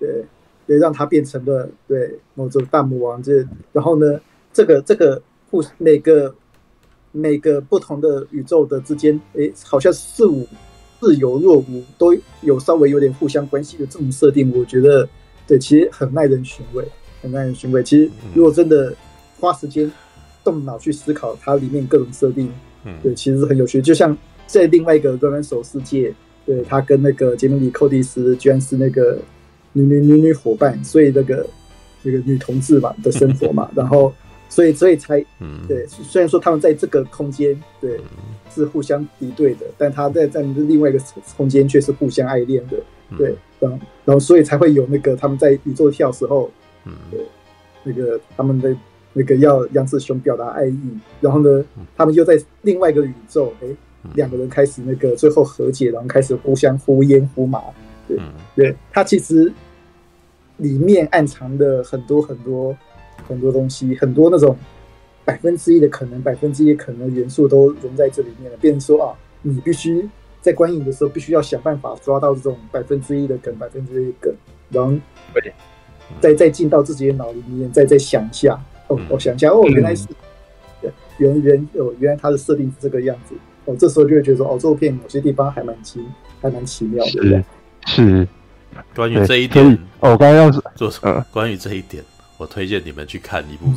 [0.01, 0.25] 对，
[0.67, 3.23] 也让他变成了对某种大魔王。
[3.23, 4.21] 这然后呢，
[4.53, 6.35] 这个这个互每个。
[7.13, 10.49] 每个不同的宇宙的之间，诶，好像似无
[10.99, 15.07] 似有若无，都有稍微有点互相关系的这种设定，我觉得
[15.47, 16.83] 对，其实很耐人寻味，
[17.21, 17.83] 很耐人寻味。
[17.83, 18.95] 其实如果真的
[19.39, 19.91] 花时间
[20.43, 22.51] 动脑去思考它里面各种设定，
[23.03, 23.83] 对，其实很有趣。
[23.83, 24.17] 就像
[24.47, 26.15] 在另外一个软软手世界，
[26.47, 29.19] 对，他跟那个杰米里寇蒂斯居然是那个
[29.75, 31.47] 女女女女伙伴，所以那个
[32.03, 34.11] 那个女同志嘛的生活嘛， 然后。
[34.53, 35.25] 所以，所以才，
[35.67, 37.99] 对，虽然说他们在这个空间，对，
[38.55, 40.99] 是互相敌对的，但他在在另外一个
[41.39, 42.77] 空间却是互相爱恋的，
[43.17, 46.51] 对，然后，然后，所以才会有那个他们在宇宙跳时候，
[47.11, 47.21] 对，
[47.83, 48.77] 那个他们的
[49.15, 50.79] 那个要杨志雄表达爱意，
[51.23, 51.65] 然后呢，
[51.97, 53.69] 他们又在另外一个宇宙，哎，
[54.17, 57.59] 两个人开始那个最后和解，然后开始互相呼烟呼麻，
[58.07, 58.19] 对，
[58.55, 59.51] 对，他其实
[60.59, 62.77] 里面暗藏的很多很多。
[63.27, 64.57] 很多东西，很多那种
[65.25, 68.57] 百分之一的可能，百分之一可能的元素都融在这里面了。
[68.59, 70.09] 变成说啊，你必须
[70.41, 74.35] 在观影的时候，必须要想办法抓到这种百分之一的梗，百分之一的梗，
[74.71, 74.93] 然后
[76.21, 78.61] 再再进到自己的脑里面，再再想一下。
[78.89, 80.07] 哦，我想一下，哦，原来是
[81.19, 83.35] 原原哦，原来它的设定是这个样子。
[83.65, 86.05] 哦，这时候就会觉得说，哦，这部片某些地方还蛮奇，
[86.41, 87.11] 还蛮奇妙的。
[87.11, 87.45] 是
[87.87, 88.29] 是，
[88.95, 89.65] 关于这一点，
[90.01, 91.25] 哦，我刚刚要做什么？
[91.33, 92.03] 关于这一点。
[92.43, 93.73] 我推荐你们去看一部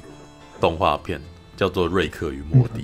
[0.60, 1.22] 动画片，
[1.56, 2.82] 叫做《瑞克与莫蒂》。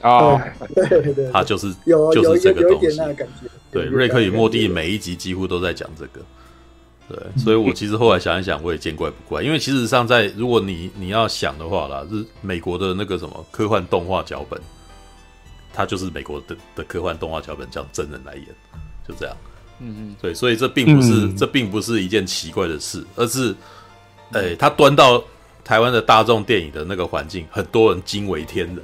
[0.00, 0.40] 哦，
[0.74, 2.98] 对对对，它就是有就是这个东西。
[3.70, 6.24] 对，《瑞克与莫蒂》每一集几乎都在讲这个。
[7.06, 9.42] 对，所以我其实后来想一想，我也见怪不怪。
[9.42, 14.58] 因为其实上在如果你你要想的话啦，是美国的那个什么科幻动画脚本，
[15.74, 18.46] 它就是美国的的科幻动画脚本，叫真人来演，
[19.06, 19.36] 就这样。
[19.80, 23.54] 嗯嗯，对，所以这并不是这并不是一件奇怪的事，而是。
[24.36, 25.22] 哎、欸，他端到
[25.64, 28.78] 台湾的大众电影的那个环境，很多人惊为天人，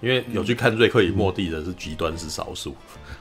[0.00, 2.74] 因为有去看《瑞克与莫蒂》的是极端是少数，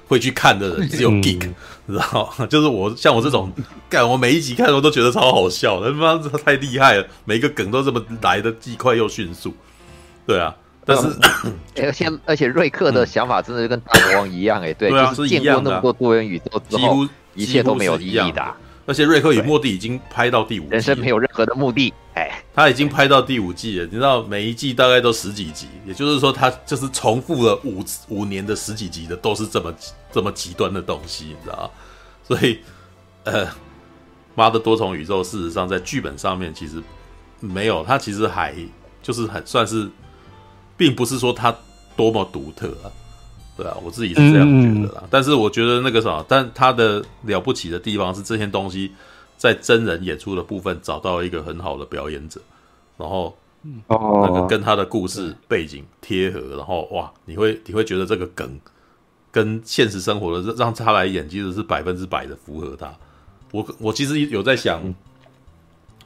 [0.07, 1.49] 会去看的人只有 geek，
[1.85, 2.31] 你知道？
[2.49, 3.51] 就是我像我这种，
[3.89, 9.53] 干我每一集看我都觉得超好笑的，他妈太厉害了，每一个梗都这么来的既快又迅速，
[10.25, 10.55] 对啊，
[10.85, 11.07] 但是、
[11.43, 11.53] 嗯、
[11.83, 18.55] 而且而且瑞克的想法真的就跟大魔王一样、欸，哎，对，就是见过那么多多元宇宙之后，几乎一切都没有意义的、啊。
[18.89, 21.93] 而且《瑞克与莫蒂》已经拍到第五季，人生没有任何的目的。
[22.15, 23.85] 哎，他已经拍到第五季了。
[23.85, 29.71] 你知道，每一季大概都十几集，也就是说，他就是重复了五五年的十几集的，都是这么
[30.11, 31.69] 这么极端的东西，你知道吗？
[32.27, 32.61] 所以，
[33.25, 33.47] 呃，
[34.33, 36.81] 妈的多重宇宙，事实上在剧本上面其实
[37.39, 38.55] 没有，他其实还
[39.03, 39.87] 就是很算是，
[40.75, 41.55] 并不是说他
[41.95, 42.89] 多么独特啊。
[43.59, 45.01] 对啊，我自己是这样觉得啦。
[45.03, 48.89] 嗯、但是我觉得那个啥，但他的了不起的地方是这些东西
[49.35, 52.39] 在真人演出的部分找到一个很好的表演者，
[52.95, 53.37] 然后
[53.89, 58.57] 那个跟他的故事背景贴合，然后哇，你会你会觉得这个梗
[59.29, 62.89] 跟现实生活的让他来演，其实是百分之百的符合他。
[63.51, 64.81] 我我其实有在想，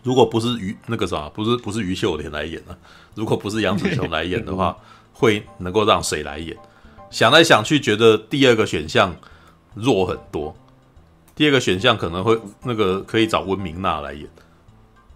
[0.02, 2.74] 如果不是于那个啥，不是不是于秀莲来演啊，
[3.14, 4.76] 如果不是杨紫琼来演的话，
[5.14, 6.58] 会能够让谁来演？
[7.14, 9.16] 想来想去，觉得第二个选项
[9.76, 10.56] 弱很多。
[11.36, 14.28] 第二个选项可能会那个可以找温明娜来演，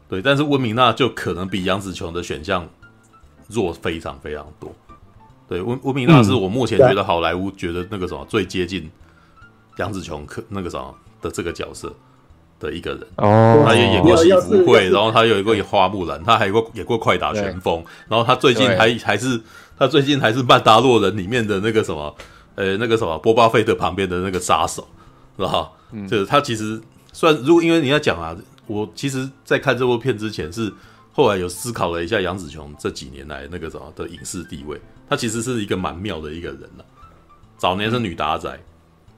[0.08, 2.70] 对，但是温明娜就可能比杨紫琼的选项
[3.48, 4.72] 弱非常非常多。
[5.50, 8.90] 对，温温明娜是我目前觉得好莱坞觉得那个什么最接近
[9.78, 11.92] 杨紫琼可那个什么的这个角色。
[12.60, 13.02] 的一个人。
[13.18, 19.40] 哦，他也演过《喜福会》，然后他有一个演花木兰，他还有过演过《快打旋风》，然后他最近还还是
[19.78, 22.16] 他最近还是《曼达洛人》里面的那个什么，
[22.56, 24.88] 呃，那个什么波巴费特旁边的那个杀手，
[25.38, 25.72] 是吧？
[25.92, 26.82] 嗯，就是他其实
[27.14, 28.36] 算，如果因为你要讲啊，
[28.66, 30.74] 我其实在看这部片之前是
[31.14, 34.80] 后来有思考了一下杨紫琼这几年来那个什么的影视地位，
[35.10, 36.86] 他其实是一个蛮妙的一个人了。
[37.58, 38.50] 早年是女打仔。
[38.50, 38.64] 嗯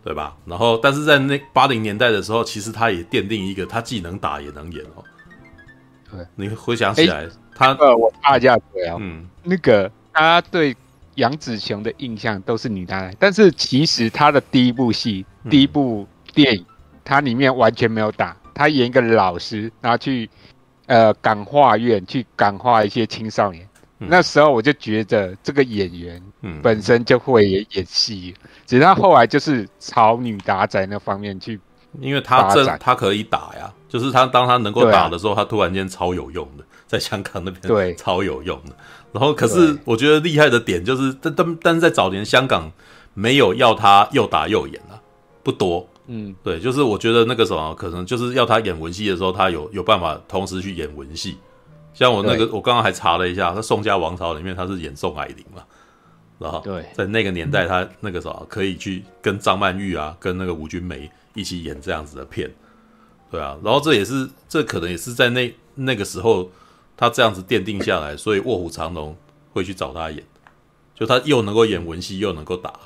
[0.02, 0.34] 对吧？
[0.46, 5.04] 然后，但是在那八零年代的时候，其实他也奠定一个，他既能打也能演哦。
[6.10, 10.76] 对，你回想起来，他呃，我插一下嘴啊，嗯，那个他对
[11.16, 16.66] 杨紫琼的印象都是女打仔，但是其实他的第一部戏、嗯、第一部电影，
[17.06, 20.30] 他里面完全没有打，他演一个老师，然后去
[20.88, 23.66] 呃感化院去感化一些青少年。
[24.00, 26.22] 嗯、那时候我就觉得这个演员
[26.62, 28.36] 本身就会演戏。
[28.38, 31.60] 嗯只是他后来就是朝女打仔那方面去，
[32.00, 38.76] 因为他这他可以打呀，就是他当他能够打的时候，他突然间超有用的，在香港那边对超有用的。
[39.14, 42.70] 然后可是我觉得厉害的点就是，但但但是在早年香港
[43.14, 45.00] 没有要他又打又演啊，
[45.44, 45.88] 不多。
[46.08, 51.38] 嗯，对，就是我觉得那个什么可能就是要他演文戏的时候，他有有办法同时去演文戏。
[51.94, 55.64] 像我那个我刚刚还查了一下，他《宋家王朝》里面他是演宋霭龄嘛。
[56.40, 62.50] 然后，对，在那个年代，他那个时候可以去跟张曼玉啊，跟那个吴君梅一起演这样子的片，
[63.30, 63.58] 对啊。
[63.62, 66.50] 然后这也是，这可能也是在那那个时候，
[67.00, 69.16] 他这样子奠定下来，所以卧虎藏龙
[69.54, 70.22] 会去找他演，
[70.94, 72.78] 就他又能够演文戏，又能够打，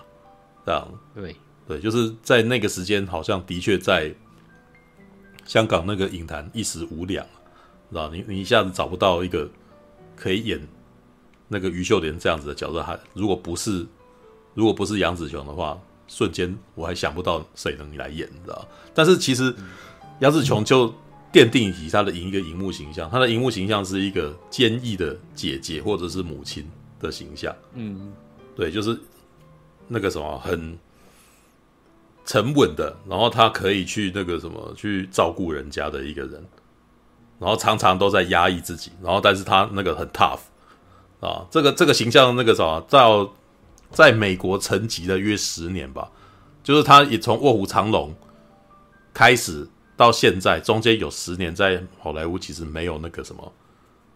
[0.64, 0.88] 这样。
[1.15, 1.35] 对
[1.68, 4.14] 对，就是在那个时间，好像的确在
[5.45, 7.26] 香港那个影坛一时无两，
[7.90, 9.49] 知道你你一下子找不到一个
[10.15, 10.61] 可以演。
[11.49, 13.85] 那个于秀莲这样子的角色，还如果不是
[14.53, 18.68] 如果不是杨紫琼的话，瞬间我还想不到谁能来演，你知道？
[18.94, 19.53] 但是其实
[20.19, 20.94] 杨紫琼就
[21.34, 26.69] 奠定起他的一个荧幕形象，他的荧幕形象是一个坚毅的姐姐或者是母亲
[26.99, 27.53] 的形象。
[27.73, 28.14] 嗯，
[28.55, 28.97] 对，就是
[29.88, 30.77] 那个什么很
[32.23, 36.45] 沉稳的，然后他可以去那个什么去照顾人家的一个人，
[37.39, 40.39] 然后常常都在压抑自己，然后但是他那个很 tough。
[41.19, 42.99] 啊，这个这个形象那个什么，在
[43.89, 46.11] 在美国沉寂了约十年吧，
[46.61, 48.10] 就是他也从《卧虎藏龙》
[49.14, 49.65] 开始
[50.03, 53.53] 到现在，中间有十年在好莱坞其实没有那个什么，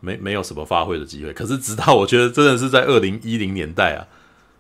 [0.02, 1.32] 没没有什么发挥的机会。
[1.32, 4.06] 可是直到我觉得真的是在二零一零年代啊，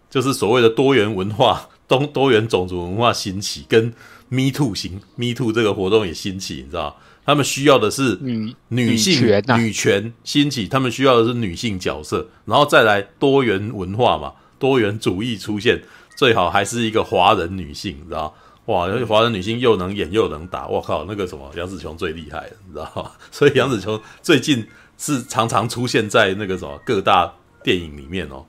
[0.09, 3.93] 就是所谓的多元文化、多多元种族文化兴起，跟
[4.29, 6.97] Me Too 型 Me Too 这个活动也兴起，你知道。
[7.25, 15.83] 他们需要的是女女性女权、啊、女权兴起，他们需要的是女性角色，然后再来多元文化嘛，多元主义出现，
[16.15, 18.33] 最好还是一个华人女性，你知道？
[18.68, 23.11] 哇，华人女星又能演又能打，我靠，那个什么杨紫琼最厉害了，你知道吗？
[23.31, 24.68] 所以杨紫琼最近
[24.98, 27.34] 是常常出现在那个什么各大
[27.64, 28.45] 电影里面哦，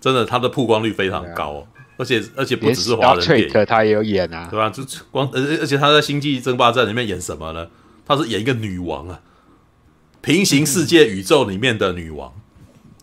[0.00, 1.66] 真的，她的曝光率非常高哦，
[1.96, 4.68] 而且而且不只是华人电影，她也有演啊，对吧？
[4.68, 7.66] 就光而而且她在《星际争霸战》里面演什么呢？
[8.06, 9.20] 她是演一个女王啊，
[10.20, 12.32] 平行世界宇宙里面的女王，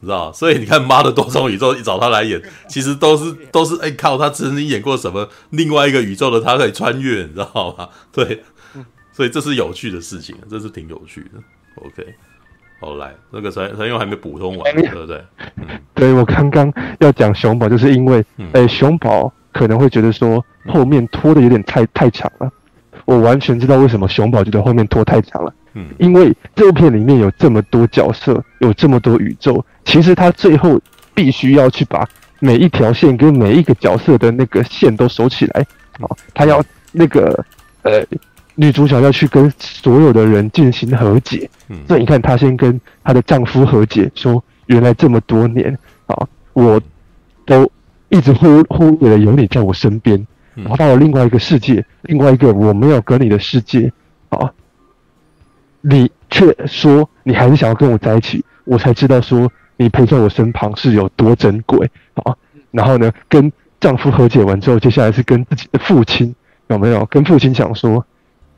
[0.01, 0.31] 你知道？
[0.31, 7.89] 所以你看，妈的多重宇宙一找他来演，其实都是都是哎、欸、靠，他曾经演过什么另外一个宇宙的，他可以穿越，你知道吗？
[8.11, 8.43] 对，
[9.11, 11.39] 所以这是有趣的事情，这是挺有趣的。
[11.75, 12.15] OK，
[12.79, 15.23] 好来，那个陈陈勇还没补充完，对不对？
[15.57, 18.23] 嗯，对我刚刚要讲熊宝，就是因为
[18.53, 22.49] 哎、欸，熊宝可能会觉得说后面拖的有点太太长了。
[23.05, 30.79] 我完全知道为什么熊宝觉得后面拖太长了，嗯，因为这部片里面有这么多角色，有这么多宇宙，其实他最后
[31.13, 32.07] 必须要去把
[32.39, 35.65] 每一条线跟每一个角色的那个线都收起来，
[35.99, 37.45] 好，他要那个
[37.83, 38.03] 呃
[38.55, 45.77] 女主角要去跟所有的人进行和解，嗯，所以你看她先跟她的丈夫和解，说原来这么多年
[46.07, 46.81] 啊，我
[47.45, 47.69] 都
[48.09, 50.25] 一直忽忽略了有你在我身边。
[50.55, 53.89] 然后到了另外一个世界，另外一个我没有跟你的世界，
[54.27, 54.51] 啊，
[55.81, 62.35] 你却说你还是想要跟我在一起，我才知道说你陪在我身旁是有多珍贵啊。
[62.71, 66.35] 然后呢，跟丈夫和解完之后，接下来是跟自己的父亲
[66.67, 67.05] 有没有？
[67.05, 68.05] 跟父亲讲说，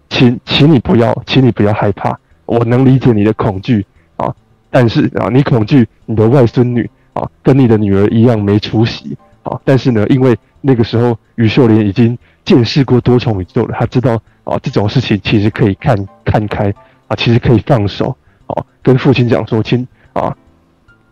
[0.10, 3.86] 请请你不要，请你不要害怕，我能理解你的恐惧
[4.18, 4.34] 啊，
[4.70, 10.38] 但是啊，你恐惧你的外孙女啊，跟你的女儿一样没出息啊，但是呢，因为。
[10.64, 12.16] 那个时候，于秀莲已经
[12.46, 16.72] 见识过多重宇宙了，他知道啊，这种事情其实可以看看开
[17.12, 18.16] 啊，其实可以放手
[18.48, 20.34] 啊，跟父亲讲说，亲啊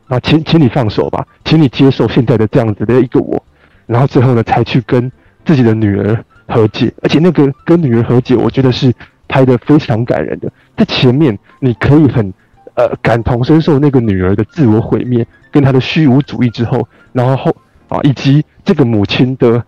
[0.08, 3.44] 啊，请请你放手吧，请你接受现在的这样子的一个我，
[3.86, 5.12] 然后最后呢，才去跟
[5.44, 8.94] 自己的女儿和解，而且那个跟女儿和解，我觉得是
[9.28, 10.50] 拍的非常感人的。
[10.78, 12.34] 在前面你可以很
[12.76, 17.54] 呃感同身受那个女儿的自我毁灭跟她的虚无主义之后，然后后
[17.90, 19.62] 啊以及这个母亲的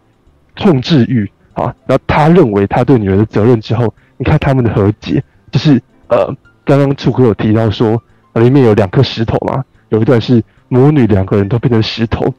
[0.58, 5.22] 控制欲啊，然后他认为他对女儿的责任之后，你看他们的和解，
[5.52, 5.82] 就是
[6.12, 6.32] 呃
[6.64, 8.00] 刚刚楚哥有提到说
[8.36, 12.32] 里面有两颗石头嘛，有一段是母女两个人都变成石头，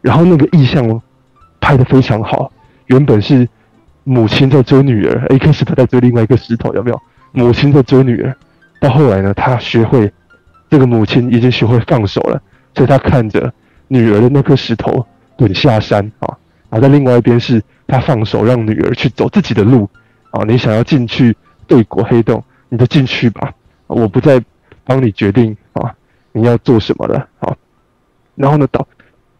[0.00, 1.02] 然后那个意象
[1.60, 2.52] 拍得非常好，
[2.86, 3.48] 原本是。
[4.06, 7.00] 母亲在追女儿，一颗石头在追另外一个石头，有没有？
[7.32, 8.36] 母亲在追女儿，
[8.78, 10.12] 到后来呢，他学会
[10.68, 12.38] 这个母亲已经学会放手了，
[12.74, 13.50] 所以他看着
[13.88, 15.06] 女儿的那颗石头
[15.36, 16.36] 滚下山啊，
[16.68, 19.88] 然后在另外一边是他放手让女儿去走自己的路
[20.32, 21.34] 啊，你想要进去
[21.66, 22.44] 对国黑洞，
[22.74, 23.54] 你就进去吧，
[23.86, 24.42] 我不再
[24.84, 25.94] 帮你决定啊，
[26.32, 27.54] 你要做什么了啊。
[28.34, 28.86] 然后呢，到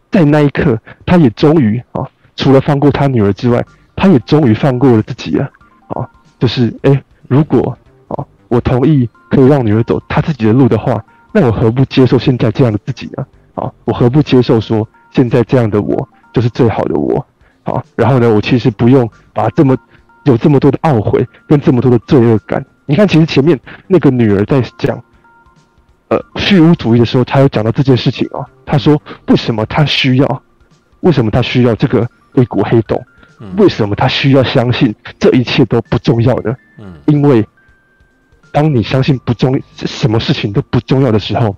[0.09, 3.63] 在那一刻，他也终于啊，除了放过他女儿之外。
[3.97, 5.49] 他也终于放过了自己了，
[5.87, 6.05] 啊，
[6.37, 7.75] 就是哎、如果
[8.09, 11.01] 啊，我同意可以让女儿走她自己的路的话，
[11.31, 13.25] 那我何不接受现在这样的自己呢？
[13.53, 17.25] 啊，我何不接受说现在这样的我就是最好的我？
[17.63, 19.77] 啊，然后呢，我其实不用把这么
[20.25, 22.63] 有这么多的懊悔跟这么多的罪恶感。
[22.85, 25.01] 你看，其实前面那个女儿在讲
[26.07, 28.45] 呃虚无主义的时候，她有讲到这件事情啊。
[28.65, 30.43] 她说，为什么她需要？
[31.01, 33.03] 为什么她需要这个硅谷黑洞？
[33.57, 36.55] 为什么她需要相信这一切都不重要呢？
[36.77, 37.45] 嗯，因为
[38.51, 41.55] 当你相信不重什么事情都不重要的时候，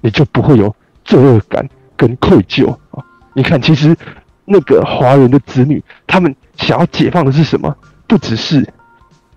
[0.00, 0.74] 你就不会有
[1.04, 1.66] 罪恶感
[1.96, 3.02] 跟愧疚啊。
[3.34, 3.96] 你看，其实
[4.44, 7.74] 那个华人的子女，他们想要解放的是什么？
[8.06, 8.68] 不只是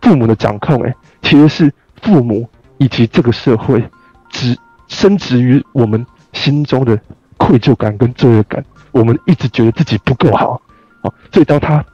[0.02, 3.84] 父母的掌控，诶，其实是父母以及这个社会，
[4.30, 7.00] 植深植于我们心中的
[7.38, 8.64] 愧疚感跟罪恶感。
[8.92, 10.62] 我们一直觉得自己不够好。
[11.02, 11.86] 好，所以当他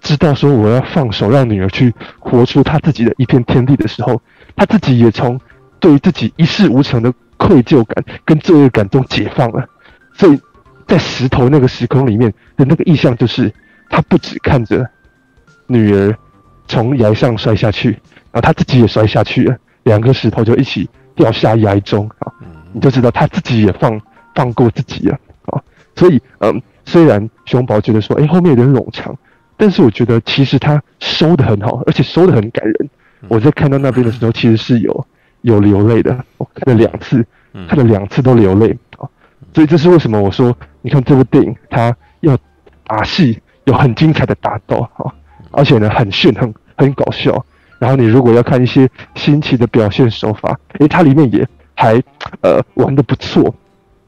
[0.00, 4.20] 知道说我要放手让女儿去活出她自己的一片天地的时候，
[4.56, 5.38] 他自己也从
[5.78, 9.66] 对于自己一事无成的愧疚感跟罪恶感中解放了。
[10.14, 10.40] 所以
[10.86, 13.52] 在石头那个时空里面的那个意象，就是
[13.88, 14.88] 他不只看着
[15.66, 16.16] 女儿
[16.68, 17.98] 从崖上摔下去，
[18.32, 22.32] 然后他自己也摔下去了，两个石头就一起掉下崖中啊，
[22.72, 24.00] 你就知道他自己也放
[24.34, 25.62] 放过自己了啊。
[25.96, 26.60] 所以，嗯。
[26.86, 29.16] 虽然熊宝觉得说，哎、欸，后面有点冗长，
[29.56, 32.90] 但是我觉得其实他收得很好，而且收的很感人。
[33.28, 35.06] 我在看到那边的时候， 其实是有
[35.42, 37.24] 有流泪的，我看了两次，
[37.68, 39.06] 看了两次都流泪啊。
[39.54, 42.36] 所以这是为什么我说，你看这部电影，它要
[42.88, 45.14] 打戏，有很精彩的打斗啊，
[45.52, 47.44] 而且呢很炫，很很搞笑。
[47.80, 52.00] 然后你如果要看一些新奇的表现手法，哎、欸，它里面也还
[52.42, 53.52] 呃玩的不错。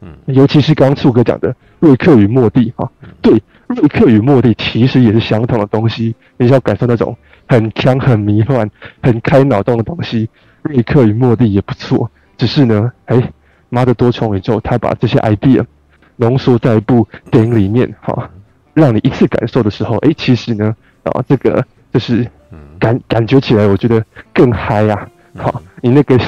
[0.02, 2.90] 嗯，尤其是刚刚醋哥讲的瑞克与莫蒂哈，
[3.22, 7.16] 对，瑞克与莫蒂其实也是相同的东西，你要感受那种
[7.48, 8.68] 很强、很迷幻、
[9.02, 10.28] 很开脑洞的东西。
[10.62, 13.32] 瑞克与莫蒂也不错，只是呢，哎、欸，
[13.68, 15.64] 妈的多重宇宙，他把这些 idea
[16.16, 18.28] 浓缩在一部电影里面哈，
[18.74, 22.26] 让你一次感受的时候，哎、欸，其实呢，啊，这个就是
[22.78, 26.18] 感感觉起来，我觉得更嗨呀，好，你那个。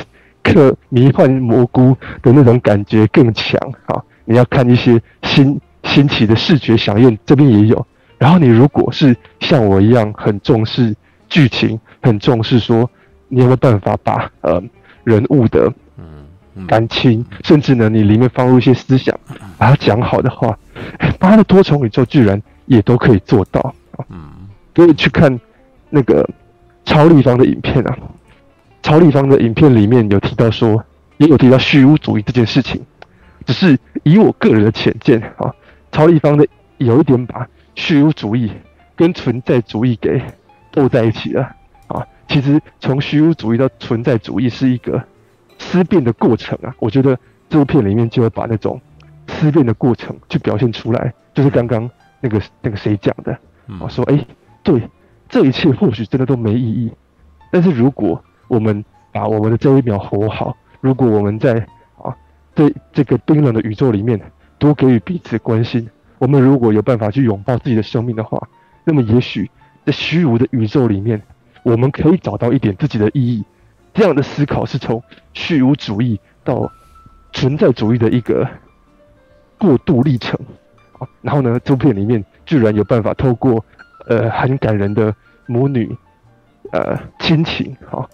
[0.46, 3.96] 克迷幻蘑菇的那种感觉更强啊！
[4.26, 7.86] 你要看一些新新奇的视觉饗宴，这边也有。
[8.18, 10.94] 然后你如果是像我一样很重视
[11.30, 12.88] 剧情，很重视说
[13.28, 14.62] 你有没有办法把呃
[15.02, 15.72] 人物的
[16.66, 19.18] 感情，甚至呢你里面放入一些思想，
[19.56, 20.58] 把它讲好的话，
[21.18, 24.04] 妈的多重宇宙居然也都可以做到啊！
[24.10, 24.30] 嗯，
[24.74, 25.40] 可以去看
[25.94, 26.28] 那个
[26.84, 27.96] 超立方的影片啊。
[28.82, 30.84] 超立方的影片里面有提到说，
[31.16, 32.84] 也有提到虚无主义这件事情，
[33.46, 35.54] 只是以我个人的浅见啊，
[35.90, 36.46] 超立方的
[36.76, 38.52] 有一点把虚无主义
[38.94, 40.22] 跟存在主义给
[40.70, 41.50] 斗在一起了
[41.86, 42.06] 啊。
[42.28, 45.02] 其实从虚无主义到存在主义是一个
[45.58, 46.74] 思辨的过程啊。
[46.78, 47.18] 我觉得
[47.48, 48.78] 这部片里面就会把那种
[49.28, 51.90] 思辨的过程去表现出来，就是刚刚
[52.20, 53.32] 那个那个谁讲的
[53.80, 54.26] 啊，说哎、欸，
[54.62, 54.82] 对，
[55.34, 56.92] 这一切或许真的都没意义，
[57.50, 60.56] 但是如果我们把我们的这一秒活好。
[60.80, 61.54] 如果我们在
[62.00, 62.14] 啊，
[62.54, 64.20] 这这个冰冷的宇宙里面
[64.58, 68.48] 多给予彼此关心，我们如果有办法去拥抱自己的生命的话，
[68.84, 69.50] 那么也许
[69.84, 71.20] 在虚无的宇宙里面，
[71.64, 73.44] 我们可以找到一点自己的意义。
[73.92, 75.02] 这样的思考是从
[75.32, 76.70] 虚无主义到
[77.32, 78.48] 存在主义的一个
[79.58, 80.38] 过渡历程
[81.00, 81.08] 啊。
[81.22, 83.64] 然后呢，这片里面居然有办法透过
[84.06, 85.12] 呃很感人的
[85.46, 85.96] 母女
[86.72, 88.08] 呃亲情啊。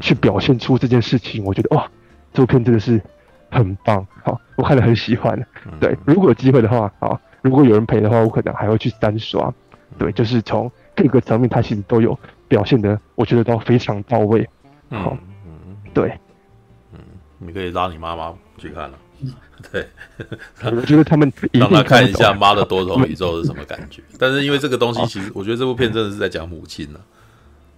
[0.00, 1.88] 去表现出这件事情，我觉得哇，
[2.32, 3.00] 这部片真的是
[3.48, 5.40] 很棒，好，我看了很喜欢。
[5.78, 9.54] 对，如果有机会的话，啊，如果有人陪的话，我可能还会去单刷。
[9.96, 14.44] 对，就是从各个层面，它其实都有表现的，我觉得都非常到位。
[14.90, 15.16] 好，
[15.46, 16.18] 嗯，对，
[16.92, 16.98] 嗯，
[17.38, 18.98] 你可以拉你妈妈去看了。
[19.72, 19.88] 对，
[20.62, 24.02] 我觉得他们让他看一下《妈的多重宇宙》是什么感觉。
[24.18, 27.00] 但是因为这个东西，其实我觉得这部片真的是在讲母亲呢，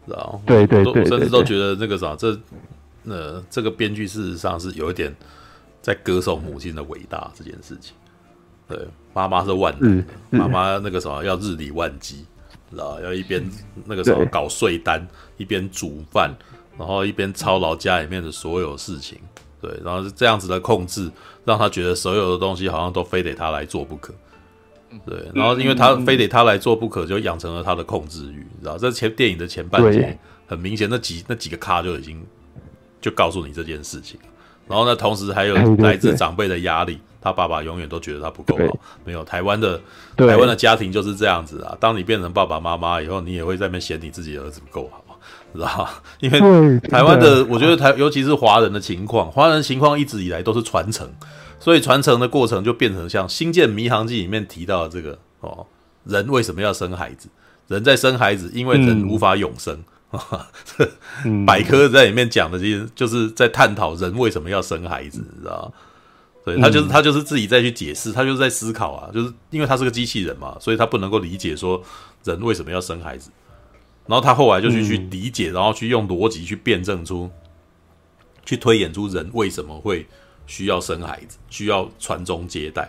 [0.06, 2.36] 知道对对对，甚至都觉得那个啥，这
[3.04, 5.14] 呃，这个编剧事实上是有一点
[5.80, 7.94] 在歌颂母亲的伟大这件事情。
[8.68, 8.76] 对，
[9.14, 12.24] 妈妈是万能的，妈妈那个什么要日理万机，
[12.68, 13.48] 知道要一边
[13.84, 15.06] 那个什么搞税单，
[15.36, 16.34] 一边煮饭，
[16.76, 19.20] 然后一边操劳家里面的所有事情。
[19.60, 21.10] 对，然后是这样子的控制，
[21.44, 24.14] 让他觉得所有的东西好像都非得他来做不可。
[25.04, 28.78] 对，然后因为他非得他来做不可，就养成了他的控制欲，你知道？
[28.78, 30.16] 这前电影的前半节
[30.46, 32.24] 很明显，那几那几个咖就已经
[33.00, 34.18] 就告诉你这件事情。
[34.68, 38.78] 然后呢，同时还有来自长辈的压力，他爸爸永远都觉得他不够好。
[39.04, 39.80] 没有台湾的
[40.16, 41.76] 台湾的家庭就是这样子啊。
[41.78, 45.04] 当你变成爸爸妈妈以后，你也会在那边嫌你自己的儿子不够好。
[45.56, 45.88] 知道，
[46.20, 46.38] 因为
[46.88, 51.08] 台湾的，我觉得台，尤其是华人的情况，华人情况一直以来都是传承，
[51.58, 55.66] 所以传承的过程就变成像《星舰迷航记》里面提到的这个哦，
[56.04, 57.28] 人为什么要生孩子？
[57.68, 59.76] 人在生孩子，因为人无法永生。
[61.24, 65.72] 嗯、 百科在里面讲的，其实就是在探讨人为什么要生孩子，你知道？
[66.44, 71.82] 对，他就是他就是自己再去解释，他就是在思考啊，就是因为他是个机器人嘛，所以他不能够理解说
[72.22, 73.30] 人为什么要生孩子。
[74.06, 77.30] 然后他后来就去去理解，然后去用逻辑去辩证出，
[78.44, 80.06] 去推演出人为什么会
[80.46, 82.88] 需要生孩子，需要传宗接代，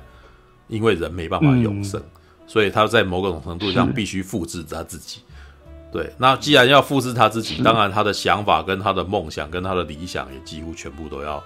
[0.68, 2.02] 因为人没办法永生，
[2.45, 5.22] 所以他在某种程度上必须复制他自己。
[5.91, 11.44] 对，那既然要复制他自己，当然他的想法跟他的梦想跟他的理想也几乎全部都要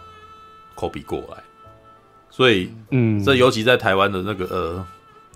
[0.76, 1.43] copy 过来。
[2.30, 4.85] 所以，嗯，这尤其在台湾的那个呃，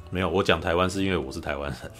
[0.10, 1.91] 没有，我讲台湾是因为我是台湾人。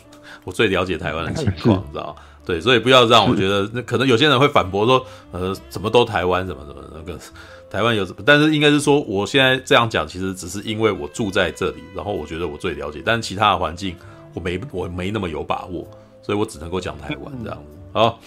[0.46, 2.16] 我最了解台湾的情况， 知道？
[2.46, 7.20] 对，所以不要让我觉得，那 可能有些人会反驳说，呃，怎么都台湾，怎么怎么那个
[7.72, 8.22] 台湾有什么？
[8.24, 13.96] 但是应该是说，我现在这样讲，其实只是因为我住在这里，然后我觉得我最了解，但是其他的环境
[14.36, 15.88] 我没我没那么有把握，
[16.22, 17.78] 所以我只能够讲台湾这样子。
[17.92, 18.20] 好，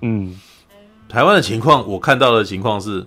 [0.00, 0.36] 嗯，
[1.08, 3.06] 台湾的情况，我看到的情况是，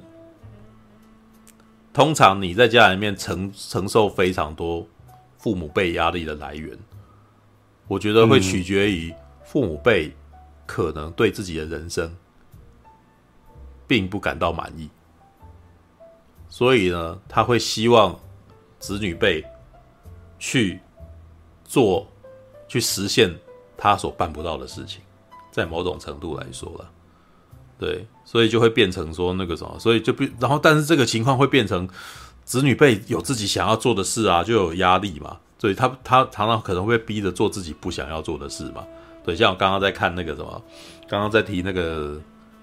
[1.93, 4.87] 通常你在家里面承承受非常多
[5.37, 6.77] 父母被压力的来源。
[7.87, 10.11] 我觉得会取决于父母辈
[10.65, 12.13] 可能对自己的人生
[13.87, 14.89] 并不感到满意，
[16.49, 18.19] 所以呢，他会希望
[18.77, 19.41] 子女辈
[20.37, 20.81] 去
[21.63, 22.05] 做、
[22.67, 23.33] 去实现
[23.77, 25.01] 他所办不到的事情，
[25.49, 26.91] 在某种程度来说了，
[27.79, 31.87] 对，所以就会变成说那个什么，所以就变，然后但是这个情况会变成
[32.43, 35.39] 子女辈有自己想要做的事啊，就有压力嘛。
[35.57, 38.85] 所以他他常常可能会被逼着做自己不想要做的事嘛。
[39.23, 40.63] 对，像我刚刚在看那个什么，
[41.07, 42.17] 刚刚在提那个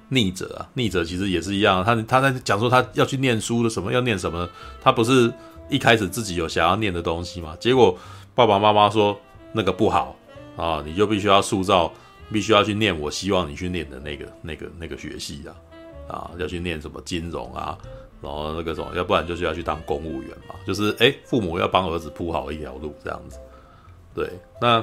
[0.09, 4.49] 逆者啊，逆者其实也是一样，他他在讲说他要去念书的什么，要念什么，
[4.81, 5.33] 他不是
[5.69, 7.55] 一开始自己有想要念的东西嘛？
[7.61, 7.99] 结果
[8.35, 9.19] 爸爸妈妈说
[9.53, 10.17] 那个不好
[10.57, 11.93] 啊，你就必须要塑造，
[12.33, 15.53] 必须要去念我希望你去念的那个那个那个学系啊，
[16.09, 17.77] 啊，要去念什么金融啊。
[18.25, 23.37] 然后那个什么，要不然就是要去当公务员嘛，就是哎，父母要帮儿子铺好一条路这样子。
[24.15, 24.31] 对，
[24.61, 24.83] 那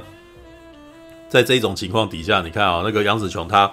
[1.28, 3.72] 在这种情况底下，你看啊，那个杨紫琼她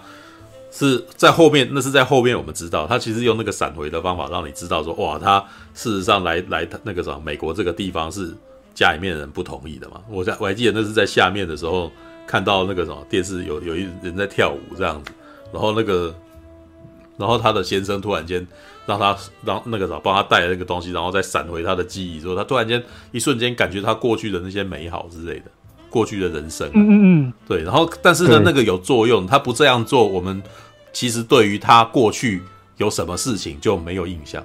[0.70, 8.34] 是在后面，那是在后面我们知道，她其实用那个闪回的方法让你知道说，哇，她事实上来来那个什么美国这个地方是
[8.74, 10.00] 家里面人不同意的嘛。
[10.08, 11.92] 我在我还记得那是在下面的时候
[12.26, 15.12] 看到那个什么电视有有一人在跳舞这样子，
[15.52, 16.14] 然后那个
[17.16, 18.46] 然后他的先生突然间。
[18.88, 22.82] 让他让那个啥帮他带那个东西，然后再闪回他的记忆，之后他突然间
[23.12, 25.50] 一瞬间感觉他过去的那些美好之类的，
[25.90, 27.62] 过去的人生，嗯嗯嗯，对。
[27.62, 30.42] 然后但是呢，那个有作用，他不这样做，我们
[30.90, 32.42] 其实对于他过去
[32.78, 34.42] 有什么事情就没有印象。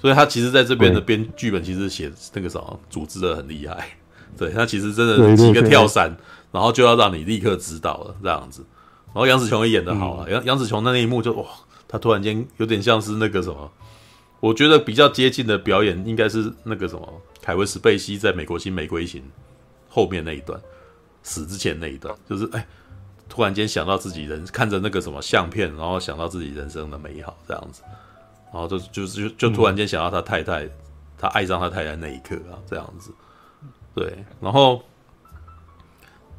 [0.00, 3.88] 所以他其实在这边的编剧本其实写那个啥组织的很厉害，
[4.38, 6.16] 对他其实真的几个跳伞，
[6.52, 8.64] 然后就要让你立刻知道了这样子。
[9.06, 11.44] 然后杨紫琼也演的好啊，杨杨紫琼那一幕就哇。
[11.88, 13.72] 他突然间有点像是那个什么，
[14.40, 19.22] 我觉得比较接近的表演应该是那个什么，凯文·史贝西在《美国新玫瑰行》
[19.88, 20.60] 后面那一段，
[21.22, 22.66] 死之前那一段，就是哎，
[23.28, 27.82] 突然间想到自己人看着那个什么相片，然后想到自己人生的美好这样子，
[28.52, 30.68] 然后就就就就突然间想到他太太，
[31.16, 33.10] 他爱上他太太那一刻啊，这样子，
[33.94, 34.82] 对，然后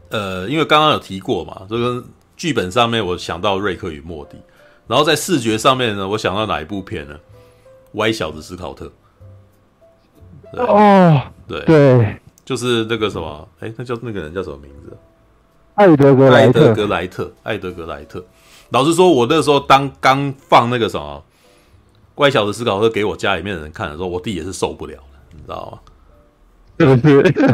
[0.10, 2.06] 呃，因为刚刚有提过嘛，这个
[2.38, 4.38] 剧本上面我想到瑞克与莫蒂。
[4.90, 7.16] 然后在视觉上面呢，我想到哪一部片呢？
[7.94, 8.92] 歪小子斯考特。
[10.54, 14.98] 哦，对对，就是那个什么，哎，那叫那个人叫什么名字？
[15.76, 18.26] 艾德格莱特，艾德格莱特，艾德格莱特。
[18.70, 21.24] 老实说，我那时候当刚放那个什么
[22.16, 25.80] 《乖小子思考特》给我家里面的人看的时候，我弟也是受不了的，你知道吗？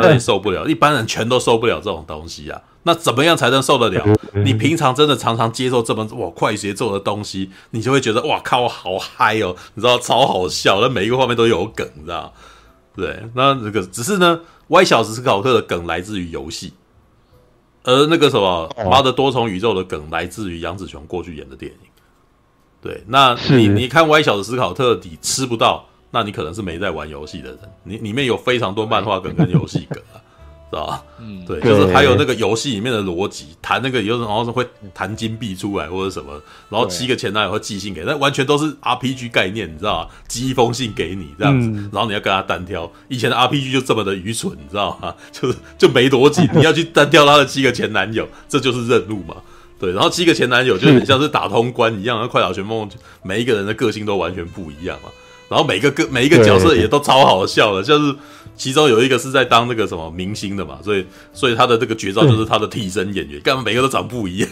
[0.01, 2.61] 他也受不了，一般人全都受不了这种东西啊。
[2.87, 4.15] 那怎么样才能受得了？
[4.33, 12.31] 你平常真的常常接受这么哇快节奏的东西，你就会觉得哇靠，好嗨哦，你知道超好笑，那每一个画面都有梗，你知道？
[12.95, 16.73] 对，那这个只是呢，歪小子思考特的梗来自于游戏，
[17.83, 21.77] 而那个什么妈的多重宇宙的梗来自于杨紫琼过去演的电影。
[22.81, 27.59] 对，那你你看歪小子思考特你吃不到，那你可能是没在玩游戏的人。
[27.83, 30.21] 你里面有非常多漫画梗跟游戏梗啊。
[30.75, 31.01] 知道吧？
[31.21, 36.33] 嗯，对，就是还有那个游戏里面的逻辑，弹那个有时候好像是会弹金币出来或者什么，
[36.69, 40.09] 然后七个前男友会寄信给，那完全都是 RPG 概念，你知道吗？
[40.27, 42.91] 寄一封信给你这样子，然后你要跟他单挑。
[43.07, 45.15] 以前的 RPG 就这么的愚蠢，你知道吗？
[45.31, 49.37] 就是就没逻辑，你要去单挑他的七个前男友，这就是任务嘛。
[49.79, 52.89] 对，然后七个前男友就很像是打通关一样，那快打旋风
[53.23, 55.09] 每一个人的个性都完全不一样嘛。
[55.47, 58.15] 然后每个个每一个角色也都超好笑的，就是。
[58.57, 64.49] 其中有一个是在当那个什么明星的嘛，所以所以他的这个绝招就是他的替身演员，干嘛每个都长不一样，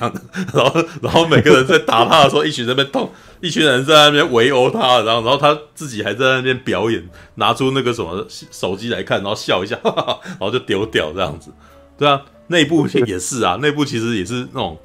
[0.53, 11.49] 然后然后每个人在打他的时候，一群人在那边动， 一群人在那边围殴他，然后然后他自己还在那边表演，拿出那个什么手机来看，然后笑一下，哈哈，然后就丢掉这样子，
[11.97, 14.77] 对啊，内部也是啊，内部其实也是那种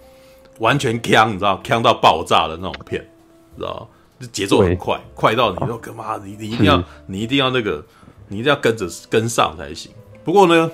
[0.61, 3.05] 完全锵，你知道，锵到爆炸的那种片，
[3.57, 3.89] 知道
[4.33, 6.21] 节奏很快，快到你说干嘛？
[6.25, 7.85] 你你一定要你一定要那个。
[8.29, 9.91] 你一定要跟着跟上才行。
[10.25, 10.71] 不过呢，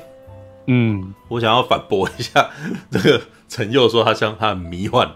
[0.67, 2.51] 嗯，我想要反驳一下
[2.91, 5.11] 这个陈佑说他像他很迷幻，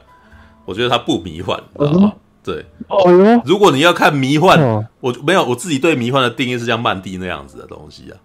[0.64, 2.12] 我觉得他不迷幻，知道吗？
[2.44, 8.16] 对，哦哟，如果你要看迷幻，我没有我自己对迷幻的定义是像曼蒂那样子的东西啊。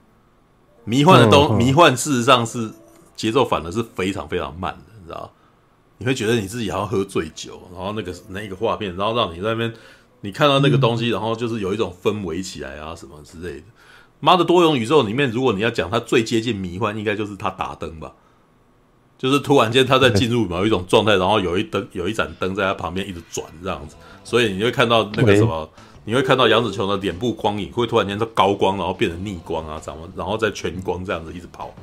[0.85, 2.71] 迷幻的东迷幻事实上是
[3.15, 5.31] 节奏反而是非常非常慢的，你知道？
[5.97, 9.73] 你会觉得你自己好像喝醉酒，然后那个那个画面，然后让你在那边
[10.21, 13.65] 你看到那个东西，然后就是有一种氛围起来啊什么之类的。
[14.23, 18.09] 妈的多元宇宙里面，如果你要讲它最接近迷幻，应该就是它打灯吧？
[19.17, 25.69] 就是突然间他在进入某一种状态，然后有一灯有一盏灯在他旁边一直转这样子，所以你会看到那个什么，
[26.05, 31.73] 你会看到杨紫琼的脸部光影会突然间是高光，然后变成逆光啊，怎么，然后再全光这样子一直跑，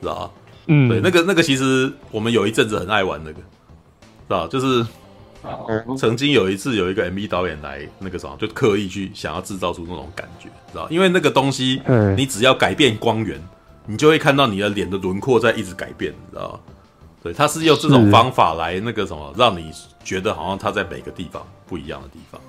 [0.00, 0.30] 知道吧？
[0.68, 4.86] 嗯，对，那个那个其实我们有一阵子很爱玩那个，知道就是。
[5.98, 10.88] 曾经有一次，有一个 MV 导演来那个什么，就刻意去想要制造出那种感觉，知道？
[10.90, 11.82] 因为那个东西，
[12.16, 13.40] 你只要改变光源，
[13.86, 16.60] 你就会看到你的脸的轮廓在一直改变，你知道？
[17.22, 19.70] 对，他是用这种方法来那个什么，让你
[20.04, 22.40] 觉得好像他在每个地方不一样的地方。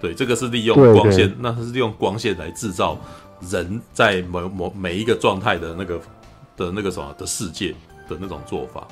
[0.00, 2.98] 对，这个是利用光线，那他是利用光线来制造
[3.50, 6.00] 人在某某每一个状态的那个
[6.56, 7.72] 的那个什么的世界
[8.08, 8.86] 的那种做法。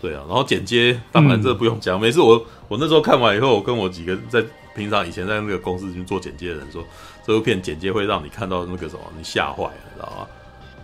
[0.00, 4.44] 对啊，然后剪接当然这不用讲，每次我我那时候看完以后，我跟我几个在
[4.74, 6.84] 平常以前在那个公司去做剪接的人说，
[7.26, 10.26] 这部片剪接会让你看到那个什么，你吓坏了，知道吗？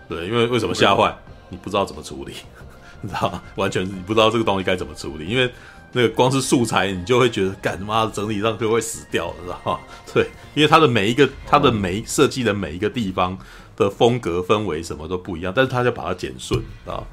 [0.09, 1.17] 对，因为为什么吓坏？
[1.49, 2.35] 你不知道怎么处理，
[3.03, 3.41] 你知道吗？
[3.55, 5.49] 完全是你不知道这个东西该怎么处理，因为
[5.93, 9.79] 那个光是素材，你就会觉得干他妈整理上就会死掉了，知道吗？
[10.13, 13.39] 对，因为它的每一个它的每设计的每一个地方
[13.77, 17.07] 的风格氛围什么都不一样，但是它就把它剪顺，知道吗？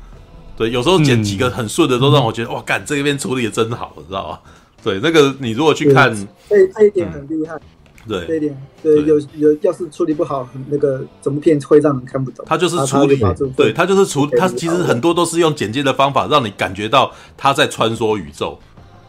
[0.62, 4.42] 对，有时候剪几个很顺的，都让我觉得、嗯、哇，干这边处理的真好，知道吧？
[4.84, 6.16] 对，那个你如果去看，
[6.48, 7.60] 这这一点很厉害。
[8.08, 12.46] 对，这一点，对，有有，要是处理不好，那个整部片会让人看不懂。
[12.48, 13.20] 他就是处理，
[13.58, 18.60] 对他就是处理，他其实很多都是用剪接的方法，让你感觉到他在穿梭宇宙。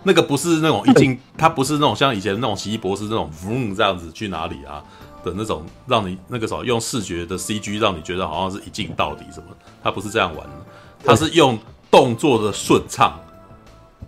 [0.04, 4.82] 那个不是那种一进，他不是那种像以前那种奇异博士那种嗡这样子去哪里啊
[5.22, 9.48] 的那种，让你那个时候用视觉的 CG 让你觉得好像是一镜到底什么，
[9.82, 10.52] 他不是这样玩的。
[11.04, 11.58] 他是用
[11.90, 13.18] 动作的顺畅，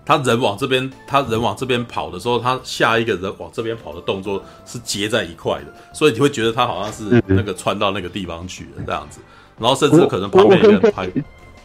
[0.06, 9.20] 他人往这边，他人往这边跑的时候，他下一个人往这边跑的动作是接在一块的，所以你会觉得他好像是那个穿到那个地方去了这样子，
[9.58, 11.10] 然后甚至可能旁边有人拍，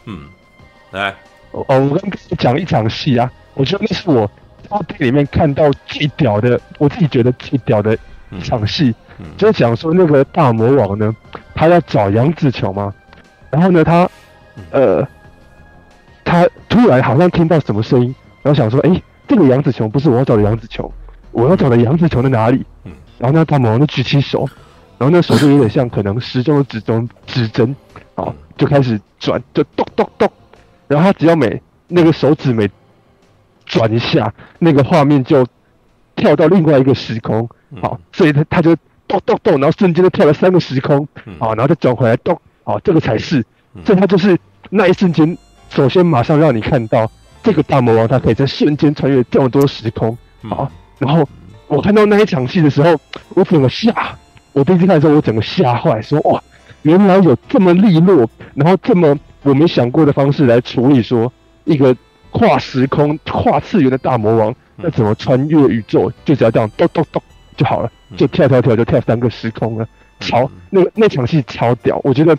[0.05, 0.27] 嗯，
[0.91, 1.15] 来，
[1.51, 4.29] 哦，我跟你讲一场戏啊，我觉得那是我
[4.69, 7.97] 在里面看到最屌的，我自己觉得最屌的
[8.31, 8.93] 一场戏，
[9.37, 11.15] 就是讲说那个大魔王呢，
[11.53, 12.93] 他要找杨紫琼嘛，
[13.49, 14.09] 然后呢，他，
[14.71, 15.07] 呃。
[16.29, 20.87] 他突然好像听到什么声音，然后想说：“哎、欸，这个杨子琼不是我要找的杨子琼，
[21.31, 24.47] 我要找的杨子琼在哪里？”嗯，然后那大魔王就举起手，
[24.99, 27.75] 然后那手就有点像可能时钟的指针，指针，
[28.13, 30.31] 哦，就开始转，就咚咚咚，
[30.87, 32.69] 然后他只要每那个手指每
[33.65, 35.43] 转一下，那个画面就
[36.15, 37.49] 跳到另外一个时空，
[37.81, 38.75] 好，所以他他就
[39.07, 41.07] 咚咚咚，然后瞬间就跳了三个时空，
[41.39, 43.43] 好，然后再转回来咚，好，这个才是，
[43.83, 44.37] 所以他就是
[44.69, 45.35] 那一瞬间。
[45.69, 47.09] 首先马上让你看到
[47.43, 51.27] 这个大魔王，他可以在瞬间穿越这么多时空，好，然后
[51.67, 52.99] 我看到那一场戏的时候，
[53.35, 54.17] 我整个吓，
[54.51, 56.41] 我第一次看的时候，我整个吓坏，说哇，
[56.81, 61.31] 原来有这么利落，然后这么我没想过的方式来处理，说
[61.65, 61.95] 一个
[62.31, 67.21] 跨时空、跨次元的大魔王，那怎么穿越宇宙，就只要这样咚咚咚
[67.55, 69.87] 就好了，就跳跳跳就跳三个时空了，
[70.19, 72.35] 超那个那场戏超屌，我觉得。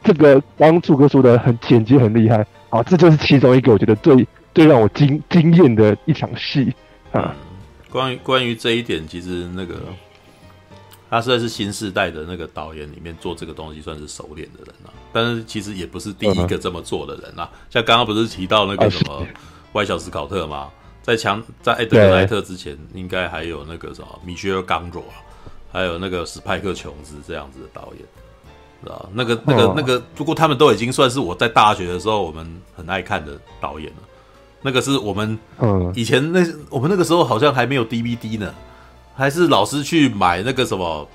[0.00, 2.82] 这个刚柱哥说的很简洁，很厉害啊！
[2.82, 6.74] 这就是其中一个我觉得最最让我惊惊艳的一场戏
[7.12, 7.34] 啊。
[7.90, 9.76] 关于关于这一点，其实那个
[11.08, 14.92] 他算是新时代的那个导演里面做这个东西算是熟练的人啊。
[15.12, 17.50] 但是其实也不是第一个这么做的人啊。
[17.70, 19.26] 像刚刚不是提到那个什么
[19.72, 20.68] 歪小斯考特吗？
[21.00, 25.02] 在强在艾德格莱特之前，应该还有那个什么米歇尔刚罗，
[25.72, 28.04] 还有那个史派克琼斯这样子的导演。
[28.86, 34.02] 啊，那个、那个、那个，不过他们都已经算是我在大学的时候我们很爱看的导演了。
[34.60, 38.52] 那个是我们，嗯，以前那我们那个时候好像还没有 DVD 呢，
[39.14, 41.08] 还是老师去买那个什么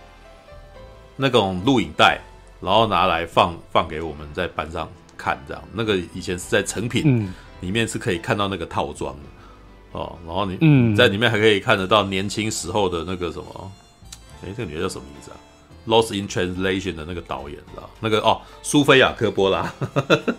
[1.18, 2.22] 那种录影带，
[2.62, 5.62] 然后拿来放放给我们在班上看这样。
[5.74, 7.30] 那个以前是在成品
[7.60, 10.96] 里面是可以看到那个套装的哦，然后你嗯。
[10.96, 13.72] 在里面还可以看得到年轻时候的那个什么，
[14.42, 15.38] 哎，这个女的叫什么名字啊
[15.88, 19.74] ？Lost in Translation 的那个导演，知道那个哦，苏菲亚科波拉，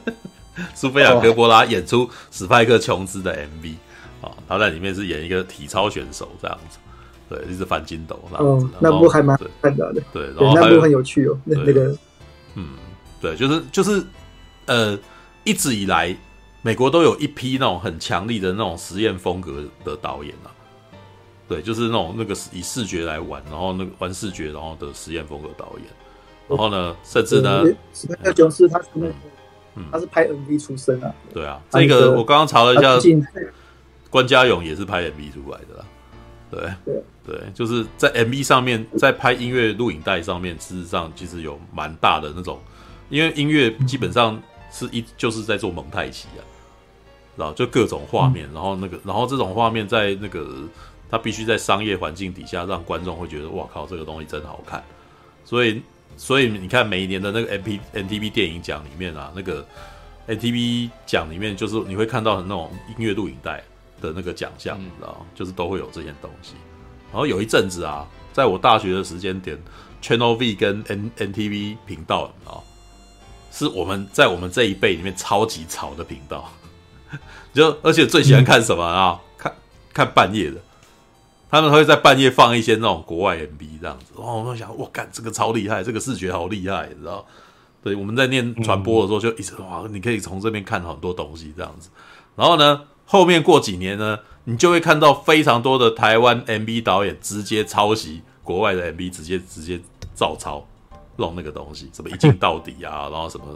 [0.75, 3.75] 苏菲亚科波拉演出史派克琼斯的 MV
[4.21, 6.79] 啊、哦，他在里面是演一个体操选手这样子，
[7.29, 11.97] 对，一直翻筋斗这样子，那部还蛮看到的，对，然后那部很有趣哦，那那个，
[12.55, 12.69] 嗯，
[13.21, 14.03] 对，就是就是
[14.67, 14.99] 呃，
[15.43, 16.17] 一直以来
[16.63, 20.49] 美国都有一批那种很强力的那种实验风格的导演啊。
[21.47, 25.87] 对，就是那种那个以视觉来玩，然后那个玩视觉，然后的实验风格导演，
[26.49, 27.63] 然后呢，甚至呢，
[27.93, 29.15] 史派克琼斯他是那个，
[29.75, 31.15] 嗯，他是拍 MV 出身啊。
[31.35, 32.99] 对啊，这个我刚刚查了一下，
[34.09, 35.85] 关家勇也是拍 MV 出来的啦。
[36.51, 36.95] 对
[37.27, 42.59] 对，就是在 MV 上面，在拍音乐录影带上面，事实上其实有蛮大的那种，
[43.11, 46.41] 因为音乐基本上是一就是在做蒙太奇啊，
[47.37, 50.49] 然后就各种画面，然后那个，然后这种画面在那个。
[51.15, 54.83] 他必须在商业环境底下，让观众会觉得哇靠，这个东西真好看。
[55.45, 55.81] 所以，
[56.17, 59.65] 所以你看每一年的那个 M P N T V 电影奖里面啊，那个
[60.27, 63.63] N T V 奖里面，就是你会看到很那种音乐录影带
[64.01, 66.55] 的那个奖项，你知道，就是都会有这些东西。
[67.13, 69.57] 然后有一阵子啊，在我大学的时间点
[70.03, 72.59] ，Channel V 跟 N N T V 频道啊，
[73.53, 76.51] 是我们在我们这一辈里面超级潮的频道。
[77.55, 79.21] 就而且最喜欢看什么啊？
[79.39, 79.55] 看
[79.93, 80.61] 看半夜的。
[81.51, 87.25] 他们会在半夜放一些那种国外 MV 这样子，哦，我们想，我，干这个超厉害，这个视觉好厉害，你知道？
[87.83, 91.91] 对，我们在念传播的时候就一直哇，你可以从这边看很多东西这样子。
[92.35, 99.81] 然后呢，后面过几年呢，你就会看到非常多的台湾 MV 导演直接抄袭国外的 MV，直接直接
[100.15, 100.67] 照抄
[101.17, 103.47] 弄那个东西，什么一镜到底啊，然后什么，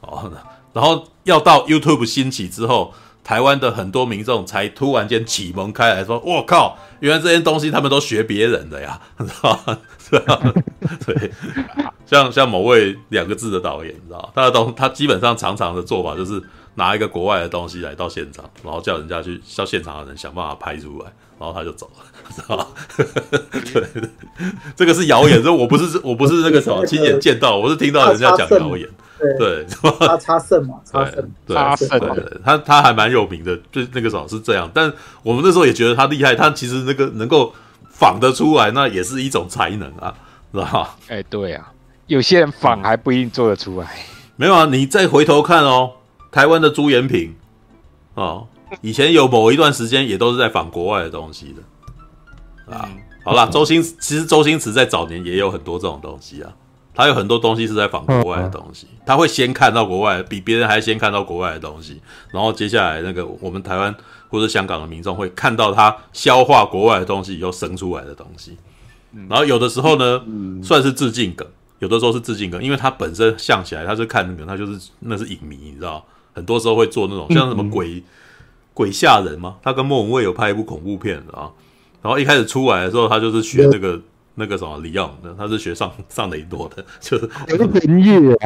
[0.00, 0.38] 然后呢，
[0.72, 2.94] 然后要到 YouTube 兴起之后。
[3.26, 9.52] 台湾的很多民众才突然间启蒙开来说：“我靠，原来这些东西他们都学别人的呀， 知道？
[10.36, 10.54] 吧？
[11.04, 11.32] 对，
[12.06, 16.40] 像像某位两个字的导演，你知道，他的东他基本上常常的做法就是
[16.76, 21.06] 拿一个国外的东西来到现场，然后叫人家去叫现场的人想办法拍出来，
[21.40, 22.66] 然后他就走了，知道吗？
[23.74, 23.82] 对，
[24.76, 28.88] 这个是谣言，这我不是我不是那个什么亲眼见到，我是听到人家讲谣言。”
[29.38, 29.66] 对，
[30.00, 34.70] 他插肾嘛，插肾，插肾，对，他他还蛮有名的，就那个时候是这样。
[34.74, 37.54] 但我们那时候也觉得他厉害，他其实那个能够
[37.88, 40.14] 仿得出来，那也是一种才能啊，
[40.52, 40.96] 是吧？
[41.08, 41.72] 哎，对啊，
[42.08, 43.88] 有些人仿还不一定做得出来。
[44.36, 45.92] 没有啊，你再回头看哦，
[46.30, 47.34] 台湾的朱延平
[48.14, 48.46] 哦，
[48.82, 52.86] 以前有某一段时间也都是在仿国外的东西的啊。
[53.24, 56.52] 好啦，周星其实周星驰在早年也有很多这种东西啊。
[56.96, 62.00] 他有很多东西是在仿国外的东西，他会先看到国外，比别人还先看到国外的东西，
[62.32, 63.94] 然后接下来那个我们台湾
[64.30, 68.56] 或者香港的民众会看到他消化国外的东西以后生出来的东西，
[69.28, 70.24] 然后有的时候呢，
[70.62, 71.46] 算是致敬梗，
[71.80, 76.02] 有的时候是致敬梗，因为他本身像起来他是看那个，他就是那是影迷，你知道，
[76.32, 78.02] 很多时候会做那种像什么鬼
[78.72, 81.52] 鬼吓人嘛，他跟莫文蔚有拍一部恐怖片啊，
[82.00, 84.00] 然后一开始出来的时候，他就是学那个。
[84.38, 87.28] 那个什么李奥的，他是学上上雷多的， 就是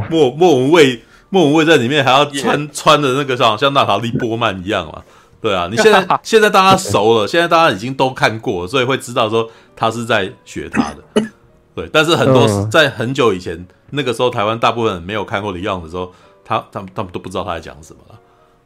[0.08, 5.02] 莫莫文蔚，莫文蔚在里面还要穿 穿的那个像像娜塔莉波曼一样嘛，
[5.40, 11.22] 对啊，你现在 现在大家熟了，现在大家已经都看过了，所以会知道说他是在学他的，
[11.74, 16.12] 对，但是很多在很久以前那个时候，台湾大部分人没有看过李奥的时候，
[16.44, 18.18] 他他们他们都不知道他在讲什么了，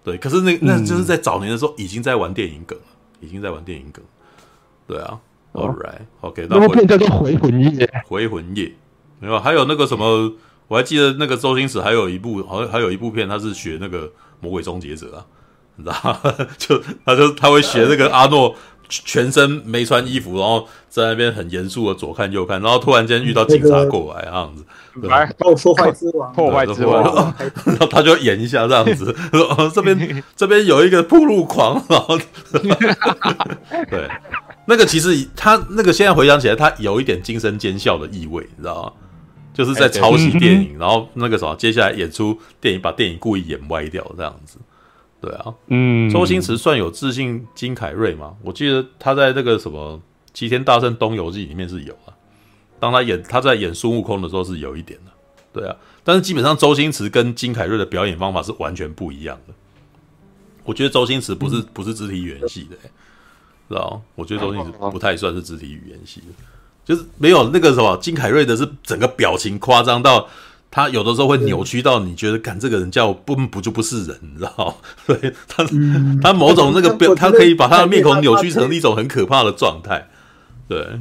[0.04, 2.84] 对，可是那那就是在早年的时候已经在玩电影梗了，
[3.20, 4.04] 已经在玩电影梗。
[4.86, 5.18] 对啊
[5.54, 8.74] ，All right，OK，那部片叫做《回魂夜 》，回魂夜，
[9.20, 10.30] 没有，还有那个什么，
[10.68, 15.24] 我还记得那个周星驰还有一部，好像还有一部片，他是学那个魔鬼终结者啊，
[15.76, 16.20] 你知道？
[16.58, 18.54] 就他就他会学那个阿诺。
[18.86, 24.62] 全身没穿衣服，然后在那边很严肃的左看右看，然后突然间遇到警察过来，这样子，
[25.08, 27.02] 来破坏之王，破坏之王，
[27.64, 32.18] 然后他就演一下这样子，说这边这边有一个铺路狂，然后
[33.90, 34.06] 对，
[34.66, 38.92] 那个其实他那个现在回想起来，他有一点惊声尖笑的意味，你知道吗？
[39.52, 44.58] 就是在抄袭电影， 然后那个什么，接下来演出电影，把电影故意演歪掉这样子。
[45.20, 48.34] 对啊，嗯，周星驰算有致敬金凯瑞吗？
[48.42, 49.96] 我记得他在那个什么
[50.34, 52.12] 《齐天大圣东游记》里面是有啊，
[52.80, 55.12] 当他演他在演孙悟空的时候是有一点的，
[55.52, 55.76] 对啊。
[56.02, 59.54] 但是基本上周星驰跟金凯瑞的表演方法是完全不一样的。
[60.64, 62.76] 我觉得周星驰不是不是肢体语言系的，
[63.68, 64.02] 知道？
[64.14, 66.26] 我觉得周星驰不太算是肢体语言系的，
[66.84, 70.28] 就是没有那个什么金凯瑞的是整个表情夸张到。
[70.70, 74.76] 他有的时候会扭曲到你觉得，干这个人叫不不就不是人，你知道？
[75.06, 80.08] 对他，嗯、他某种那个表，他可以把他的面孔扭曲成一种很可怕的状态。
[80.66, 80.98] 对，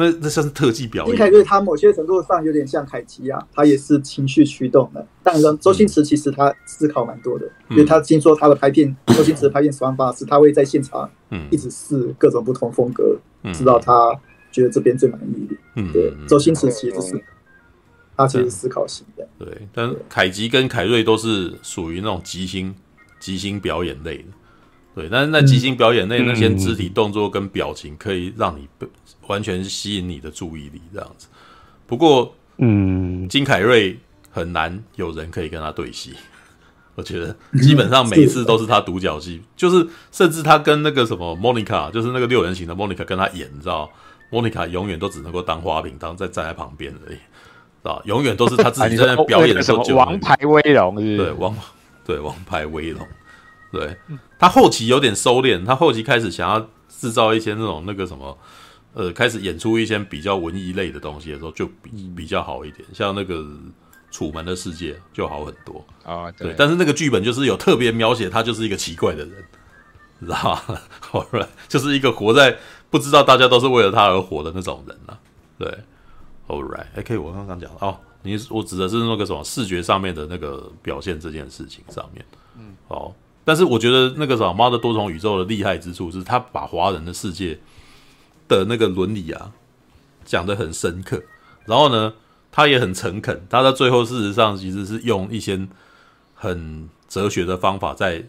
[0.00, 1.14] 那那算是特技表演。
[1.14, 5.06] 金凯瑞他某些程度上有点像凯奇啊，他也是情绪驱动的。
[5.22, 11.08] 但是周星驰其实他思考蛮多的，嗯、因为他听说他的拍片，周星驰的拍片手法是他会在现场
[11.50, 14.18] 一直试各种不同风格，嗯、直到他
[14.50, 15.46] 觉得这边最满意。
[15.76, 17.24] 嗯，对，周星驰其实是。
[18.16, 22.74] 他其实思考型的，对，但凯吉跟凯瑞都是属于那种即兴
[23.18, 24.24] 即兴表演类的，
[24.94, 28.68] 对，但是在即兴表演类那些肢体动作跟表情可以让你
[29.30, 31.28] 完全吸引你的注意力这样子。
[31.86, 33.96] 不过，嗯，金凯瑞
[34.30, 36.14] 很难有人可以跟他对戏，
[36.96, 43.88] 我觉得基本上每一次都是他独角戏，就是甚至他跟那个什么莫妮卡，就是那个六人行的莫妮卡跟他演，你知道，
[44.30, 47.18] 莫妮卡永远都只能够当花瓶，当在站在旁边而已。
[47.82, 51.56] 啊，永远都是他自己 在那表演的时候就，王牌威龙对王
[52.04, 53.06] 对王牌威龙，
[53.72, 53.96] 对
[54.38, 58.36] 他后期有点收敛，他后期开始想要制造一些那种那个什么，
[58.94, 63.36] 呃，开始演出一些比较文艺类的东西的时候，就比比较好一点，像那个
[64.10, 65.84] 《楚门的世界》就好很多。
[66.04, 66.30] 啊。
[66.32, 69.44] 对，对，但是那个剧本就是有特别描写他就是一个奇怪的人，
[70.18, 70.80] 你 知道吗？
[71.00, 72.56] 好，right, 就是一个活在
[72.90, 75.18] 不知道大家都是为了他而活的那种人啊，
[75.58, 75.78] 对。
[76.48, 77.78] Alright，哎，可以，我刚刚讲了。
[77.80, 82.26] 哦，你我指的是那个什么视觉上面的那个表现这件事情上面，
[82.58, 83.14] 嗯，好，
[83.44, 87.56] 但是我觉得那个什么《猫的多重宇宙》的厉害之处是，他把华人的世界
[88.58, 89.52] 的那个伦理啊
[90.24, 91.22] 讲得很深刻，
[91.66, 92.12] 然后呢，
[92.50, 95.66] 他也很诚恳，他在最后事实上其实是用一些
[96.34, 98.24] 很哲学的方法在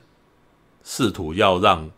[0.84, 1.90] 试图要让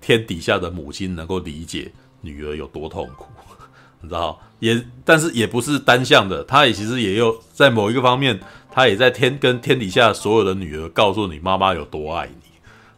[0.00, 3.26] 天底下的母亲能够理解女儿有多痛苦。
[4.02, 12.50] 你知道，也但是也不是单向的，他也其实也有在某一个方面，他也在天跟天底下所有的女儿告诉你妈妈有多爱你，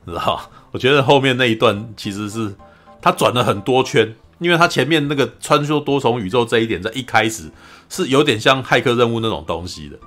[0.05, 0.49] 你知道？
[0.71, 2.55] 我觉得后面那一段其实是
[3.01, 7.51] 他转了很多圈，因为他前面那个穿梭多重宇宙这一点，在一开始
[7.89, 9.99] 是有点像骇客任务那种东西的，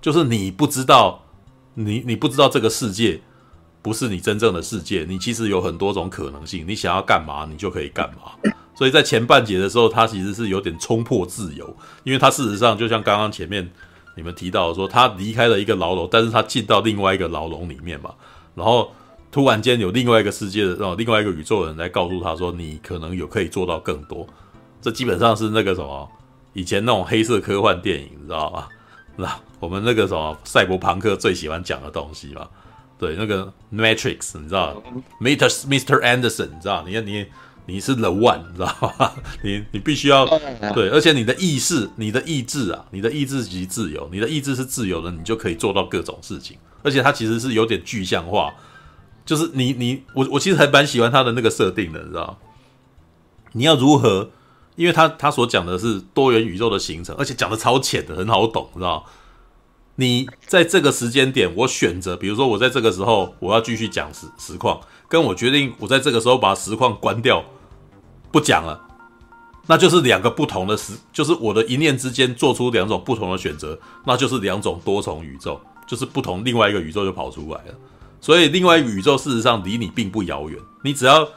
[0.00, 1.24] 就是你不知道，
[1.74, 3.20] 你你不知道这个世界
[3.82, 8.32] 不是你真正的世界，你其实有很多种可能性，你想要干嘛，你就可以干嘛。
[8.74, 13.70] 所以在前半节的时候，他其实是有点冲破自由，因为他事实上就像刚刚前面
[14.16, 18.12] 你们提到说，他离开了一个牢笼，但是他进到另外一个牢笼里面嘛，
[18.54, 18.92] 然后
[19.32, 24.24] 突然间有另外一个世界的，哦，另外一个宇宙的人来告诉他说，你可能有可以做到更多，
[24.80, 26.08] 这基本上是那个什么
[26.52, 28.68] 以前那种黑色科幻电影，你知道吗？
[29.16, 32.46] 那我们那个什么赛博朋克最喜欢讲的东西嘛，
[32.98, 34.80] 对，那个 Matrix，你知道
[35.20, 35.48] ，Mr.
[35.66, 36.00] Mr.
[36.00, 37.26] Anderson，你知道，你看你。
[37.64, 39.12] 你是 the one，你知道吗？
[39.40, 40.26] 你你必须要
[40.74, 46.58] 对，而且你的意识、你的意志啊，你的意志及自由，你的意志是自由的，你就可以做到各种事情。
[46.82, 48.52] 而且它其实是有点具象化，
[49.24, 52.38] 就是你你我我其实还蛮喜欢它的那个设定的，你知道？
[53.52, 54.30] 你要如何？
[54.74, 59.04] 因为他他所讲的是多元宇宙的形成，而且讲的超浅的，很好懂，你知道？
[59.96, 64.80] 你在这个时间点，我选择，比如说我在这个时候我要继续讲实实况。
[65.06, 67.44] 跟我决定，我在这个时候把实况关掉，
[68.32, 68.80] 不讲了，
[69.66, 77.74] 那就是两个不同的时，就是我的一念之间做出两种不同的选择，那就是两种多重宇宙，就是不同另外一个宇宙就跑出来了。
[78.22, 81.28] 所以另外宇宙事实上离你并不遥远，你只要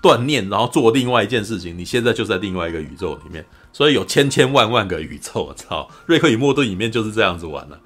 [0.00, 3.44] 断念，然后做另外一件事情，你现在就在另外一个宇宙里面。
[3.72, 5.88] 所以有千千万万个宇宙，我操！
[6.06, 7.80] 瑞克与莫顿里面就是这样子玩的。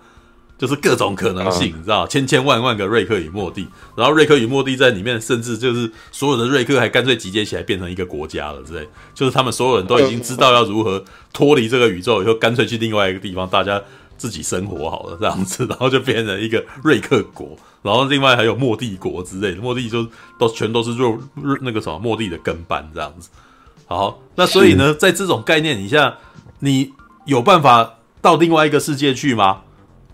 [0.59, 13.81] 就是各种可能性，你知道，千千万万个瑞克与莫蒂，然后瑞克与莫蒂在里面，甚至就是所有的瑞克还干脆集结起来变成一个国家了之类，就是他们所有人都已经知道要如何脱离这个宇宙，以后干脆去另外一个地方，大家
[14.19, 20.07] 自己生活好了这样子， 然后就变成一个瑞克国，然后另外还有莫蒂国之类的，莫蒂就
[20.39, 21.17] 都全都是瑞
[21.63, 23.31] 那个什么莫蒂的跟班这样子。
[23.87, 26.19] 好，那所以呢，在这种概念底下，
[26.59, 26.93] 你
[27.25, 29.63] 有办法到另外一个世界去吗？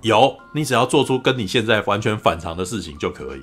[0.03, 3.43] 有，你只要做出跟你现在完全反常的事情就可以。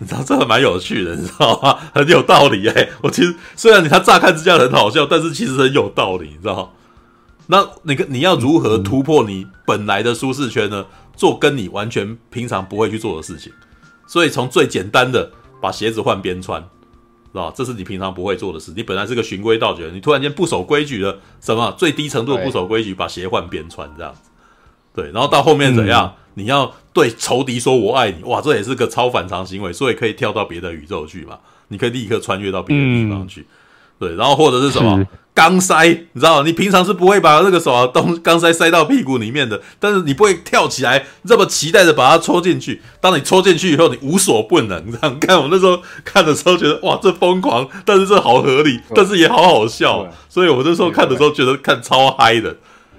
[0.00, 1.78] 你知道这个蛮有趣的，你知道吗？
[1.94, 2.92] 很有道理哎、欸。
[3.02, 6.72] 我其实虽然你他乍看之下很好笑，但是其实很有道理，你知道？
[7.48, 10.86] 那那个你要如何突破你本来的舒适圈呢？
[11.16, 13.52] 做跟你完全平常不会去做的事情。
[14.06, 15.28] 所以从最简单的
[15.60, 16.62] 把鞋子换边穿，
[17.32, 18.72] 是吧这是你平常不会做的事。
[18.76, 24.30] 你本来是个循规蹈矩，你突然间不守规矩了，什么最低程度的不守规矩，把鞋换边穿这样子。
[24.94, 26.06] 对，然后到后面怎样？
[26.06, 31.38] 嗯、你要对仇敌说“我爱你”，哇，这也是个超反常行为，所以可以跳到别的宇宙去嘛？
[31.66, 33.40] 你可以立刻穿越到别的地方去。
[33.40, 33.46] 嗯、
[33.98, 35.04] 对，然后或者是什么
[35.38, 42.82] 钢塞，你知道，你平常是不会把那个手啊东钢塞塞到屁股里面的，但是你不会跳起来这么期待的把它戳进去。
[43.00, 44.90] 当你戳进去以后，你无所不能。
[44.90, 50.10] 这样看， 我那时候看的时候觉得哇，这疯狂，但是这好合理，但是也好好笑。
[50.28, 52.56] 所以我那时候看的时候觉得看超嗨的。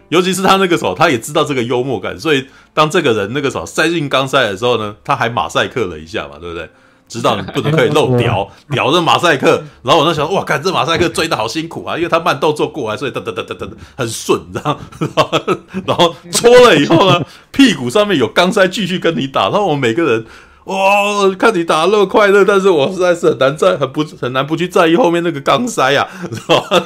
[0.08, 6.70] 尤其是他那个时候，他也知道这个幽默感，所以当这个人那个时候塞进钢塞的时候呢，他还马赛克了一下嘛，对不对？
[7.10, 13.68] 知道你不能可以漏屌 屌这马赛克，然后我就想，哇，看这马赛克追的好辛苦啊，因为他慢动作过来，所以哒哒哒哒哒
[13.98, 14.80] 很顺，然后
[15.86, 17.22] 然后搓了以后呢，
[17.52, 20.26] 屁股上面有钢塞继续跟你打，然后我们每个人。
[20.70, 21.36] 哇、哦！
[21.38, 26.86] 看你打得那么快乐，但是我实在是很难在很不很难不去在意后面那个钢塞啊， 知道吧？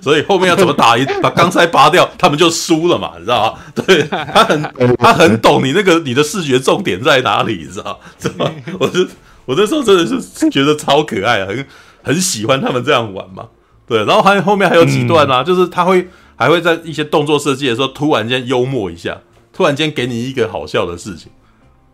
[0.00, 3.58] 所以后面要怎么打， 把钢塞拔掉，他们就输了嘛，你知道吧？
[3.74, 4.62] 对，他很
[4.98, 7.98] 他很懂你那个你的视觉重点在哪里，你知道？
[8.16, 8.48] 知道？
[8.78, 9.04] 我就
[9.44, 11.66] 我那时候真的是觉得超可爱，很
[12.04, 13.48] 很喜欢他们这样玩嘛。
[13.88, 19.18] 对，然后还后面还有几段啊，就是他会还会在一些动作设计的时候，突然间幽默一下，
[19.52, 21.32] 突然间给你一个好笑的事情。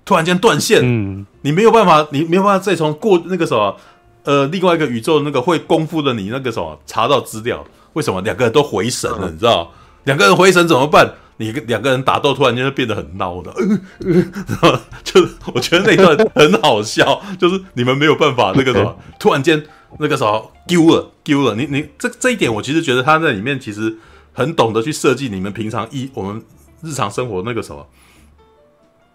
[0.04, 3.76] 突然间断线，嗯，你没有办法，你没有办法再从过那个什么，
[4.24, 9.30] 呃，另外一个宇宙那个会功夫的你那个什么查到资料，为什么两个人都回神了？
[9.30, 9.72] 你知道？
[10.04, 11.14] 两个人回神怎么办？
[11.38, 13.50] 你两个人打斗突然间就变得很孬的，
[14.62, 15.20] 呃呃、就
[15.54, 19.60] 我觉得那段很好笑，就是你们没有办法那个什么， 突然间
[19.98, 23.96] 那个什么丢了丢了，你你这这一点我其实觉得他在里面其实
[24.32, 26.40] 很懂得去设计你们平常一我们
[26.82, 27.84] 日常生活那个什么。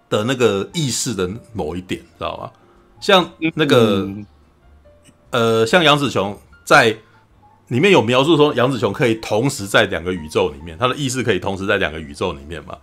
[0.09, 2.51] 的那个意识的某一点，知道吗？
[2.99, 4.25] 像那个，嗯、
[5.29, 6.97] 呃，像杨子琼在
[7.67, 12.75] 里面有描述说，杨子琼可以同时在两个宇宙里面，他的意识可以同时在两个宇宙里面嘛，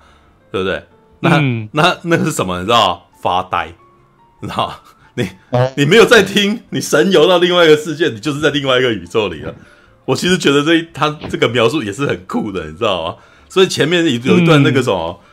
[0.52, 0.84] 对不对？
[1.20, 2.60] 那、嗯、那那个是什么？
[2.60, 3.08] 你知道？
[3.20, 3.72] 发呆，
[4.40, 4.80] 你知道？
[5.14, 5.28] 你
[5.76, 9.54] 你没有在听，你神游到另外一个世界，你就是在另外一个宇宙里了。
[10.04, 13.16] 我其实觉得这一他这个描述也是很酷的，你知道吗？
[13.48, 15.20] 所以前面有有一段那个什么。
[15.20, 15.30] 嗯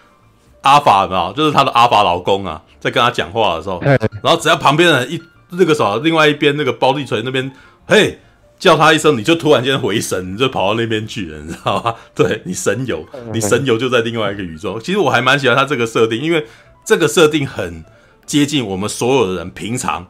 [0.62, 1.34] 阿法有没有？
[1.34, 5.22] 就是他的阿法老公啊，在跟他讲话的时候，然后只要旁边的人一
[5.52, 7.52] 那个什么，另外一边那个包地锤那边，
[7.88, 8.20] 嘿，
[8.60, 11.96] 叫他一声，你就突然间回神，你就跑到那边去了，你知道吗？
[12.14, 14.80] 对，你神游，你神游就在另外一个宇宙。
[14.80, 16.46] 其实我还蛮喜欢他这个设定，因为
[16.86, 17.84] 这个设定很
[18.26, 20.08] 接近我们所有的人平常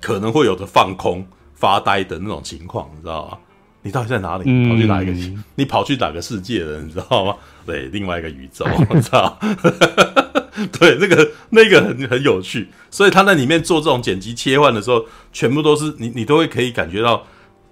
[0.00, 3.38] 可能会有的放空、发呆的那种情况，你知道吗？
[3.82, 4.44] 你到底在哪里？
[4.68, 5.12] 跑去哪一个？
[5.12, 6.80] 嗯、你跑去哪个世界了？
[6.80, 7.34] 你知道吗？
[7.64, 9.38] 对，另外一个宇宙， 我操！
[10.78, 17.24] 对，那个那个很很有趣，所以他在里面做这种剪辑切换的时候，全部都是你你都会可以感觉到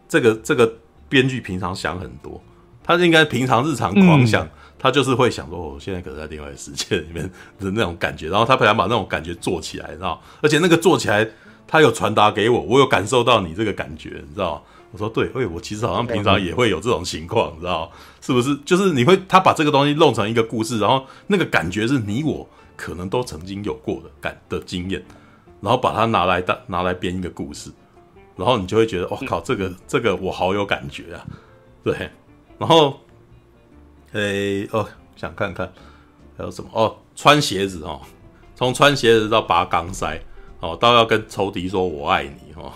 [0.08, 0.72] 这个这个
[1.08, 2.40] 编剧平常想很多，
[2.84, 7.28] 他应该平常日常狂想，嗯、他就是会想说，我现在可能在另外一个世界里面
[7.58, 10.22] 的那种感觉，然后他本来把那种感觉做起来，你知道？
[10.40, 11.26] 而且那个做起来，
[11.66, 14.64] 他有传达给我，我有感受到你这个感觉，你知道？
[14.92, 17.90] 我说对，哎，我其实好像平常也会有这种情况，你知道？
[18.20, 18.56] 是不是？
[18.64, 25.04] 就是你会他把这个东西弄成一个故事，然后那个感觉是你我可能都曾经有过的感的经验，
[25.60, 27.70] 然后把它拿来当拿来编一个故事，
[28.36, 31.26] 然后你就会觉得，我、哦、靠，这个这个我好有感觉啊，
[31.82, 32.10] 对。
[32.58, 32.98] 然后，
[34.12, 35.70] 诶，哦，想看看
[36.38, 36.70] 还有什么？
[36.72, 38.00] 哦，穿鞋子哦，
[38.54, 40.18] 从穿鞋子到拔钢塞
[40.60, 42.72] 哦，到要跟仇敌说我爱你哦。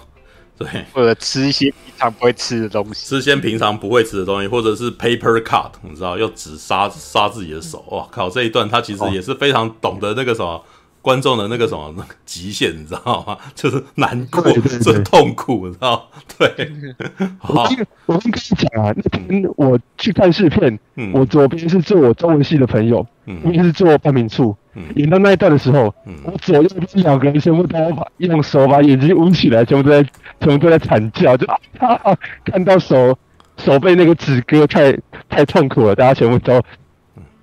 [0.61, 7.83] 对， 或者吃一些平常不会吃的东西，吃一些平常不会吃的东西，或者是 paper cut，你知道，用纸杀杀自己的手。
[7.89, 10.63] 哇靠，这一段他其实也是非常懂得那个什么
[11.01, 13.39] 观众的那个什么那个极限，你知道吗？
[13.57, 16.11] 就是难过，是痛苦，你知道？
[16.37, 16.71] 对。
[17.41, 17.67] 好，
[18.05, 24.55] 我跟你讲啊，那天我去看试片，嗯、我左边是做我中文系的朋友，嗯，右边是做半名处，
[24.97, 26.63] 演到那一段的时候，嗯、我左右
[26.95, 30.09] 两个人全部都把用手把眼睛捂起来，全部都在
[30.41, 31.47] 全部都在惨叫，就
[31.79, 33.17] 啊，看到手
[33.57, 34.97] 手被那个纸割，太
[35.29, 36.61] 太痛苦了，大家全部都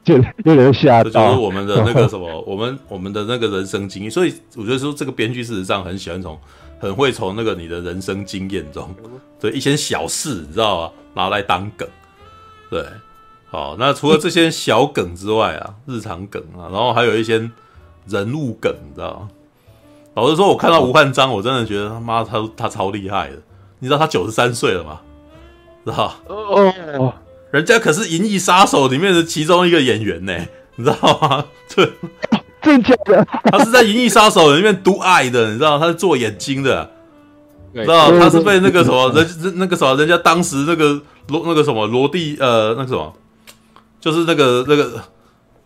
[0.04, 1.10] 就有点吓到。
[1.10, 6.38] 这就是我们的那个什么， 我们我们的那个人生经验，所以我觉得说这个编剧事实上很喜欢从。
[6.80, 8.88] 很会从那个你的人生经验中，
[9.40, 10.92] 对一些小事，你知道吗？
[11.16, 11.90] 拿来当梗，
[12.70, 12.86] 对，
[13.50, 17.50] 好，那除了这些小梗之外啊，日常梗啊，然后还有一些
[18.08, 19.30] 人物梗，你知道吗？
[20.16, 23.38] 老实说，我看到吴汉章，我真的觉得他妈他他超厉害的。
[23.80, 25.00] 你知道他九十三岁了吗？
[25.86, 27.14] 知道哦，
[27.52, 30.36] 人家可是《银翼杀手》里面的其中一个演员呢，
[30.76, 31.46] 你知道吗？
[31.76, 31.92] 对。
[32.62, 33.26] 真假的？
[33.46, 35.80] 他是在《银翼杀手》里面读爱的，你知道？
[35.80, 36.90] 他是做眼睛的，
[37.74, 38.12] 知道？
[38.20, 41.00] 他是被那个什么人，那个什么人家当时那个
[41.30, 43.14] 罗那个什么罗蒂呃，那个什么，
[44.08, 45.04] 就是那个那个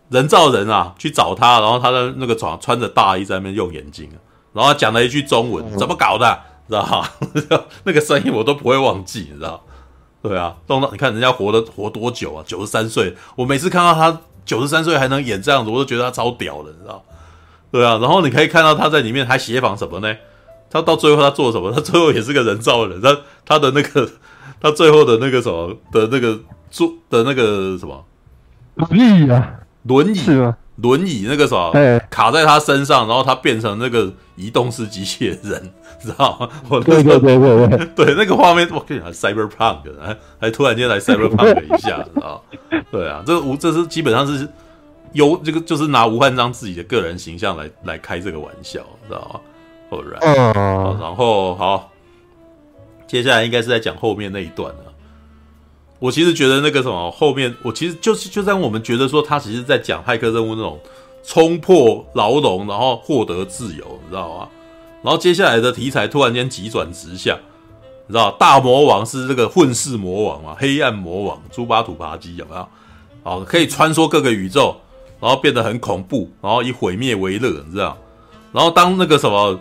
[0.08, 4.08] 人造人啊，去找他，然后他在那个床穿着大衣在那边用眼睛，
[4.52, 6.40] 然后他讲了一句中文，怎么搞的？
[6.66, 7.08] 知道哈？
[7.84, 9.62] 那个声音我都不会忘记，你知道？
[10.20, 12.42] 对啊，弄到你看人家活的活多久啊？
[12.44, 14.20] 九十三岁，我每次看到他。
[14.44, 17.00] 九十三岁还能演这样子，我都觉得他超屌的，你知道？
[17.70, 20.12] 对啊，然后你可以看到他在里面还协防什么呢？
[20.68, 21.70] 他到最后他做什么？
[21.72, 23.16] 他最后也是个人造人，他
[23.46, 24.10] 他的那个
[24.60, 26.40] 他最后的那个什么的那个
[26.72, 28.04] 做的那个什么
[28.74, 29.54] 轮椅啊，
[29.84, 30.56] 轮椅是吗？
[30.76, 35.72] 轮椅那个什么卡在他身上，然后他变成那个移动式机器人。
[36.02, 36.48] 知道吗？
[36.68, 42.42] 我对对对对对，对 那个画面，我跟你讲，cyberpunk，还还突然间来 cyberpunk 一下， 知道
[42.90, 44.48] 对啊，这吴这是基本上是
[45.12, 49.40] 由这个，就是拿吴汉章自己的个人形象来来开这个玩笑，知道吗？
[49.90, 51.92] 后来，嗯，然后好，
[53.06, 54.91] 接下来应该是在讲后面那一段了。
[56.02, 60.76] 我其实觉得那个什么后面，我其实就是就在我们觉得说他其实在讲骇客任务那种
[61.22, 64.48] 冲破牢笼，然后获得自由，你知道吗？
[65.00, 67.38] 然后接下来的题材突然间急转直下，
[68.08, 70.56] 你知道大魔王是这个混世魔王嘛？
[70.58, 72.68] 黑暗魔王猪八吐爬机有没有？
[73.22, 74.74] 哦，可以穿梭各个宇宙，
[75.20, 77.96] 然后变得很恐怖，然后以毁灭为乐，你知道？
[78.50, 79.56] 然后当那个什么，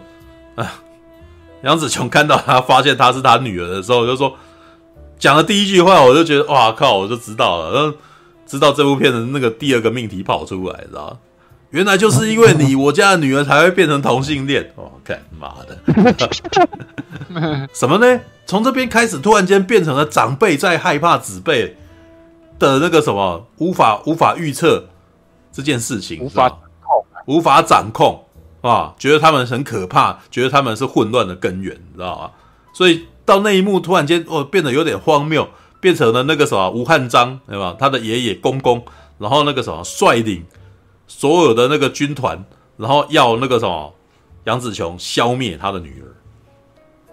[0.55, 0.81] 啊，
[1.61, 4.35] 杨紫琼看到他发现他是他女儿的时候，就说
[5.22, 7.95] 讲的第一句话，我就觉得哇靠，我就知道了，然后
[8.48, 11.15] 知道这部片的那个第二个命题跑出来，知道？
[11.69, 14.73] 原来就是因为你，我家的女儿才会变成同性恋。
[14.76, 15.77] 哦，干妈的，
[17.72, 18.19] 什么呢？
[18.48, 21.77] 从这边开始，突然间变成了长辈在害怕子辈
[22.57, 24.85] 的那个什么，无法无法预测
[25.52, 28.26] 这件事情，无法掌控，无法掌控
[28.61, 32.31] 啊，觉得他们很可怕，觉得他们是混乱的根源，你知道吗？
[32.73, 35.48] 所以到那一幕，突然间哦，变得有点荒谬，
[35.80, 37.76] 变成了那个什么吴汉章，对吧？
[37.80, 38.84] 他的爷爷公公，
[39.18, 40.45] 然后那个什么率领。
[41.14, 42.41] 所有的那个军团，
[42.77, 43.93] 然后要那个什么
[44.45, 46.07] 杨子琼消灭他的女儿，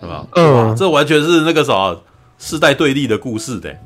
[0.01, 0.25] 对吧？
[0.37, 2.01] 嗯，这完全是那个什么
[2.39, 3.77] 世代对立的故事的，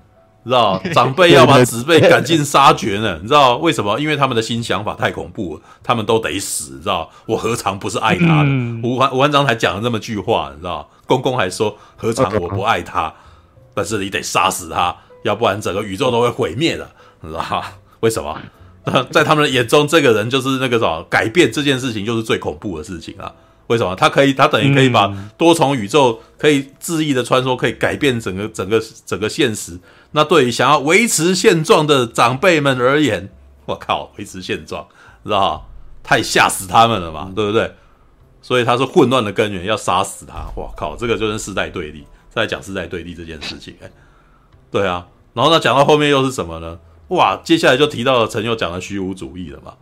[0.51, 0.83] 知道？
[0.93, 3.99] 长辈要把子辈赶尽杀绝呢， 你知道为什么？
[4.01, 7.09] 因为他们的新想法太恐怖了，他们都得死，知道？
[7.27, 8.49] 我何尝不是爱他的？
[8.83, 10.89] 吴汉吴汉章还讲了这么句话，你知道？
[11.07, 13.13] 公公还说何尝我不爱他？
[13.75, 14.95] 但是你得杀死他，
[15.25, 16.91] 要不然整个宇宙都会毁灭的，
[17.21, 17.65] 你知道？
[18.01, 18.37] 为什么？
[19.13, 23.33] 在他们的眼中，这个人就是那个什么，改变这件事情就是最恐怖的事情啊！
[23.69, 23.95] 为什么？
[23.95, 25.07] 他可以，他等于可以把
[25.39, 29.79] 多重宇宙可以恣意的穿梭，可以改变整个整个整个现实。
[30.13, 33.31] 那对于想要维持现状的长辈们而言，
[33.67, 34.87] 我靠，维持现状，
[35.25, 35.69] 知道
[36.03, 37.75] 太吓死他们了嘛，对不对？
[38.41, 40.47] 所以他是混乱的根源，要杀死他。
[40.57, 43.91] 我靠，这个就是世代对立，在讲世代对立这件事情，哎，
[44.71, 45.07] 对啊。
[45.33, 46.79] 然后呢，讲到后面又是什么呢？
[47.09, 49.75] 哇，接下来就提到了陈佑讲的虚无主义了嘛，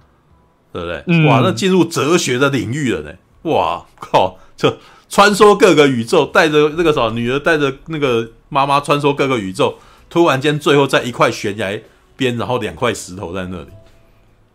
[0.72, 1.02] 对不对？
[1.06, 3.12] 嗯、哇，那进入哲学的领域了呢。
[3.42, 4.76] 哇靠，就
[5.08, 9.78] 穿梭各个宇宙，带着那个什么女儿，带着那个妈妈穿梭各个宇宙，
[10.10, 11.80] 突然间最后在一块悬崖
[12.16, 13.68] 边，然后两块石头在那里，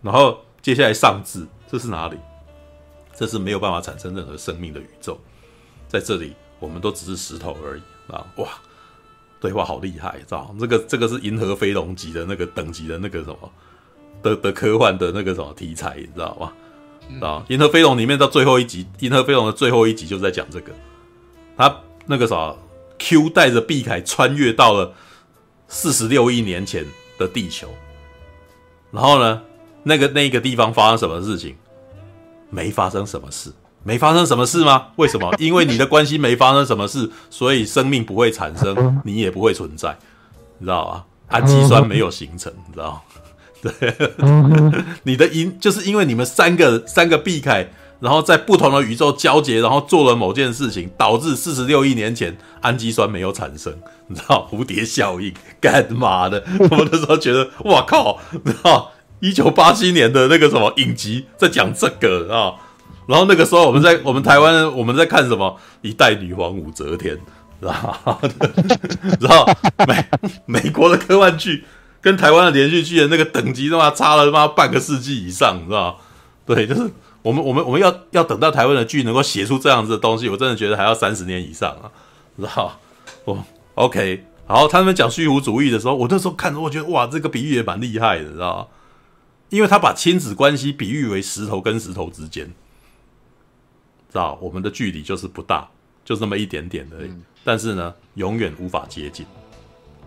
[0.03, 2.17] 然后接下来上字，这是哪里？
[3.15, 5.17] 这是没有办法产生任何生命的宇宙，
[5.87, 7.81] 在这里我们都只是石头而已
[8.13, 8.27] 啊！
[8.35, 8.49] 哇。
[9.41, 13.51] 对话好厉害，知道这个这个是银河飞龙级的那个等级的那个什么
[14.23, 17.27] 的的科幻的那个什么题材，你知道吗？
[17.27, 20.71] 啊银河飞龙里面到最后一集，银河飞龙的最后一集就是在讲这个，
[21.55, 22.55] 他那个啥
[22.97, 24.93] Q 带着碧凯穿越到了
[25.67, 26.85] 四十六亿年前
[27.17, 27.69] 的地球，
[28.91, 29.41] 然后呢，
[29.83, 31.55] 那个那个地方发生什么事情？
[32.49, 33.51] 没发生什么事。
[33.87, 34.87] 没发生什么事吗？
[34.95, 35.31] 为什么？
[35.37, 39.95] 因为你的关系没发生什么事，所以生命不会产生，你也不会存在，
[40.57, 41.05] 你知道吧？
[41.27, 43.03] 氨基酸没有形成，你知道？
[43.61, 43.95] 对，
[45.03, 47.67] 你的因就是因为你们三个三个毕凯，
[47.99, 53.73] 然后在不同的宇宙交接，然后做了某件事情，导致四十六亿年前氨基酸没有产生，
[54.07, 56.43] 你知道蝴蝶效应干嘛的？
[56.69, 62.53] 我们那时候觉得，哇靠，你知道一九八七年的那个什么影集在讲这个啊，
[63.07, 67.17] 然后那个时候我们在我们台湾我们在看什么一代女皇武则天，
[67.59, 68.19] 然后
[69.19, 69.45] 然后
[69.87, 70.05] 美
[70.45, 71.63] 美国的科幻剧。
[72.01, 75.99] 跟台湾的连续剧的那个等级他妈差了他妈半个世纪以上，你知道？
[76.45, 76.81] 对，就是
[77.25, 81.89] 我们我们我们要要等到台湾的剧能够写出这样子的东西，我真的觉得还要三十年以上啊，
[82.37, 82.79] 知道？
[83.23, 83.43] 哦
[83.73, 88.69] ，OK，然后他们讲虚无主义的时候，我那时候看着我觉得哇，这个比喻也蛮厉害的，知道？
[89.49, 92.45] 因为他把亲子关系比喻为石头跟石头之间，
[94.11, 94.37] 知道？
[94.39, 95.67] 我们的距离就是不大，
[96.03, 97.11] 就这么一点点而已，
[97.43, 99.25] 但是呢，永远无法接近。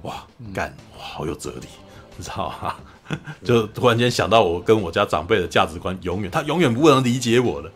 [0.03, 0.25] 哇，
[0.55, 1.67] 干哇，好有哲理。
[2.17, 2.77] 你知道吗？
[3.43, 7.71] 就突然间想到，我跟我家长辈的价值观，永远他永远不能理解我的。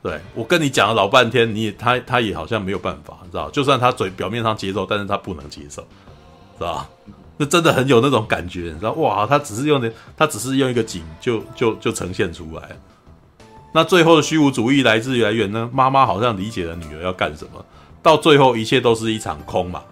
[0.00, 3.50] 对，我跟你讲了老半天，你也他他也好像没有办法，你知道？
[3.50, 5.82] 就算他嘴表面上接受，但是他不能接受，
[6.56, 6.86] 知道？
[7.36, 8.92] 那真的很有那种感觉，你知道？
[8.92, 12.76] 哇，他只是用的，他只是用一个景就就就呈现出来。
[13.74, 15.68] 那最后的虚无主义来自于来源呢？
[15.72, 17.64] 妈妈好像理解了女儿要干什么，
[18.02, 19.82] 到最后一切都是一场空嘛。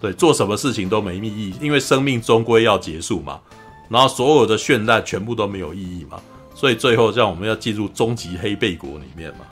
[0.00, 3.40] 对，做什么事情都没意义，因为生命终归要结束嘛。
[3.88, 6.20] 然后所有的绚烂全部都没有意义嘛。
[6.54, 9.44] 所以最后，像我们要进入终极黑贝国里面嘛。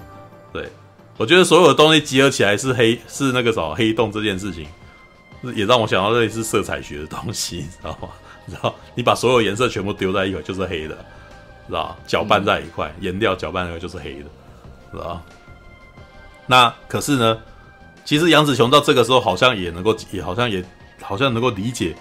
[0.52, 0.68] 对，
[1.16, 4.66] 我觉得所有的东西集合起来是黑，是那个什么黑洞这件事情，
[5.54, 8.08] 也让我想到类似色彩学的东西， 你知道吗？
[8.46, 10.94] 你知道，你把所有颜色全部丢在一块就是黑的，
[11.66, 11.96] 知道？
[12.06, 14.24] 搅拌在一块，颜料搅拌在一块就是黑的，
[14.92, 15.22] 知道？
[16.46, 17.38] 那可是呢？
[18.04, 20.62] 其实杨子琼到这个时候好像也能够，也好像也
[21.00, 21.94] 好像能够理解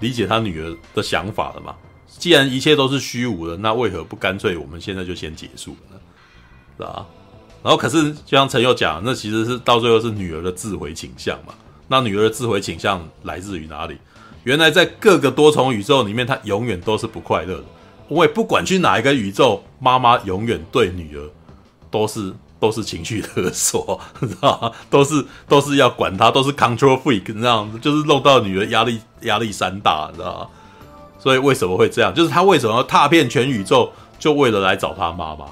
[0.00, 1.74] 理解他女儿的想法了嘛。
[2.06, 6.00] 既然一切都是虚无的，那为何不干脆我们现在就先结束了呢？
[6.76, 7.06] 是吧？
[7.62, 11.54] 然后可是就像陈佑讲，那其实是到最后是女儿的自毁倾向嘛。
[11.88, 13.96] 那女儿的自毁倾向来自于哪里？
[14.44, 17.64] 原来在各个多重宇宙里面，她永远都是不快乐的。
[18.08, 21.30] 因为不管去哪一个宇宙，妈妈永远对女儿
[21.90, 22.32] 都是。
[22.58, 24.72] 都是情绪勒索， 知道吗？
[24.90, 27.78] 都是都是要管他，都是 control freak，你知道吗？
[27.80, 30.48] 就是弄到女儿压力压力山大，你知道吗？
[31.18, 32.14] 所以为什么会这样？
[32.14, 35.46] 就是他为什么要踏遍全宇宙，就为了来找他妈妈，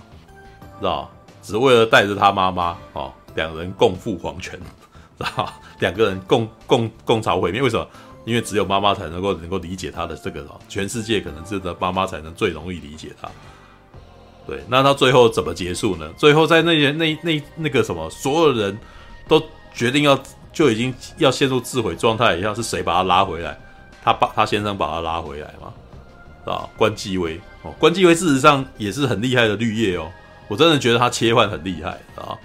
[0.80, 1.08] 知道吗？
[1.42, 4.58] 只为了带着他妈妈哦，两人共赴黄泉，
[5.18, 5.52] 知道吗？
[5.80, 7.60] 两个人共共共朝毁灭。
[7.60, 7.86] 为什么？
[8.24, 13.28] 因为只有妈妈才能够能够理解他的这个，全世界可能只有妈妈才能最容易理解他。
[14.46, 16.06] 对，那到最后怎么结束呢？
[16.16, 18.78] 最后在那些那那那个什么，所有人
[19.26, 19.42] 都
[19.72, 20.18] 决定要
[20.52, 23.58] 就已经要陷入自毁状态一样，是谁把他拉回来？
[24.04, 26.52] 他把他先生把他拉回来嘛？
[26.52, 30.12] 啊，关继威哦，关继威事实上也是很厉害的绿叶哦，
[30.46, 32.36] 我真的觉得他切换很厉害啊，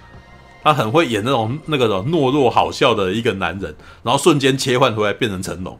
[0.63, 5.77] 他很会演那种那个什么懦弱好笑的一个男人，然后瞬间切换回来变成成龙，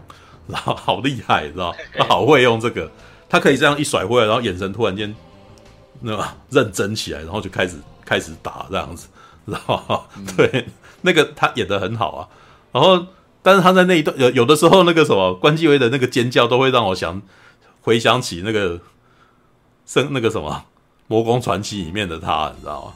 [0.48, 1.74] 然 后好厉害，知道？
[1.96, 2.92] 他好会用这个，
[3.30, 5.16] 他可以这样一甩回来，然后眼神突然间。
[6.02, 9.08] 那么认真起来，然后就开始开始打这样子，
[9.46, 10.02] 知道吗？
[10.16, 10.68] 嗯、对，
[11.02, 12.28] 那个他演的很好啊。
[12.72, 13.06] 然后，
[13.42, 17.22] 但是他在那一段有有的时候，那个什么关继威的那个尖叫，都会让我想
[17.82, 18.80] 回想起那个
[19.86, 20.52] 生那个什么
[21.08, 22.94] 《魔宫传奇》里面的他，你知道吗？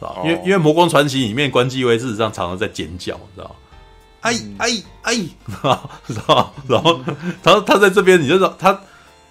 [0.00, 3.54] 哦、因为因为《魔宫传奇》里面关继威事实上常常在尖叫，你 知道吗？
[4.20, 6.52] 哎哎哎，知道知道？
[6.68, 7.00] 然后
[7.42, 8.80] 他他在这边，你就知道他。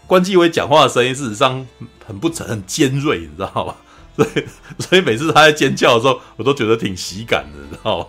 [0.08, 1.68] 关继威讲话的声音，事实上
[2.06, 3.76] 很不，很尖锐，你知道吗？
[4.16, 4.46] 所以，
[4.80, 8.06] 所以每次他在尖叫的时候，我都觉得挺喜感的，你知道吗？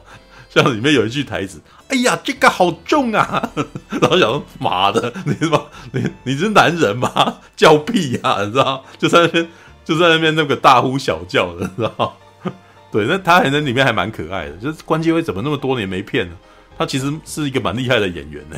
[0.48, 3.50] 像里面有一句台词：“哎呀，这个好重啊！”
[4.00, 5.66] 然后想说：“妈的，你是吧？
[5.92, 7.40] 你你是男人吗？
[7.54, 8.82] 叫屁呀、你知道？
[8.96, 9.46] 就在那边，
[9.84, 12.16] 就在那边那个大呼小叫的，知道？
[12.90, 14.56] 对，那他还在里面还蛮可爱的。
[14.56, 16.36] 就是关继威怎么那么多年没骗呢？
[16.78, 18.56] 他其实是一个蛮厉害的演员呢，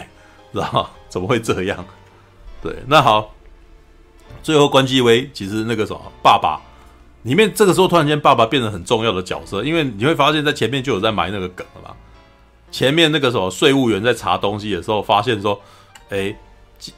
[0.53, 0.89] 知道？
[1.09, 1.85] 怎么会这样？”
[2.63, 3.35] 对，那好，
[4.43, 6.61] 最后关继威其实那个什么爸爸
[7.23, 11.95] 里面，这个时候突然间爸爸变成很重要的角色，因为你会发现在前面就有在埋那个梗了嘛。
[12.71, 15.61] 前面那个什么税务员在查东西的时候，发现说，
[16.09, 16.35] 哎，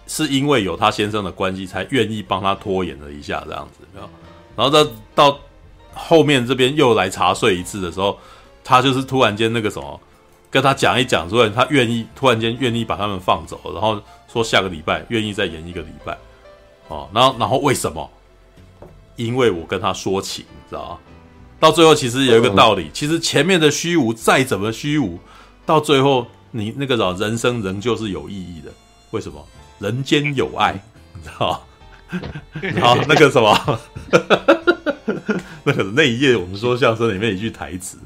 [0.07, 3.87] 是因为有他先生的关系，才愿意帮他拖延了一下这样子，
[4.55, 5.39] 然后到到
[5.95, 8.19] 后面这边又来查税一次的时候，
[8.63, 9.99] 他就是突然间那个什么，
[10.53, 14.01] 跟他讲一讲，之后他愿意突然间愿意把他们放走，然后。
[14.33, 16.17] 说下个礼拜愿意再延一个礼拜，
[16.89, 18.11] 哦，然后然后为什么？
[19.17, 20.99] 因为我跟他说情，你知道吗？
[21.61, 25.19] 到最后其实有一个道理，其实前面的虚无再怎么虚无，
[25.67, 28.73] 到最后你那个人生仍旧是有意义的。
[29.11, 29.47] 为什么？
[29.81, 32.21] 人间有爱，你知道吗？
[32.59, 33.81] 然后那个什么，
[35.65, 37.99] 那个那一夜我们说相声里面一句台词：“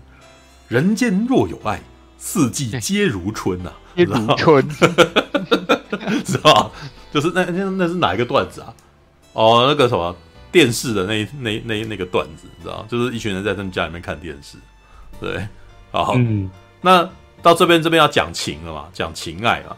[0.67, 1.81] 人间若有爱，
[2.19, 4.69] 四季皆如春呐、啊。”如春，
[6.25, 6.71] 知道吧？
[7.13, 8.75] 就是那那那是哪一个段子啊？
[9.33, 10.15] 哦，那个什么
[10.53, 12.85] 电视的那那那那个段子，你知道？
[12.91, 14.59] 就是一群人在他们家里面看电视，
[15.19, 15.49] 对，
[15.91, 16.51] 好，嗯、
[16.83, 17.09] 那
[17.43, 19.75] 到这边这边要讲情了嘛，讲情爱嘛。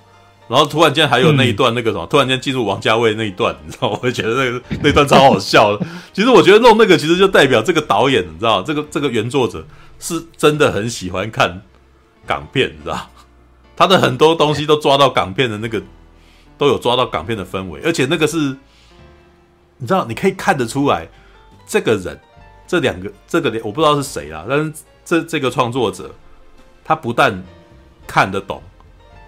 [0.48, 3.88] 然后突然间还有那一段那个什么，嗯、突然间进入王家卫那一段，你知道？
[3.90, 5.86] 我会觉得那个那段超好笑的。
[6.12, 8.62] 其实我觉得弄那个其实就代表这个导演，你知道？
[8.62, 9.64] 这个这个原作者
[10.00, 11.62] 是真的很喜欢看
[12.28, 13.08] 港片，你知道？
[13.74, 15.82] 他的很多东西都抓到港片的那个，
[16.58, 18.36] 都有抓到港片的氛围，而且那个是，
[19.78, 20.04] 你知道？
[20.04, 21.08] 你可以看得出来，
[21.66, 22.20] 这个人，
[22.66, 24.72] 这两个，这个我不知道是谁啦，但是
[25.04, 26.14] 这这个创作者，
[26.84, 27.42] 他不但
[28.06, 28.62] 看得懂。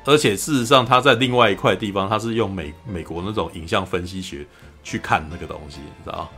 [0.06, 4.44] 而且事实上，他在另外一块地方，他是用美美国那种影像分析学
[4.82, 6.28] 去看那个东西，你知道？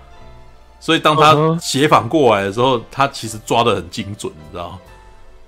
[0.81, 4.79] 所以当他写反过来的时候，他其实抓的很精准，你知道？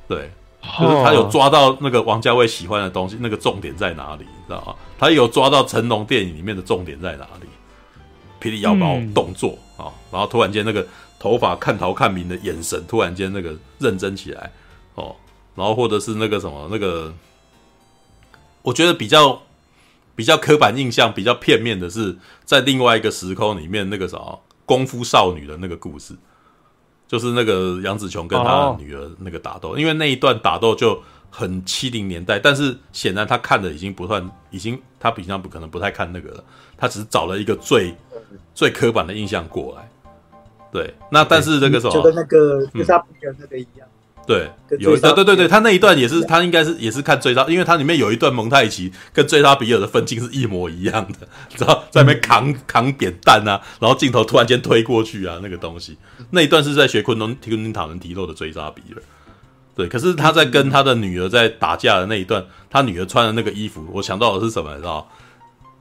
[0.09, 0.31] 对，
[0.79, 4.75] 就是他有抓到那个王家卫喜欢的东西，那个重点在哪里，你知道吗？
[4.99, 7.49] 他有抓到成龙电影里面的重点在哪里？
[8.41, 10.87] 霹雳腰包动作啊，然后突然间那个
[11.19, 14.51] 头发看头看明的眼神，突然间那个认真起来
[14.95, 15.15] 哦，
[15.55, 17.13] 然后或者是那个什么那个。
[18.63, 19.43] 我觉得比较
[20.17, 22.17] 比较刻板印象比较片面的是，
[22.47, 24.19] 在另外一个时空里面那个啥
[24.65, 26.17] 功夫少女的那个故事，
[27.15, 31.01] 就是那个杨紫琼跟她的女儿那个打斗，哦、因为那一段打斗就
[31.31, 36.45] 很七零年代，但是显然他看的已经不算，已经他平常不可能不太看那个了，
[36.77, 37.95] 他只是找了一个最
[38.53, 39.89] 最刻板的印象过来。
[40.73, 43.87] 对，那但是这个时候，就跟那个跟他朋友那个一样。
[44.27, 55.99] 对，有对对对对，他那一段也是，他应该是也是看追杀，因为他里面有一段蒙太奇跟追杀比尔的分镜是一模一样的，知道在那边扛、嗯、扛扁担啊，然后镜头突然间推过去啊，那个东西，
[56.31, 59.03] 那一段是在学昆东昆汀塔伦提洛的追杀比尔，
[59.77, 65.07] 对，可是他在跟他的女儿在打架的那一段，他女儿穿的那个衣服，我想到的是什么，你知道？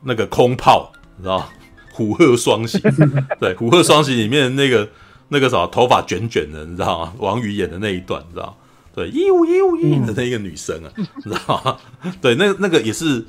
[0.04, 1.50] 那个空炮，你知道？
[1.94, 2.82] 虎鹤双形，
[3.40, 4.90] 对，虎鹤双形里面那个。
[5.34, 7.14] 那个啥，头发卷卷的，你知道吗？
[7.18, 8.56] 王宇演的那一段，你知道？
[8.96, 11.78] 对，一五一五一的那一个女生啊，你知道吗？
[12.22, 13.26] 对，那那个也是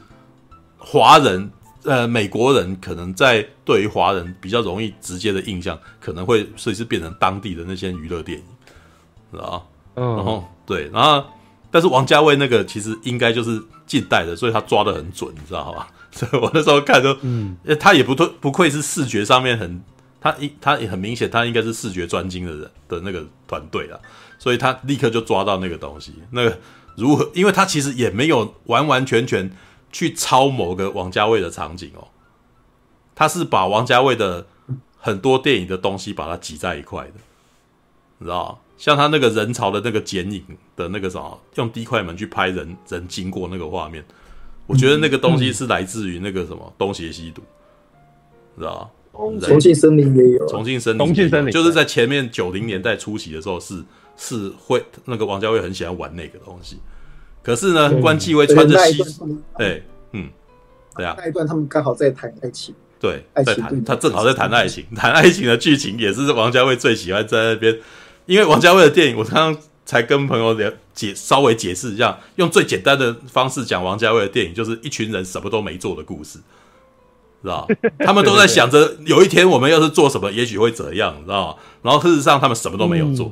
[0.77, 1.51] 华人，
[1.85, 8.45] 呃，美国人可能在对于华人比较容易直接的印象，可能会所以是变成当地的那些娱乐电影，
[9.33, 10.05] 知道嗯？
[10.17, 11.25] 然后对，然后
[11.71, 15.89] 但是王家卫那个其实应该就是近代的，所以他抓的很准，你知道吧？
[16.13, 19.83] 所以我那时候看就，嗯，他也不对，不愧是视觉上面很。
[20.25, 24.01] 他一他也很明显，他应该是视觉专精的人的那个团队了，
[24.39, 26.15] 所以他立刻就抓到那个东西。
[26.31, 26.59] 那个
[26.97, 27.31] 如何？
[27.35, 29.55] 因为他其实也没有完完全全
[29.93, 32.09] 去抄某个王家卫的场景哦，
[33.15, 34.47] 他是把王家卫的
[34.97, 37.13] 很多电影的东西把它挤在一块的，
[38.17, 38.63] 你知道？
[38.79, 40.43] 像他那个人潮的那个剪影
[40.75, 44.03] 的那个什么，用低快门去拍人人经过那个画面，
[44.67, 47.43] 我觉得那个东西是来自于那个什么东邪西毒，
[48.57, 48.91] 知道？
[49.41, 53.77] 重庆森林也有，重庆森林，重庆森林就是在前面九零年代初期的时候是，
[54.17, 56.79] 是是会那个王家卫很喜欢玩那个东西。
[57.43, 59.03] 可是呢，关继威穿着西，
[59.55, 59.81] 哎，
[60.13, 60.29] 嗯，
[60.97, 67.79] 对啊，那一段他们刚好在谈爱情，对，在谈，他正好在谈爱情，谈爱情的剧情也是王家卫最喜欢在那边，
[68.27, 76.39] 因为王家卫的电影，我刚刚才跟朋友聊解稍微解释一下，用最简单的方式讲王家卫的电影，就是一群人什么都没做的故事。
[77.45, 77.69] 知道，
[77.99, 81.59] 他们都在想着有一天我们要是做什么，也许会怎样，知道？
[81.83, 83.31] 然后事实上他们什么都没有做，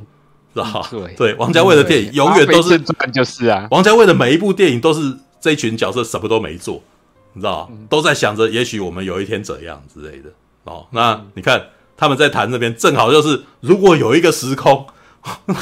[0.53, 0.85] 知道？
[0.91, 2.79] 对对，王家卫的电影永远都是
[3.11, 6.83] 就是啊，王家卫的每一部电影都是这一群角色什么都没做，
[7.33, 7.67] 你知道？
[7.89, 10.29] 都在想着也许我们有一天怎样之类的。
[10.65, 14.85] 哦，那你看他们在谈这边，正好就是如果有一个时空，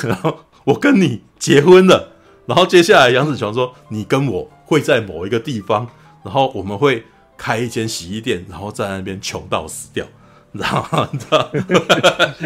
[0.04, 2.12] 然 后我跟你结婚了，
[2.48, 5.88] 然后接下来杨子琼说你跟我会在某一个地方，
[6.26, 7.06] 然后我们会。
[7.42, 10.06] 开一间洗衣店，然后在那边穷到死掉，
[10.52, 11.50] 然后你知道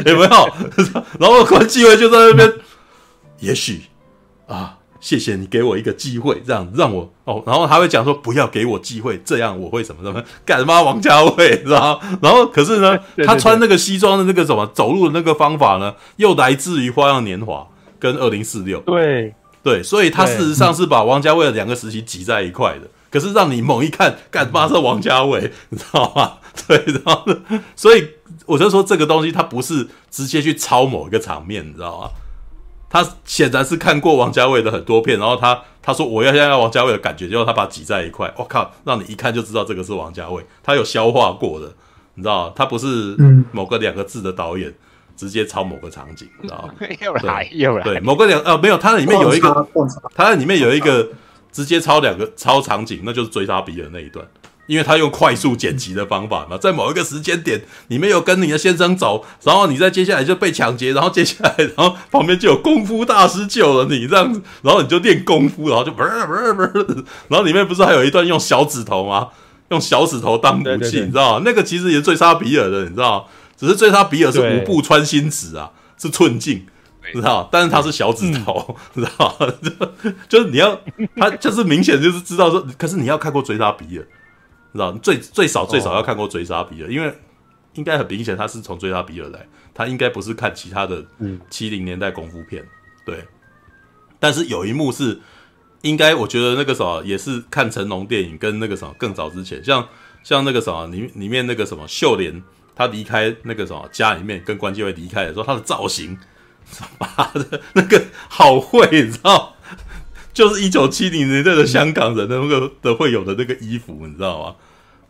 [0.05, 0.29] 有 没有？
[1.19, 2.53] 然后关继威就在那边，
[3.41, 3.81] 也许
[4.47, 10.81] 啊，谢谢你给我一个机会，这样让我哦，然后他会讲说不要给我机会，这样我会什么什么干什么？
[10.81, 11.99] 王家卫，知道？
[12.21, 12.97] 然后可是呢，
[13.27, 17.55] 他穿那个西装的那个什么走路的那个方法呢，又来自于《花样年华》
[17.99, 18.79] 跟《二零四六》。
[18.85, 22.87] 对对，所以他事实上是把王家卫的两个时期挤在一块的。
[23.15, 26.33] 可是让你猛一看，干妈是王家卫， 你知道吗？
[26.67, 27.25] 对，然后
[27.77, 28.05] 所以
[28.45, 32.09] 我就说这个东西，它不是直接去抄某一个场面，你知道吗？
[32.89, 41.73] 他显然是看过王家卫的很多片，然后他他说我要现在要王家卫的感觉，结果他把它挤在一块，我靠，让你一看就知道这个是王家卫，他有消化过的，
[42.15, 43.15] 你知道，他不是
[43.51, 44.73] 某个两个字的导演
[45.17, 46.73] 直接抄某个场景，你知道吗？
[47.01, 49.67] 又来又来，对，某个两呃没有，他里面有一个，
[50.13, 51.09] 他里面有一个
[51.55, 54.27] 直接抄两个抄场景，那就是追杀比尔那一段。
[54.67, 69.29] 因为他用快速剪辑的方法嘛，在某一个时间点，你没有跟你的先生走，然后你在接下来就被抢劫，然后接下来，然后旁边就有功夫大师救了你，这样子，然后你就练功夫，然后就不是不是不是，然后里面不是还有一段用小指头吗？
[69.69, 71.43] 用小指头当武器，你知道吗？
[71.45, 76.65] 那个其实也是追杀比尔的，你知道，只是追杀比尔是五步穿心指啊，是寸劲，
[77.13, 77.47] 知道？
[77.51, 79.37] 但是他是小指头，嗯、 知道？
[80.29, 80.79] 就就是你要
[81.15, 84.07] 他就是明显就是知道说，可是你要看过追杀比尔。
[84.73, 87.13] 知道最最少最少要看过追杀比尔，因为
[87.75, 91.01] 应该很明显他是从追杀比尔来，他应该不是看其他的
[91.49, 92.61] 七零年代功夫片，
[93.05, 93.23] 对。
[94.19, 95.21] 但是有一幕是
[95.81, 99.87] 应该我觉得那个什么也是看成龙电影跟那个什么更早之前，像
[100.23, 102.43] 像那个什么里里面那个什么秀莲
[102.75, 106.17] 他离开那个什么家里面跟关继威离开的时候，他的造型，
[106.99, 109.55] 妈的，那个好会，你知道，
[110.33, 114.55] 就是一九七零年代的香港人的那个的会有的那个衣服，你知道吗？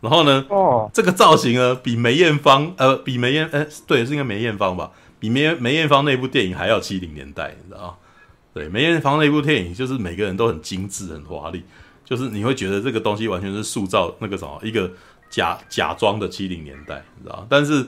[0.00, 0.44] 然后呢？
[0.50, 4.90] 哦，这个造型呢，比梅艳芳，呃，比梅艳，哎，对，是应该梅艳芳吧？
[5.18, 7.94] 比梅梅艳芳那部电影还要七零年代，你知道吗？
[8.52, 11.64] 对，梅艳芳那部电影就是每个人都很精致、很华丽，
[12.04, 14.90] 就是你会觉得这个东西完全是塑造那个什么一个
[15.30, 17.44] 假假装的七零年代，你知道？
[17.48, 17.84] 但是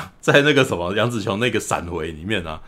[0.20, 2.60] 在那个什么杨紫琼那个闪回里面啊，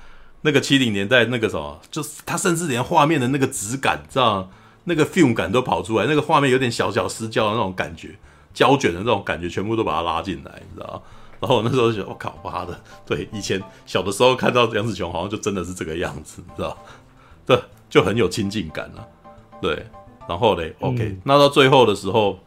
[0.43, 4.51] 那个七零年代那个什么，就是他甚至连画面的那个质感，知道？
[4.85, 8.17] 那个 film 感都跑出来，那个画面有点小小失焦的那种感觉。
[8.53, 11.03] 胶卷的那种感觉，全部都把它拉进来，你知道？
[11.41, 12.81] 然后我那时候就觉得，我靠，妈的！
[13.05, 16.79] 对，以前小的时候看到杨紫琼，好像就真的是这个样子，你知道？
[17.45, 17.61] 对，
[17.91, 19.09] 就很有亲近感了。
[19.61, 19.87] 对，
[20.29, 22.39] 然后嘞，OK，、嗯、那到最后的时候，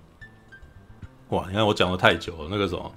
[1.30, 1.46] 哇！
[1.50, 2.90] 你看我讲的太久了，那个什么，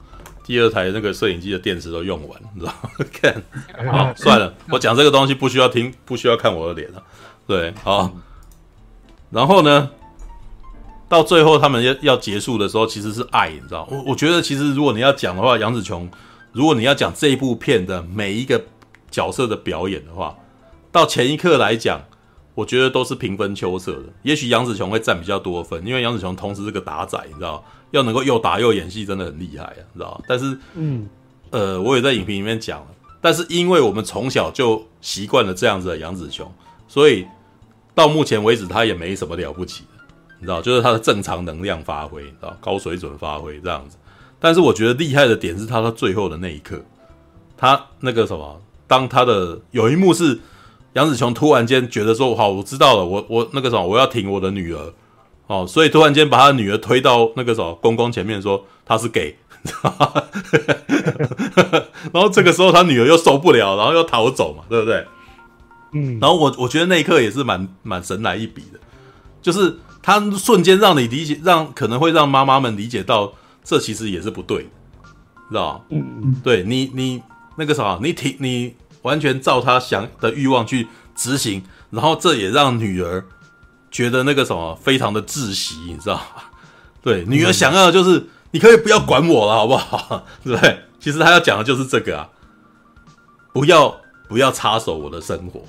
[0.45, 2.75] 第二台那个摄影机的电池都用完，你知道？
[3.13, 3.43] 看，
[3.93, 7.03] 好，算了，我讲这个东西不需要听，不需要看我的脸了。
[7.47, 8.13] 对，好，
[9.31, 9.91] 然后呢？
[11.09, 13.85] 到最后，他们要要结束的时候，其实是爱，你知道？
[13.91, 16.09] 我我觉得，其实如果你要讲的话，杨紫琼，
[16.53, 18.63] 如果你要讲这一部片的每一个
[19.11, 20.37] 角色的表演的话，
[20.93, 22.01] 到前一刻来讲，
[22.55, 24.05] 我觉得都是平分秋色的。
[24.23, 27.65] 也许杨紫琼会占比较多分，因为杨紫琼同时是个打仔，你知道？
[27.91, 30.23] 要能够又打又演戏，真的很厉害啊，你知道？
[30.29, 31.09] 但是，嗯，
[31.51, 32.87] 呃，我也在影评里面讲了，
[33.21, 36.51] 但是因为我们从小就习惯了这样子的杨紫琼，
[36.87, 37.27] 所以
[37.95, 40.05] 到目前为止，他也没什么了不起的。
[40.39, 43.97] 你知道，就是他的正常能量发挥，你知道，高水准发挥这样子。
[44.39, 46.83] 但是我觉得厉害的点是他到最后的那一刻，
[47.59, 50.39] 他那个什么，当他的有一幕是
[50.95, 54.93] 杨紫琼突然间觉得说，好，我知道了，我我那个什么，我要挺我的女儿，
[55.51, 59.37] 哦，所以突然间把他女儿推到那个什么公公前面说他是 gay？
[62.13, 65.05] 然后这个时候他女儿又受不了，然后又逃走嘛，对不对？
[65.93, 68.79] 嗯，然后我我觉得那一刻也是蛮蛮神来一笔的，
[69.43, 69.79] 就是。
[70.03, 74.69] 他瞬间让你理解，让可能会让妈妈们理解到，这其实也是不对的，
[75.51, 75.81] 知道吗？
[75.91, 77.23] 嗯嗯，对你，你
[77.57, 83.23] 那个啥，你挺你完全照他想的欲望去执行，然后这也让女儿
[83.91, 86.23] 觉得那个什么非常的窒息，你知道吗？
[87.03, 90.25] 对，女儿想要的就是你可以不要管我了，好不好？
[90.45, 90.81] 对不对？
[90.99, 92.29] 其实他要讲的就是这个啊，
[93.53, 95.65] 不要不要插手我的生活，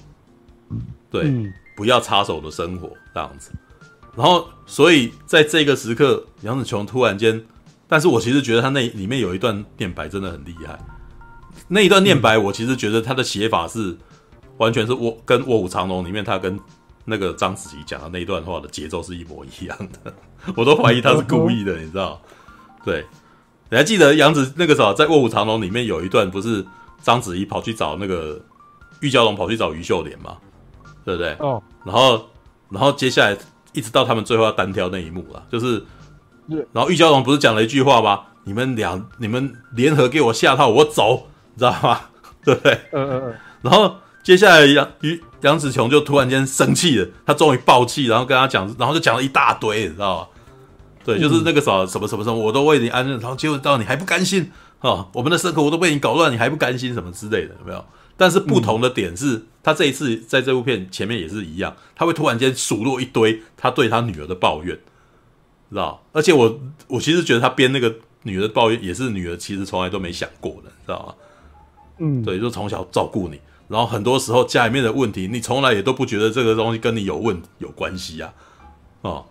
[1.09, 3.51] 对，嗯、不要插手我的生活，这样子。
[4.15, 7.41] 然后，所以在这个时刻，杨紫琼突然间，
[7.87, 10.77] 但是我其实觉得他那里面有一段念白真的很厉害。
[11.69, 13.97] 那一段念白，我其实觉得他的写法是
[14.57, 16.59] 完全是卧跟《卧虎藏龙》里面他跟
[17.05, 20.13] 那个章子怡讲的那一段话的节奏是一模一样的。
[20.55, 22.21] 我都怀疑他是故意的，你知道？
[22.85, 23.05] 对，
[23.69, 26.65] 你还记得杨紫那个时候在《卧虎藏龙》里面有一段，不是
[27.01, 28.39] 章子怡跑去找那个
[28.99, 30.37] 玉娇龙跑去找于秀莲嘛？
[31.05, 31.35] 对不对？
[31.39, 31.61] 哦。
[31.83, 32.29] 然后，
[32.69, 33.37] 然后接下来。
[33.73, 35.81] 一直到他们最后要单挑那一幕了，就是，
[36.73, 38.23] 然后玉娇龙不是讲了一句话吗？
[38.43, 42.01] 你们俩，你们联合给我下套，我走，你知道吗？
[42.43, 42.73] 对不对？
[42.91, 43.35] 嗯嗯嗯。
[43.61, 50.27] 然后接下来杨于杨紫琼就突然间生气了，他终于爆气，然后跟他讲，然后就讲了一大堆，你知道吗？
[51.03, 55.07] 对，就是那个啥，什么什么什么，我都为你安任，然后结果到你还不甘心啊？
[55.13, 57.83] 我们的生活我都被你搞乱，你还不甘心什么之类的，有没有？
[58.15, 64.77] 但是不同的点是，他这一次在这部片前面也是一样，他会突然间数落一堆他对他女儿的抱怨，
[65.71, 66.03] 知道？
[66.11, 71.15] 而且我我其实觉得他编那个女儿的抱怨也是女儿其实从来都没想过的，知道吗？
[71.97, 73.39] 嗯，对，就从小照顾你，
[73.71, 78.33] 然后很多时候家里面的问题，你从来也都不觉得这个东西跟你有问有关系呀，
[78.99, 79.25] 哦，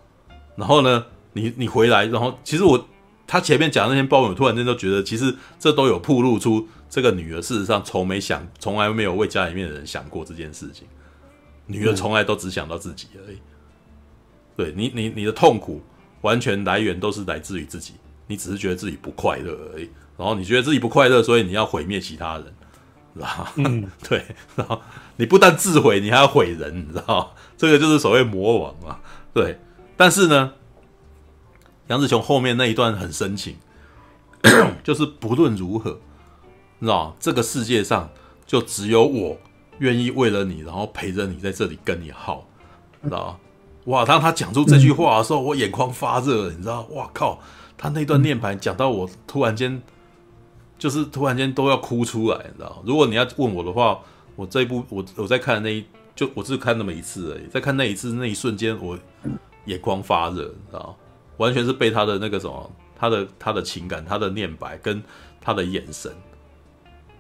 [0.56, 1.04] 然后呢，
[1.34, 2.88] 你你回来，然后其实我
[3.26, 10.88] 他前面讲那些抱怨，突然间就觉得，其实这都有暴露出这个女儿事实上从没想，从来没有为家里面的人想过这件事情。
[11.66, 13.36] 女儿从来都只想到自己而已。
[14.56, 15.82] 对你，你你的痛苦
[16.22, 17.92] 完全来源都是来自于自己，
[18.26, 19.90] 你只是觉得自己不快乐而已。
[20.16, 22.46] 然后你觉得自己不快乐，所以你要毁灭其他人，
[23.14, 23.48] 知道吗？
[23.56, 24.24] 嗯，对。
[24.56, 24.80] 然后
[25.16, 27.34] 你不但自毁，你还要毁人，你知道？
[27.56, 28.98] 这个就是所谓魔王嘛。
[29.32, 29.58] 对。
[29.96, 30.52] 但是呢，
[31.88, 33.56] 杨子琼后面那一段很深情，
[34.82, 35.98] 就是不论如何，
[36.78, 38.10] 你知道这个世界上
[38.46, 39.36] 就只有我
[39.78, 42.46] 愿意为了你，然后陪着你在这里跟你耗，
[43.02, 43.38] 知道？
[43.86, 44.04] 哇！
[44.04, 46.82] 当他讲出这句话的时候，我眼眶发热，你知道？
[46.90, 47.40] 哇靠！
[47.76, 49.82] 他那段念盘讲到我突然间。
[50.80, 52.82] 就是突然间都要哭出来，你知道？
[52.86, 54.00] 如果你要问我的话，
[54.34, 55.84] 我这一部我我在看的那一
[56.16, 58.98] 就我只看那么一次而已，在看那一次那一瞬间，我
[59.66, 60.96] 眼眶发热，你知道？
[61.36, 65.02] 完全是被他的那个什么，他的他的情感，他的念白跟
[65.38, 66.10] 他的眼神，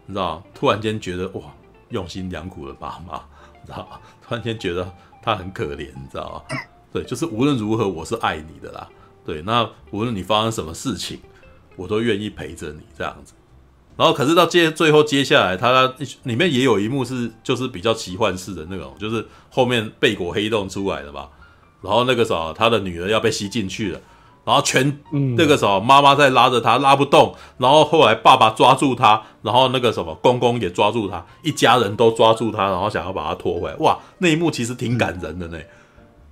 [0.06, 0.42] 你知道？
[0.54, 1.42] 突然间觉得哇，
[1.90, 3.22] 用心良苦的妈妈，
[3.60, 4.00] 你知道？
[4.26, 4.90] 突然间觉得
[5.22, 6.56] 他很可怜，你知道吗？
[6.90, 8.88] 对，就是无论如何我是爱你的啦，
[9.24, 11.20] 对，那无论你发生什么事情，
[11.76, 13.34] 我都愿意陪着你这样子。
[14.00, 21.28] 然后，可是到接最后接下来，他里面也有一幕是就是比较奇幻式的那种，就是后面贝果黑洞出来了吧？
[21.82, 24.00] 然后那个时候他的女儿要被吸进去了，
[24.42, 24.98] 然后全
[25.36, 33.76] 那个时候妈妈在拉着他拉不动，然后后来爸爸抓住他，然后那个什么公公也抓住他，一家人都抓住他，然后想要把他拖回来。
[33.80, 35.58] 哇，那一幕其实挺感人的呢。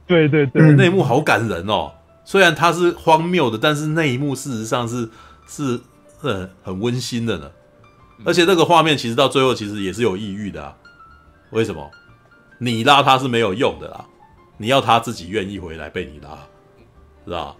[0.07, 1.93] 对对对，那一幕好感人哦。
[2.25, 5.11] 虽然它是荒谬的，但是那一幕事实上是
[5.47, 5.79] 是
[6.19, 7.51] 很很温馨的呢。
[8.25, 10.75] 而且这个画面其实到最后其实也是有抑郁的啊，
[11.51, 11.91] 为什么？
[12.59, 14.05] 你拉他是没有用的啦，
[14.57, 16.37] 你要他自己愿意回来被你拉，
[17.25, 17.55] 是吧？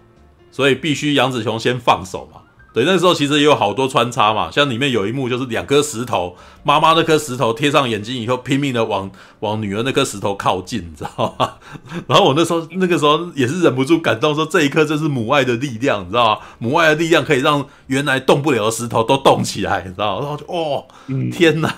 [0.51, 2.41] 所以必须杨子琼先放手嘛。
[2.73, 11.53] 对，那时候其实也有好多穿插嘛，像里面有一幕就是两颗石头，妈妈那颗石头贴上眼睛以后，拼命的往往女儿那颗石头靠近，你知道吗？
[12.07, 16.41] 然后我那时候那个时候也是忍不住感动，说这一刻就是母爱的力量，你知道吗？
[16.59, 20.21] 母爱的力量可以让原来动不了的石头都动起来，你知道吗？
[20.21, 20.85] 然后就哦，
[21.31, 21.73] 天哪，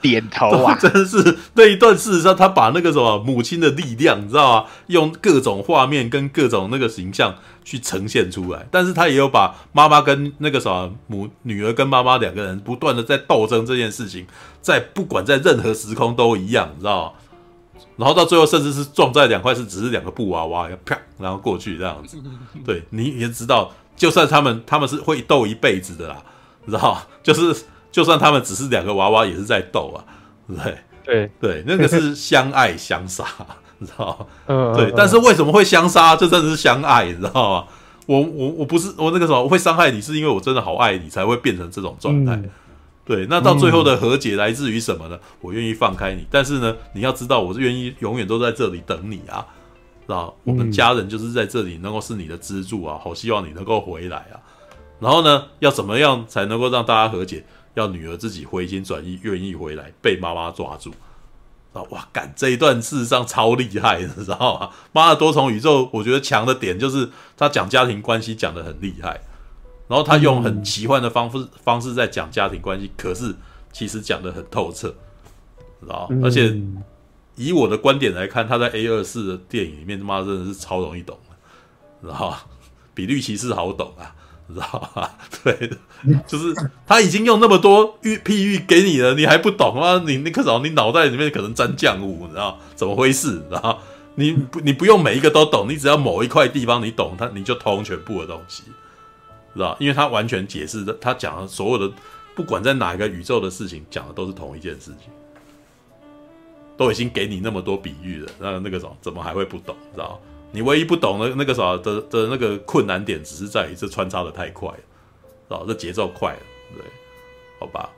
[0.00, 4.66] 点头啊， 真是那一段事实上他把那个什么母亲的力量，你知道吗？
[4.88, 7.34] 用各种画面跟各种那个形象。
[7.66, 14.26] 去呈现出来，但是他也有把妈妈跟那个什么母女儿跟妈妈两个人不断的在斗争这件事情，
[14.60, 17.12] 在不管在任何时空都一样，你知道吗？
[17.96, 22.16] 然后到最后甚至是撞在两块是只是两个布娃娃，啪，然后过去这样子。
[22.66, 26.16] 对，你也知道，就算他们他们是会斗一辈子的啦，
[26.64, 30.02] 你知道 就是就算他们只是两个娃娃，也是在斗啊，
[30.48, 33.24] 对对对，那个是相爱相杀。
[33.78, 34.72] 你知道嗯？
[34.74, 36.14] 对，但是为什么会相杀？
[36.16, 37.66] 这真的是相爱，你知道吗？
[38.06, 42.40] 我我我不是我那个什么我会伤害你，是因为我真的好爱你，才会变成这种状态。
[43.04, 45.18] 对，那到最后的和解来自于什么呢？
[45.40, 49.46] 我愿意放开你，但是呢，你要知道，我是愿意永远都在这里等你啊，
[50.06, 50.34] 知道？
[50.44, 54.40] 我们家人就是在这里能够是你的支柱啊，好希望你能够回来啊。
[55.00, 57.44] 然后呢，要怎么样才能够让大家和解？
[57.74, 60.90] 要女儿自己回心转意，愿意回来，被妈妈抓住。
[61.72, 64.70] 啊哇，干这一段事实上超厉害的，你知道吗？
[64.92, 69.20] 妈的多重宇宙，我觉得强的点就是他讲家庭关系讲得很厉害，
[69.88, 73.34] 然后他用很奇幻的方式方式在讲家庭关系，可是
[73.72, 74.88] 其实讲的很透彻，
[75.80, 76.20] 知道吗？
[76.24, 76.56] 而且
[77.36, 82.38] 以我的观点来看，他在 A 二四的电影里面，他妈真的是超容易懂的，知道吗？
[82.94, 84.14] 比绿骑士好懂啊。
[84.46, 85.16] 知道吧？
[85.42, 85.70] 对，
[86.26, 86.54] 就是
[86.86, 90.04] 他已经用那么多喻譬喻给你了，你还不懂吗？
[90.06, 93.42] 你那个时候你脑袋里面可能沾浆糊，你知道怎么回事？
[93.50, 93.78] 然后
[94.16, 98.64] 你不你不用每一个都懂，你只要某一块地方你懂，他你就通全部的东西，
[99.54, 99.76] 知道？
[99.80, 101.94] 因为他完全解释的，他讲的所有的，
[102.34, 105.10] 不管在哪一个宇宙的事情，讲的都是同一件事情，
[106.76, 109.76] 都已经给你那么多比喻了，那那个时候怎么还会不懂？
[109.92, 110.20] 知道？
[110.52, 114.78] 你唯一不懂的那个啥的的那个困难点，只是在于这穿插的太快了，
[115.48, 116.40] 哦，这节奏快了，
[116.76, 116.84] 对，
[117.58, 117.90] 好吧，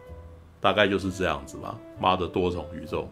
[0.58, 1.76] 大概就是这样子吧。
[2.00, 3.06] 妈的多重宇宙，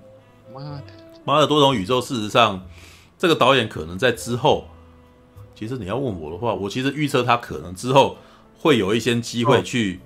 [0.54, 0.84] 妈的，
[1.24, 2.00] 妈的多重宇宙。
[2.00, 2.66] 事实上，
[3.18, 4.66] 这个导演可能在之后，
[5.54, 8.16] 其实你要问我的话，我其实预测他可能之后
[8.64, 10.00] 会有一些机会去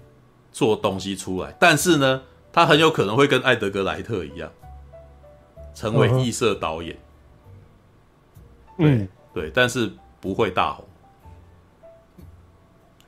[0.51, 2.23] 做东西出来，但是呢，
[2.53, 4.51] 他很有可能会跟艾德格莱特一样，
[5.77, 6.99] 成为异色导演，
[8.79, 9.07] 嗯。
[9.33, 10.85] 对，但是不会大红，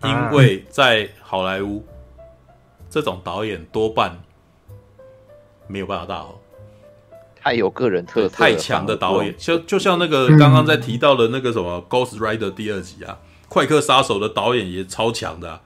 [0.05, 1.85] 因为在好莱坞，
[2.89, 4.17] 这种导演多半
[5.67, 6.39] 没有办法大红，
[7.35, 13.19] 太有个人特色，太强的导演，就就像那个刚刚在提到的那个什么《Ghost Rider》第二集啊，
[13.51, 15.61] 快客杀手》的导演也超强的、啊，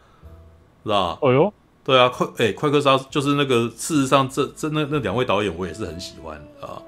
[0.82, 1.18] 是吧？
[1.20, 1.52] 哦呦，
[1.84, 6.80] 对啊，快哎，快客杀就是那个，事实上这这那那两位导演我也是很喜欢啊。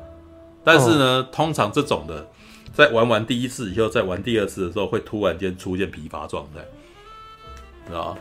[0.65, 2.27] 但是呢，哦、通常这种的，
[2.73, 8.17] 在玩完第一次以后，再玩第二次的时候，会突然间出现疲乏状态，啊，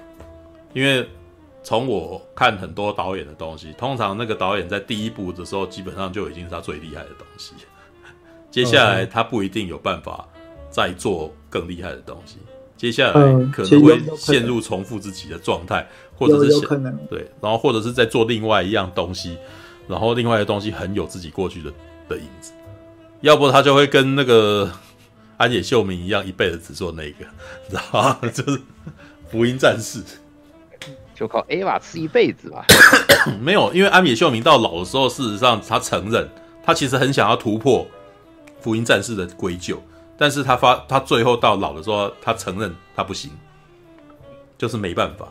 [0.74, 1.10] 因为
[1.64, 7.54] 从我看很多导演的东西，通常那个导演在第一部的时候，基本上就已经是他最厉害的东西。
[8.52, 10.28] 接下来他不一定有办法
[10.70, 12.38] 再做更厉害的东西，
[12.78, 13.14] 接下来
[13.52, 15.88] 可能会陷入重复自己的状态，
[16.18, 19.38] 或者是想对，然后或者是在做另外一样东西，
[19.88, 21.72] 然后另外的东西很有自己过去的
[22.10, 22.52] 的影子，
[23.22, 24.72] 要不他就会跟那个
[25.38, 27.26] 安野秀明一样，一辈子只做那个，
[27.70, 28.20] 知道吗？
[28.34, 28.62] 就是
[29.30, 30.02] 福音战士，
[31.14, 32.66] 就靠 Ava 吃一辈子吧。
[33.42, 36.30] 没有，因为安野秀明到老的时候，事实上他承认，
[36.64, 37.88] 他其实很想要突破。
[38.62, 39.80] 福音战士的归咎，
[40.18, 43.32] 但是他发他最后到老的时候，他承认他不行，
[44.58, 45.28] 就是没办法，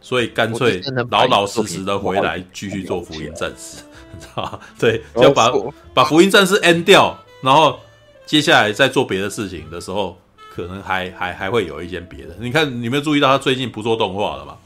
[0.00, 0.80] 所以干脆
[1.10, 3.82] 老老实实的回来继续做福音战士，
[4.14, 4.60] 你知道吗？
[4.78, 5.50] 对，就把
[5.92, 7.78] 把福音战士 end 掉，然后
[8.24, 10.16] 接下来再做别的事情的时候，
[10.54, 12.34] 可能还还还会有一件别的。
[12.38, 14.56] 你看，你没有注意到他最近不做动画了吗？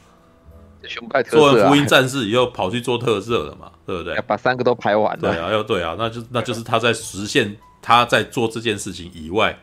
[1.29, 3.69] 做完福音战士以后跑去做特色了嘛？
[3.85, 4.15] 对不对？
[4.25, 5.21] 把三个都拍完了。
[5.21, 7.55] 对啊，要对啊，那就那就是他在实现。
[7.81, 9.57] 他在做这件事情以外，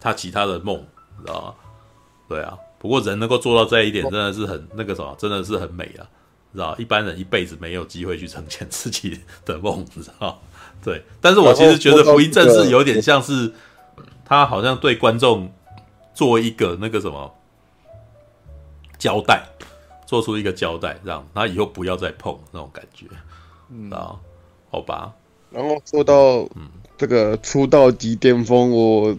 [0.00, 0.76] 他其他的梦，
[1.20, 1.54] 知道吗？
[2.28, 6.06] 对啊，不过人能够做到这一点，真的是很那个什么，真的是很美啊，
[6.52, 10.40] 知道一般人一辈子没有机会去呈现自己的梦，知道
[10.82, 13.52] 对，但是我其实觉得《福音战士》有点像是
[14.24, 15.52] 他好像对观众
[16.14, 17.34] 做一个那个什么
[18.96, 19.44] 交代，
[20.06, 23.06] 做出一个交代，让他以后不要再碰那种感觉，
[23.70, 24.16] 嗯，啊，
[24.70, 25.12] 好吧，
[25.50, 26.14] 然后做到
[26.54, 26.70] 嗯。
[27.00, 29.16] 这个出道即巅峰，我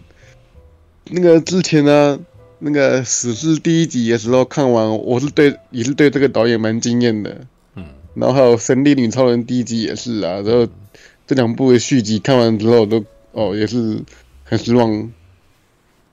[1.10, 2.16] 那个之前呢，
[2.60, 7.38] 那个死侍第一集的时候看完，我是对也是对这个导演蛮惊艳的，
[7.74, 10.64] 嗯，然后还有神力女超人第一集也是啊，然后
[11.26, 14.00] 这两部的续集看完之后都哦也是
[14.44, 15.10] 很失望，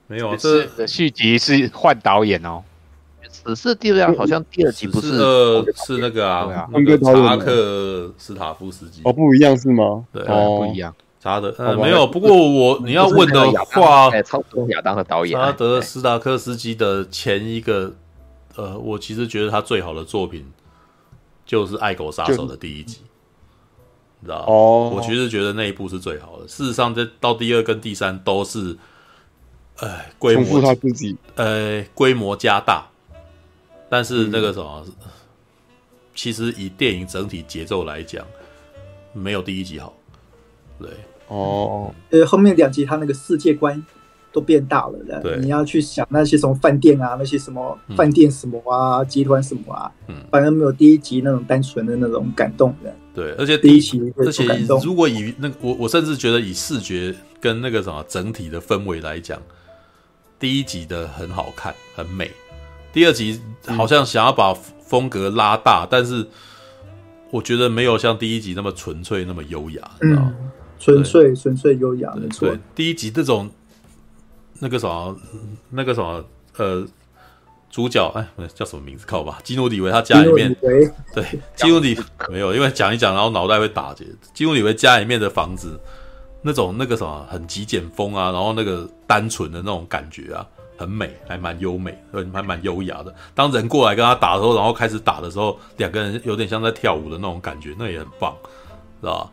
[0.07, 2.63] 没有啊，这续集是换导演哦，
[3.29, 9.01] 死侍第二好像第二集不是呃是那个啊，那个查克斯塔夫斯基。
[9.03, 10.03] 哦不一样是吗？
[10.11, 10.95] 对，不一样。
[11.21, 12.07] 查德，呃，没有。
[12.07, 17.93] 不过我你要问的话，超级亚当的导演查德斯达克斯基的前一个，
[18.55, 20.49] 呃，我其实觉得他最好的作品
[21.45, 22.99] 就是《爱狗杀手》的第一集，
[24.21, 26.47] 你知道哦，我其实觉得那一部是最好的。
[26.47, 28.77] 事实上，这到第二跟第三都是，
[29.79, 32.87] 哎，规模他自己，呃，规模加大，
[33.89, 34.85] 但是那个什么，
[36.15, 38.25] 其实以电影整体节奏来讲，
[39.11, 39.93] 没有第一集好。
[40.81, 40.89] 对
[41.29, 43.81] 哦，呃，后面两集他那个世界观
[44.31, 52.93] 都变大了，对，你要去想那些什么饭店啊，那些什么饭店什么啊，集团什么啊，嗯，反正没有第一集那种单纯的那种感动的。
[53.13, 54.45] 对，而且第一集，而且
[54.83, 59.41] 如果以那我我甚至觉得以视觉跟那个什么整体的氛围来讲，
[60.37, 62.31] 第一集的很好看，很美。
[62.93, 66.25] 第二集好像想要把风格拉大，但是
[67.29, 70.35] 我觉得没有像第一集那么纯粹，那么优雅，知道吗？
[70.79, 72.57] 纯粹纯粹优雅，没错。
[72.73, 73.49] 第一集这种
[74.59, 75.15] 那个什么，
[75.69, 76.23] 那个什么，
[76.57, 76.85] 呃，
[77.69, 78.25] 主角哎，
[78.55, 79.05] 叫什么名字？
[79.05, 80.55] 靠吧，基努里维他家里面，
[81.13, 81.25] 对，
[81.55, 81.97] 基努里
[82.29, 84.05] 没有，因为讲一讲，然后脑袋会打结。
[84.33, 85.79] 基努里维家里面的房子，
[86.41, 91.97] 那种那个什么很极简风啊，然后那个单纯的那种感觉啊，很美，还蛮优美，
[92.33, 93.13] 还蛮优雅的。
[93.35, 98.33] 当人过来跟他打的时候，然后开始打的时候，两个人有点像在跳舞的那种感觉，那也很棒，
[99.01, 99.31] 知道吧？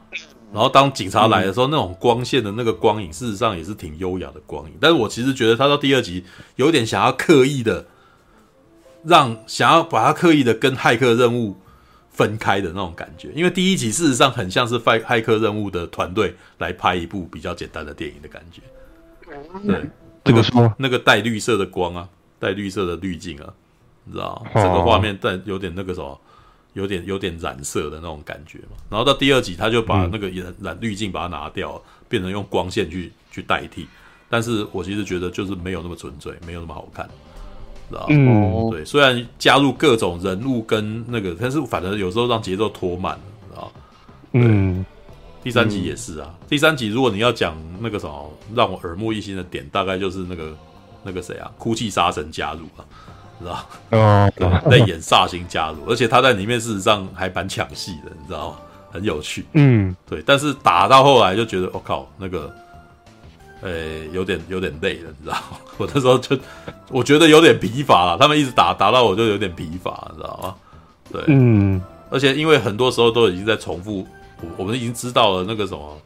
[0.52, 4.72] 然后当警察来的时候，嗯、那种光线的那个光影，事实上也是挺优雅的光影。
[4.80, 7.84] 但是我其实觉得他到第二集有点想要刻意的
[9.04, 11.56] 让，想要把他刻意的跟骇客任务
[12.10, 13.30] 分开的那种感觉。
[13.34, 18.62] 因为第一集事实上很像是骇骇客任务的团队来拍一部比较简单的电影的感觉。
[19.66, 19.84] 对，
[20.24, 22.08] 这个说那个带绿色的光啊，
[22.38, 23.52] 带绿色的滤镜啊，
[24.04, 26.18] 你知道整个画面带有点那个什么。
[26.76, 33.86] 有点有点染色的那种感觉嘛，然后到第二集他就把那个染染滤镜把它拿掉，变成用光线去去代替。
[34.28, 37.08] 但是我其实觉得就是没有那么纯粹，没有那么好看，
[37.88, 38.06] 知道吗？
[38.10, 38.84] 嗯，对。
[38.84, 43.72] 虽然加入各种人物跟那个，但是反正有时候让节奏拖慢，知道吗？
[44.32, 44.84] 嗯。
[45.42, 50.54] 第三集也是啊，第三集如果你要讲那个什么让我耳目一新的点，大概就是那个
[51.04, 52.84] 那个谁啊，哭泣杀神加入了。
[53.40, 58.56] 知道哦，对，在演煞星加入，而且他在里面事实上还蛮抢戏的，你知道吗？
[58.92, 60.22] 很有趣，嗯，对。
[60.24, 62.50] 但是打到后来就觉得，我、哦、靠，那个
[63.60, 65.58] 呃，有点有点累了，你知道吗？
[65.76, 66.38] 我那时候就
[66.88, 70.54] 我觉得有点疲乏了，他们一直打打到我就有点疲乏，你知道吗？
[71.12, 74.06] 对，嗯，而且因为很多时候都已经在重复，
[74.40, 76.00] 我我们已经知道了那个什么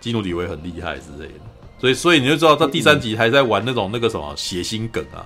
[0.00, 1.40] 基努里维很厉害之类的，
[1.80, 5.24] 所以所以你就知道他第三集还在玩那种那个什么血腥梗啊，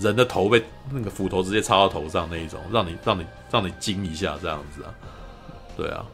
[0.00, 4.94] 人的头被那个斧头直接插到头上那一种，让你让你让你惊一下这样子啊，
[5.76, 6.04] 对啊，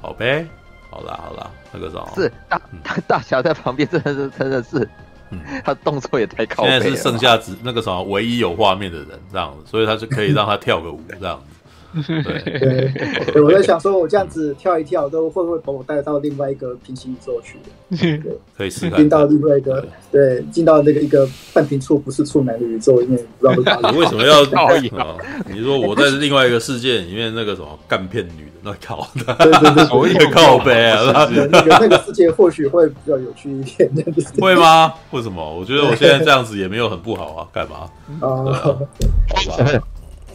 [0.00, 0.46] 好呗。
[0.90, 4.88] 好啦好啦，那个啥是大大大侠在旁边，真的是真的是，
[5.28, 6.80] 嗯，他动作也太靠北了。
[6.80, 11.57] 现在是剩下只那个什么唯一有画面的人这样子，所以他就可以让他跳个舞这样子。
[11.94, 12.22] 对
[12.58, 12.92] 对，
[13.32, 17.56] 对，我在想说，我这样子跳一跳，都会不会把我带到另外一个平行宇宙去？
[17.96, 18.20] 对，
[18.56, 18.98] 可以试看。
[18.98, 24.38] 进到另外一个，对，进到那个一个半瓶醋不是处男的宇宙里面，不知道你为什么要？
[25.50, 31.26] 你说我在另外一个世界里面，那个什么干片女的那靠的，对对对，我也靠背啊。
[31.30, 33.90] 那个那个世界或许会比较有趣一点，
[34.38, 34.92] 会吗？
[35.12, 35.56] 为什么？
[35.58, 37.88] 我觉得我现在这样子也没有很不好啊，干嘛？
[38.20, 38.76] 啊，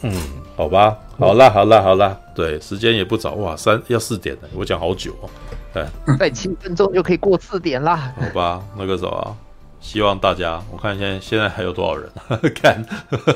[0.02, 0.12] 嗯。
[0.56, 5.30] 好吧，好啦，好啦，好啦，对，时间也不早，哇，三要四点了，我讲好久哦，
[5.72, 5.84] 对，
[6.18, 8.12] 再七分钟就可以过四点啦。
[8.20, 9.34] 好吧，那个时候啊，
[9.80, 12.10] 希望大家，我看现在现在还有多少人？
[12.54, 12.84] 看，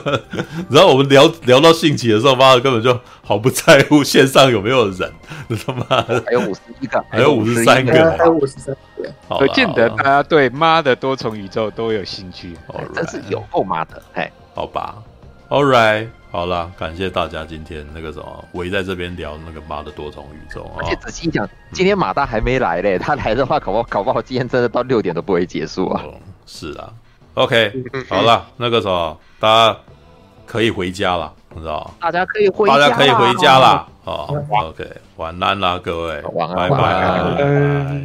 [0.70, 5.12] 然后我们聊聊到兴起的时候，妈的根本就毫不在乎线上有没有人，
[5.66, 12.56] 他妈的，还有五十一个，还有五十三个，还有五十三个，可见得大家对妈的多重宇宙都有兴趣，
[12.94, 14.96] 真是有够妈的，哎，好吧
[15.48, 16.08] ，All right。
[16.38, 20.70] 好啦，感谢大家今天那个什么围在这边聊那个妈的多重宇宙。
[20.78, 26.00] 而且仔细讲，今天马大还没来嘞， 他来的话搞不好搞不好今天真的到六点都不会结束啊。
[26.46, 26.92] 是啊
[27.34, 27.72] ，OK，
[28.08, 29.76] 好了，那个什么大家
[30.46, 33.88] 可以回家了，你知道大家可以回，大家可以回家了。
[34.04, 34.32] 好
[34.68, 38.00] ，OK，晚安啦，各位，晚安，拜拜。